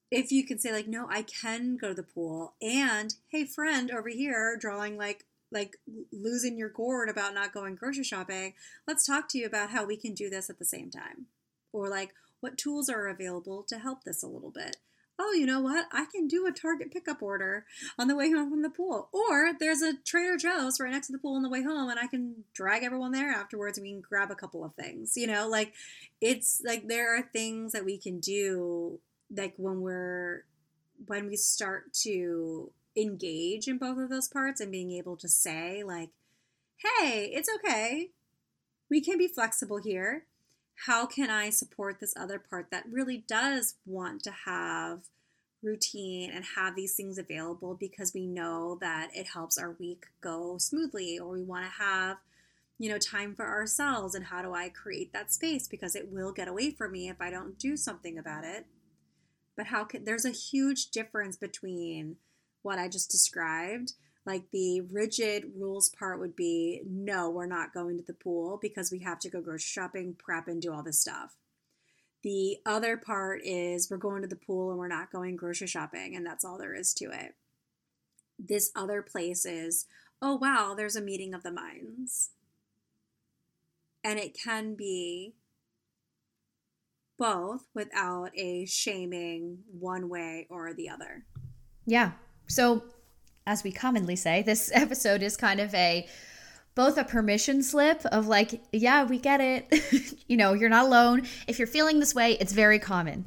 if 0.10 0.32
you 0.32 0.46
can 0.46 0.60
say 0.60 0.72
like, 0.72 0.88
no, 0.88 1.08
I 1.10 1.24
can 1.24 1.78
go 1.78 1.90
to 1.90 1.94
the 1.94 2.04
pool. 2.04 2.56
And 2.62 3.14
hey, 3.30 3.46
friend 3.46 3.92
over 3.92 4.10
here 4.10 4.58
drawing 4.60 4.98
like, 4.98 5.26
like 5.52 5.78
losing 6.14 6.58
your 6.58 6.70
gourd 6.70 7.10
about 7.10 7.34
not 7.34 7.54
going 7.54 7.76
grocery 7.76 8.06
shopping. 8.06 8.54
Let's 8.88 9.06
talk 9.06 9.28
to 9.30 9.38
you 9.38 9.46
about 9.46 9.72
how 9.72 9.86
we 9.86 9.98
can 9.98 10.14
do 10.14 10.30
this 10.30 10.50
at 10.50 10.60
the 10.60 10.66
same 10.66 10.90
time. 10.90 11.28
Or 11.74 11.90
like, 11.90 12.14
what 12.40 12.58
tools 12.58 12.90
are 12.90 13.08
available 13.08 13.64
to 13.68 13.80
help 13.80 14.04
this 14.04 14.24
a 14.24 14.28
little 14.28 14.50
bit 14.50 14.78
oh, 15.22 15.34
you 15.34 15.46
know 15.46 15.62
what? 15.62 15.86
I 15.92 16.06
can 16.12 16.28
do 16.28 16.48
a 16.48 16.52
Target 16.52 16.92
pickup 16.92 17.22
order 17.22 17.66
on 17.98 18.08
the 18.08 18.16
way 18.16 18.32
home 18.32 18.50
from 18.50 18.62
the 18.64 18.70
pool. 18.70 19.10
Or 19.14 19.54
there's 19.60 19.82
a 19.82 19.94
Trader 20.06 20.38
Joe's 20.38 20.80
right 20.80 20.92
next 20.92 21.08
to 21.08 21.14
the 21.14 21.20
pool 21.20 21.36
on 21.36 21.44
the 21.44 21.50
way 21.50 21.64
home, 21.64 21.90
and 21.90 22.00
I 22.00 22.08
can 22.08 22.44
drag 22.54 22.84
everyone 22.84 23.12
there 23.12 23.30
afterwards 23.30 23.78
and 23.78 23.86
we 23.86 23.92
can 23.92 24.02
grab 24.02 24.32
a 24.32 24.36
couple 24.36 24.64
of 24.64 24.74
things. 24.74 25.16
You 25.16 25.28
know, 25.28 25.48
like 25.48 25.74
it's 26.20 26.62
like 26.66 26.88
there 26.88 27.16
are 27.16 27.22
things 27.22 27.74
that 27.74 27.86
we 27.86 27.98
can 27.98 28.20
do, 28.20 29.00
like 29.36 29.54
when 29.58 29.82
we're, 29.82 30.46
when 31.06 31.28
we 31.28 31.36
start 31.36 31.94
to 32.02 32.72
engage 32.96 33.68
in 33.68 33.78
both 33.78 33.98
of 33.98 34.10
those 34.10 34.28
parts 34.28 34.60
and 34.60 34.72
being 34.72 34.92
able 34.92 35.18
to 35.18 35.30
say, 35.30 35.84
like, 35.84 36.10
hey, 36.78 37.32
it's 37.34 37.50
okay. 37.58 38.10
We 38.90 39.02
can 39.02 39.18
be 39.18 39.28
flexible 39.28 39.78
here 39.78 40.26
how 40.88 41.06
can 41.06 41.30
I 41.30 41.50
support 41.50 42.00
this 42.00 42.14
other 42.18 42.40
part 42.40 42.72
that 42.72 42.86
really 42.90 43.24
does 43.28 43.76
want 43.86 44.24
to 44.24 44.32
have 44.46 45.02
routine 45.62 46.32
and 46.32 46.44
have 46.56 46.76
these 46.76 46.96
things 46.96 47.20
available 47.20 47.78
because 47.80 48.14
we 48.16 48.26
know 48.26 48.80
that 48.82 49.10
it 49.14 49.28
helps 49.28 49.60
our 49.60 49.76
week 49.80 50.06
go 50.22 50.58
smoothly 50.58 51.20
or 51.20 51.30
we 51.34 51.44
want 51.44 51.66
to 51.66 51.84
have 51.84 52.18
you 52.80 52.90
know 52.90 52.98
time 52.98 53.36
for 53.36 53.48
ourselves 53.48 54.16
and 54.16 54.26
how 54.26 54.42
do 54.42 54.56
I 54.56 54.70
create 54.70 55.14
that 55.14 55.32
space 55.32 55.68
because 55.68 55.96
it 55.96 56.12
will 56.12 56.32
get 56.32 56.48
away 56.48 56.72
from 56.72 56.94
me 56.94 57.10
if 57.10 57.22
I 57.22 57.30
don't 57.30 57.60
do 57.60 57.78
something 57.78 58.18
about 58.18 58.44
it. 58.44 58.66
But 59.56 59.68
how 59.68 59.84
can 59.84 60.04
there's 60.04 60.26
a 60.26 60.32
huge 60.32 60.90
difference 60.90 61.38
between 61.38 62.16
what 62.64 62.80
I 62.80 62.88
just 62.88 63.12
described 63.12 63.94
like 64.26 64.52
the 64.52 64.82
rigid 64.82 65.52
rules 65.58 65.90
part 65.90 66.20
would 66.20 66.36
be 66.36 66.82
no, 66.88 67.30
we're 67.30 67.48
not 67.48 67.74
going 67.74 67.98
to 67.98 68.04
the 68.04 68.14
pool 68.14 68.60
because 68.62 68.92
we 68.92 69.00
have 69.00 69.20
to 69.20 69.30
go 69.30 69.42
grocery 69.42 69.60
shopping, 69.60 70.16
prep, 70.18 70.48
and 70.48 70.62
do 70.62 70.72
all 70.72 70.84
this 70.84 71.00
stuff. 71.00 71.36
The 72.24 72.58
other 72.66 72.98
part 72.98 73.42
is 73.44 73.90
we're 73.90 73.98
going 73.98 74.22
to 74.22 74.28
the 74.28 74.36
pool 74.36 74.70
and 74.70 74.78
we're 74.78 74.88
not 74.88 75.12
going 75.12 75.36
grocery 75.36 75.68
shopping, 75.68 76.16
and 76.16 76.26
that's 76.26 76.46
all 76.46 76.58
there 76.58 76.76
is 76.76 76.94
to 76.96 77.06
it. 77.06 77.36
This 78.38 78.72
other 78.76 79.02
place 79.02 79.46
is, 79.46 79.88
oh 80.22 80.36
wow, 80.36 80.76
there's 80.76 80.96
a 80.96 81.02
meeting 81.02 81.34
of 81.34 81.42
the 81.42 81.52
minds. 81.52 82.30
And 84.04 84.20
it 84.20 84.38
can 84.38 84.76
be 84.76 85.34
both 87.18 87.68
without 87.74 88.32
a 88.36 88.66
shaming 88.66 89.60
one 89.80 90.10
way 90.10 90.48
or 90.50 90.74
the 90.74 90.90
other. 90.90 91.26
Yeah. 91.86 92.12
So 92.48 92.84
as 93.46 93.64
we 93.64 93.72
commonly 93.72 94.16
say, 94.16 94.42
this 94.42 94.72
episode 94.74 95.22
is 95.22 95.38
kind 95.38 95.60
of 95.60 95.74
a 95.74 96.08
both 96.74 96.98
a 96.98 97.04
permission 97.04 97.62
slip 97.62 98.06
of 98.06 98.28
like, 98.28 98.64
yeah, 98.72 99.04
we 99.04 99.18
get 99.18 99.42
it. 99.42 100.24
you 100.28 100.38
know, 100.38 100.54
you're 100.54 100.70
not 100.70 100.86
alone. 100.86 101.28
If 101.48 101.60
you're 101.60 101.68
feeling 101.68 102.00
this 102.00 102.16
way, 102.16 102.34
it's 102.40 102.54
very 102.54 102.80
common. 102.80 103.26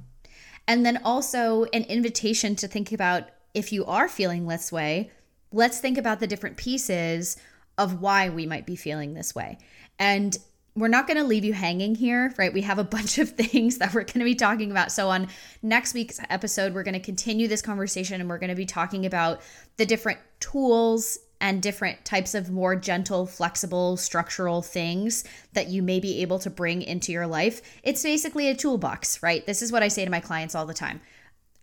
And 0.66 0.84
then 0.84 1.00
also 1.04 1.64
an 1.64 1.82
invitation 1.84 2.56
to 2.56 2.68
think 2.68 2.90
about 2.90 3.24
if 3.52 3.70
you 3.70 3.84
are 3.84 4.08
feeling 4.08 4.46
this 4.46 4.72
way, 4.72 5.10
let's 5.52 5.78
think 5.78 5.98
about 5.98 6.20
the 6.20 6.26
different 6.26 6.56
pieces 6.56 7.36
of 7.76 8.00
why 8.00 8.30
we 8.30 8.46
might 8.46 8.66
be 8.66 8.76
feeling 8.76 9.12
this 9.14 9.34
way. 9.34 9.58
And 9.98 10.36
we're 10.76 10.88
not 10.88 11.06
going 11.06 11.18
to 11.18 11.24
leave 11.24 11.44
you 11.44 11.52
hanging 11.52 11.94
here, 11.94 12.34
right? 12.36 12.52
We 12.52 12.62
have 12.62 12.78
a 12.78 12.84
bunch 12.94 13.18
of 13.18 13.30
things 13.30 13.78
that 13.78 13.94
we're 13.94 14.04
going 14.04 14.20
to 14.20 14.24
be 14.24 14.34
talking 14.34 14.70
about. 14.70 14.92
So, 14.92 15.08
on 15.08 15.28
next 15.62 15.94
week's 15.94 16.20
episode, 16.30 16.74
we're 16.74 16.82
going 16.82 16.94
to 16.94 17.00
continue 17.00 17.48
this 17.48 17.62
conversation 17.62 18.20
and 18.20 18.28
we're 18.28 18.38
going 18.38 18.50
to 18.50 18.56
be 18.56 18.66
talking 18.66 19.06
about 19.06 19.40
the 19.76 19.86
different 19.86 20.18
tools 20.40 21.18
and 21.40 21.60
different 21.60 22.04
types 22.04 22.34
of 22.34 22.50
more 22.50 22.74
gentle, 22.74 23.26
flexible, 23.26 23.96
structural 23.96 24.62
things 24.62 25.24
that 25.52 25.68
you 25.68 25.82
may 25.82 26.00
be 26.00 26.22
able 26.22 26.38
to 26.38 26.48
bring 26.48 26.80
into 26.80 27.12
your 27.12 27.26
life. 27.26 27.60
It's 27.82 28.02
basically 28.02 28.48
a 28.48 28.54
toolbox, 28.54 29.22
right? 29.22 29.44
This 29.44 29.60
is 29.60 29.70
what 29.70 29.82
I 29.82 29.88
say 29.88 30.04
to 30.04 30.10
my 30.10 30.20
clients 30.20 30.54
all 30.54 30.64
the 30.64 30.74
time. 30.74 31.00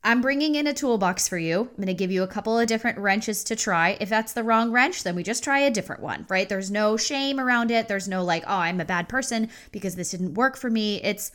I'm 0.04 0.22
bringing 0.22 0.56
in 0.56 0.66
a 0.66 0.74
toolbox 0.74 1.28
for 1.28 1.38
you. 1.38 1.62
I'm 1.62 1.76
going 1.76 1.86
to 1.88 1.94
give 1.94 2.12
you 2.12 2.24
a 2.24 2.28
couple 2.28 2.58
of 2.58 2.68
different 2.68 2.98
wrenches 2.98 3.44
to 3.44 3.56
try. 3.56 3.98
If 4.00 4.10
that's 4.10 4.34
the 4.34 4.44
wrong 4.44 4.72
wrench, 4.72 5.04
then 5.04 5.16
we 5.16 5.22
just 5.22 5.44
try 5.44 5.60
a 5.60 5.70
different 5.70 6.02
one, 6.02 6.26
right? 6.28 6.50
There's 6.50 6.72
no 6.72 6.98
shame 6.98 7.40
around 7.40 7.70
it. 7.70 7.88
There's 7.88 8.08
no 8.08 8.24
like, 8.24 8.44
oh, 8.48 8.58
I'm 8.58 8.82
a 8.82 8.86
bad 8.86 9.08
person 9.08 9.50
because 9.72 9.96
this 9.96 10.10
didn't 10.10 10.34
work 10.34 10.58
for 10.58 10.72
me. 10.72 11.02
It's 11.04 11.32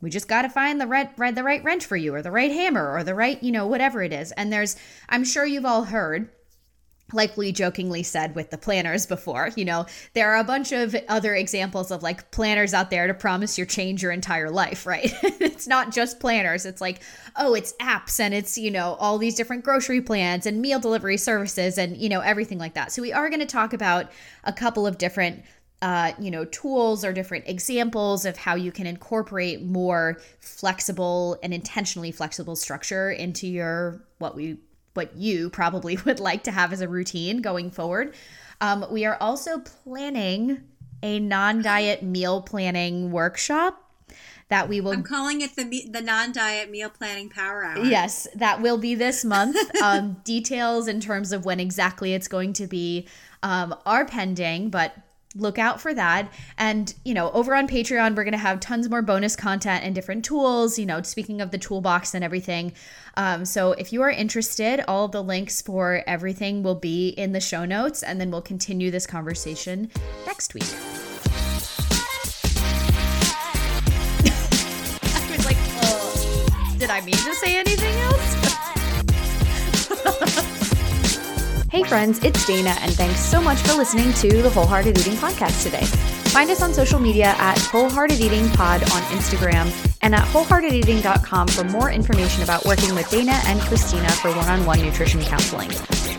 we 0.00 0.10
just 0.10 0.28
got 0.28 0.42
to 0.42 0.48
find 0.48 0.80
the 0.80 0.86
right, 0.86 1.16
the 1.16 1.44
right 1.44 1.62
wrench 1.62 1.86
for 1.86 1.96
you 1.96 2.14
or 2.14 2.22
the 2.22 2.32
right 2.32 2.50
hammer 2.50 2.92
or 2.92 3.04
the 3.04 3.14
right, 3.14 3.40
you 3.42 3.52
know, 3.52 3.66
whatever 3.66 4.02
it 4.02 4.12
is. 4.12 4.32
And 4.32 4.52
there's 4.52 4.76
I'm 5.08 5.24
sure 5.24 5.46
you've 5.46 5.64
all 5.64 5.84
heard 5.84 6.28
like 7.12 7.36
we 7.36 7.52
jokingly 7.52 8.02
said 8.02 8.34
with 8.34 8.50
the 8.50 8.58
planners 8.58 9.06
before, 9.06 9.50
you 9.56 9.64
know, 9.64 9.86
there 10.14 10.32
are 10.32 10.38
a 10.38 10.44
bunch 10.44 10.72
of 10.72 10.96
other 11.08 11.34
examples 11.34 11.90
of 11.90 12.02
like 12.02 12.30
planners 12.32 12.74
out 12.74 12.90
there 12.90 13.06
to 13.06 13.14
promise 13.14 13.56
you 13.56 13.64
change 13.64 14.02
your 14.02 14.10
entire 14.10 14.50
life, 14.50 14.86
right? 14.86 15.12
it's 15.22 15.68
not 15.68 15.92
just 15.92 16.18
planners. 16.18 16.66
It's 16.66 16.80
like, 16.80 17.00
oh, 17.36 17.54
it's 17.54 17.74
apps 17.74 18.18
and 18.18 18.34
it's, 18.34 18.58
you 18.58 18.70
know, 18.70 18.94
all 18.94 19.18
these 19.18 19.36
different 19.36 19.64
grocery 19.64 20.00
plans 20.00 20.46
and 20.46 20.60
meal 20.60 20.80
delivery 20.80 21.16
services 21.16 21.78
and, 21.78 21.96
you 21.96 22.08
know, 22.08 22.20
everything 22.20 22.58
like 22.58 22.74
that. 22.74 22.90
So 22.90 23.02
we 23.02 23.12
are 23.12 23.28
going 23.28 23.40
to 23.40 23.46
talk 23.46 23.72
about 23.72 24.10
a 24.44 24.52
couple 24.52 24.86
of 24.86 24.98
different 24.98 25.44
uh, 25.82 26.12
you 26.18 26.30
know, 26.30 26.46
tools 26.46 27.04
or 27.04 27.12
different 27.12 27.46
examples 27.46 28.24
of 28.24 28.36
how 28.36 28.54
you 28.54 28.72
can 28.72 28.86
incorporate 28.86 29.62
more 29.62 30.18
flexible 30.40 31.38
and 31.42 31.52
intentionally 31.52 32.10
flexible 32.10 32.56
structure 32.56 33.10
into 33.10 33.46
your 33.46 34.02
what 34.18 34.34
we 34.34 34.56
what 34.96 35.16
you 35.16 35.50
probably 35.50 35.96
would 36.04 36.20
like 36.20 36.44
to 36.44 36.50
have 36.50 36.72
as 36.72 36.80
a 36.80 36.88
routine 36.88 37.42
going 37.42 37.70
forward. 37.70 38.14
Um, 38.60 38.86
we 38.90 39.04
are 39.04 39.16
also 39.20 39.58
planning 39.58 40.62
a 41.02 41.20
non-diet 41.20 42.02
meal 42.02 42.40
planning 42.40 43.10
workshop 43.10 43.82
that 44.48 44.68
we 44.68 44.80
will. 44.80 44.92
I'm 44.92 45.02
calling 45.02 45.40
it 45.40 45.56
the 45.56 45.88
the 45.90 46.00
non-diet 46.00 46.70
meal 46.70 46.88
planning 46.88 47.28
power 47.28 47.64
hour. 47.64 47.84
Yes, 47.84 48.28
that 48.34 48.62
will 48.62 48.78
be 48.78 48.94
this 48.94 49.24
month. 49.24 49.56
um, 49.82 50.16
details 50.24 50.88
in 50.88 51.00
terms 51.00 51.32
of 51.32 51.44
when 51.44 51.60
exactly 51.60 52.14
it's 52.14 52.28
going 52.28 52.52
to 52.54 52.66
be 52.66 53.06
um, 53.42 53.74
are 53.84 54.04
pending, 54.04 54.70
but 54.70 54.96
look 55.36 55.58
out 55.58 55.80
for 55.80 55.94
that. 55.94 56.32
And, 56.58 56.92
you 57.04 57.14
know, 57.14 57.30
over 57.32 57.54
on 57.54 57.68
Patreon, 57.68 58.16
we're 58.16 58.24
going 58.24 58.32
to 58.32 58.38
have 58.38 58.60
tons 58.60 58.88
more 58.88 59.02
bonus 59.02 59.36
content 59.36 59.84
and 59.84 59.94
different 59.94 60.24
tools, 60.24 60.78
you 60.78 60.86
know, 60.86 61.02
speaking 61.02 61.40
of 61.40 61.50
the 61.50 61.58
toolbox 61.58 62.14
and 62.14 62.24
everything. 62.24 62.72
Um, 63.16 63.44
so 63.44 63.72
if 63.72 63.92
you 63.92 64.02
are 64.02 64.10
interested, 64.10 64.84
all 64.88 65.08
the 65.08 65.22
links 65.22 65.62
for 65.62 66.02
everything 66.06 66.62
will 66.62 66.74
be 66.74 67.08
in 67.10 67.32
the 67.32 67.40
show 67.40 67.64
notes, 67.64 68.02
and 68.02 68.20
then 68.20 68.30
we'll 68.30 68.42
continue 68.42 68.90
this 68.90 69.06
conversation 69.06 69.90
next 70.26 70.54
week. 70.54 70.64
I 75.04 75.36
was 75.36 75.46
like, 75.46 75.56
oh, 75.82 76.74
did 76.78 76.90
I 76.90 77.00
mean 77.02 77.14
to 77.14 77.34
say 77.34 77.56
anything 77.56 77.94
else? 77.94 78.05
Hey 81.76 81.82
friends, 81.82 82.24
it's 82.24 82.46
Dana, 82.46 82.74
and 82.80 82.90
thanks 82.92 83.20
so 83.20 83.38
much 83.38 83.58
for 83.58 83.74
listening 83.74 84.10
to 84.14 84.40
the 84.40 84.48
Wholehearted 84.48 84.96
Eating 84.96 85.12
Podcast 85.12 85.62
today. 85.62 85.84
Find 86.32 86.48
us 86.48 86.62
on 86.62 86.72
social 86.72 86.98
media 86.98 87.34
at 87.36 87.58
Wholehearted 87.58 88.18
Eating 88.18 88.48
Pod 88.48 88.82
on 88.84 89.02
Instagram 89.12 89.70
and 90.00 90.14
at 90.14 90.22
wholeheartedeating.com 90.28 91.48
for 91.48 91.64
more 91.64 91.90
information 91.90 92.42
about 92.42 92.64
working 92.64 92.94
with 92.94 93.10
Dana 93.10 93.38
and 93.44 93.60
Cristina 93.60 94.08
for 94.08 94.30
one 94.30 94.48
on 94.48 94.64
one 94.64 94.80
nutrition 94.80 95.20
counseling. 95.20 95.68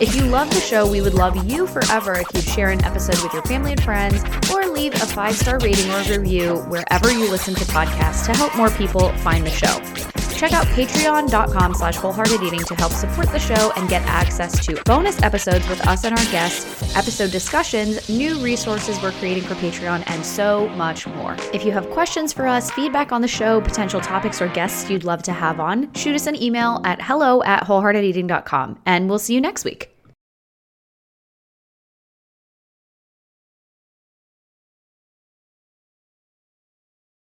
If 0.00 0.14
you 0.14 0.26
love 0.26 0.48
the 0.50 0.60
show, 0.60 0.88
we 0.88 1.00
would 1.00 1.14
love 1.14 1.50
you 1.50 1.66
forever 1.66 2.12
if 2.12 2.28
you'd 2.34 2.44
share 2.44 2.70
an 2.70 2.84
episode 2.84 3.20
with 3.20 3.32
your 3.32 3.42
family 3.42 3.72
and 3.72 3.82
friends 3.82 4.22
or 4.54 4.64
leave 4.64 4.94
a 4.94 5.06
five 5.06 5.34
star 5.34 5.58
rating 5.58 5.90
or 5.90 6.18
review 6.18 6.58
wherever 6.68 7.10
you 7.10 7.28
listen 7.28 7.56
to 7.56 7.64
podcasts 7.64 8.26
to 8.26 8.32
help 8.32 8.56
more 8.56 8.70
people 8.70 9.08
find 9.24 9.44
the 9.44 9.50
show. 9.50 10.17
Check 10.38 10.52
out 10.52 10.66
patreon.com 10.68 11.74
slash 11.74 11.96
wholehearted 11.96 12.40
eating 12.44 12.60
to 12.60 12.74
help 12.76 12.92
support 12.92 13.28
the 13.32 13.40
show 13.40 13.72
and 13.74 13.88
get 13.88 14.02
access 14.02 14.64
to 14.66 14.80
bonus 14.84 15.20
episodes 15.20 15.68
with 15.68 15.84
us 15.88 16.04
and 16.04 16.16
our 16.16 16.24
guests, 16.26 16.96
episode 16.96 17.32
discussions, 17.32 18.08
new 18.08 18.38
resources 18.38 19.02
we're 19.02 19.10
creating 19.10 19.42
for 19.42 19.54
Patreon, 19.56 20.04
and 20.06 20.24
so 20.24 20.68
much 20.70 21.08
more. 21.08 21.36
If 21.52 21.64
you 21.64 21.72
have 21.72 21.90
questions 21.90 22.32
for 22.32 22.46
us, 22.46 22.70
feedback 22.70 23.10
on 23.10 23.20
the 23.20 23.26
show, 23.26 23.60
potential 23.60 24.00
topics 24.00 24.40
or 24.40 24.46
guests 24.46 24.88
you'd 24.88 25.02
love 25.02 25.24
to 25.24 25.32
have 25.32 25.58
on, 25.58 25.92
shoot 25.94 26.14
us 26.14 26.28
an 26.28 26.40
email 26.40 26.80
at 26.84 27.02
hello 27.02 27.42
at 27.42 27.64
wholeheartedeating.com, 27.64 28.78
and 28.86 29.08
we'll 29.08 29.18
see 29.18 29.34
you 29.34 29.40
next 29.40 29.64
week. 29.64 29.97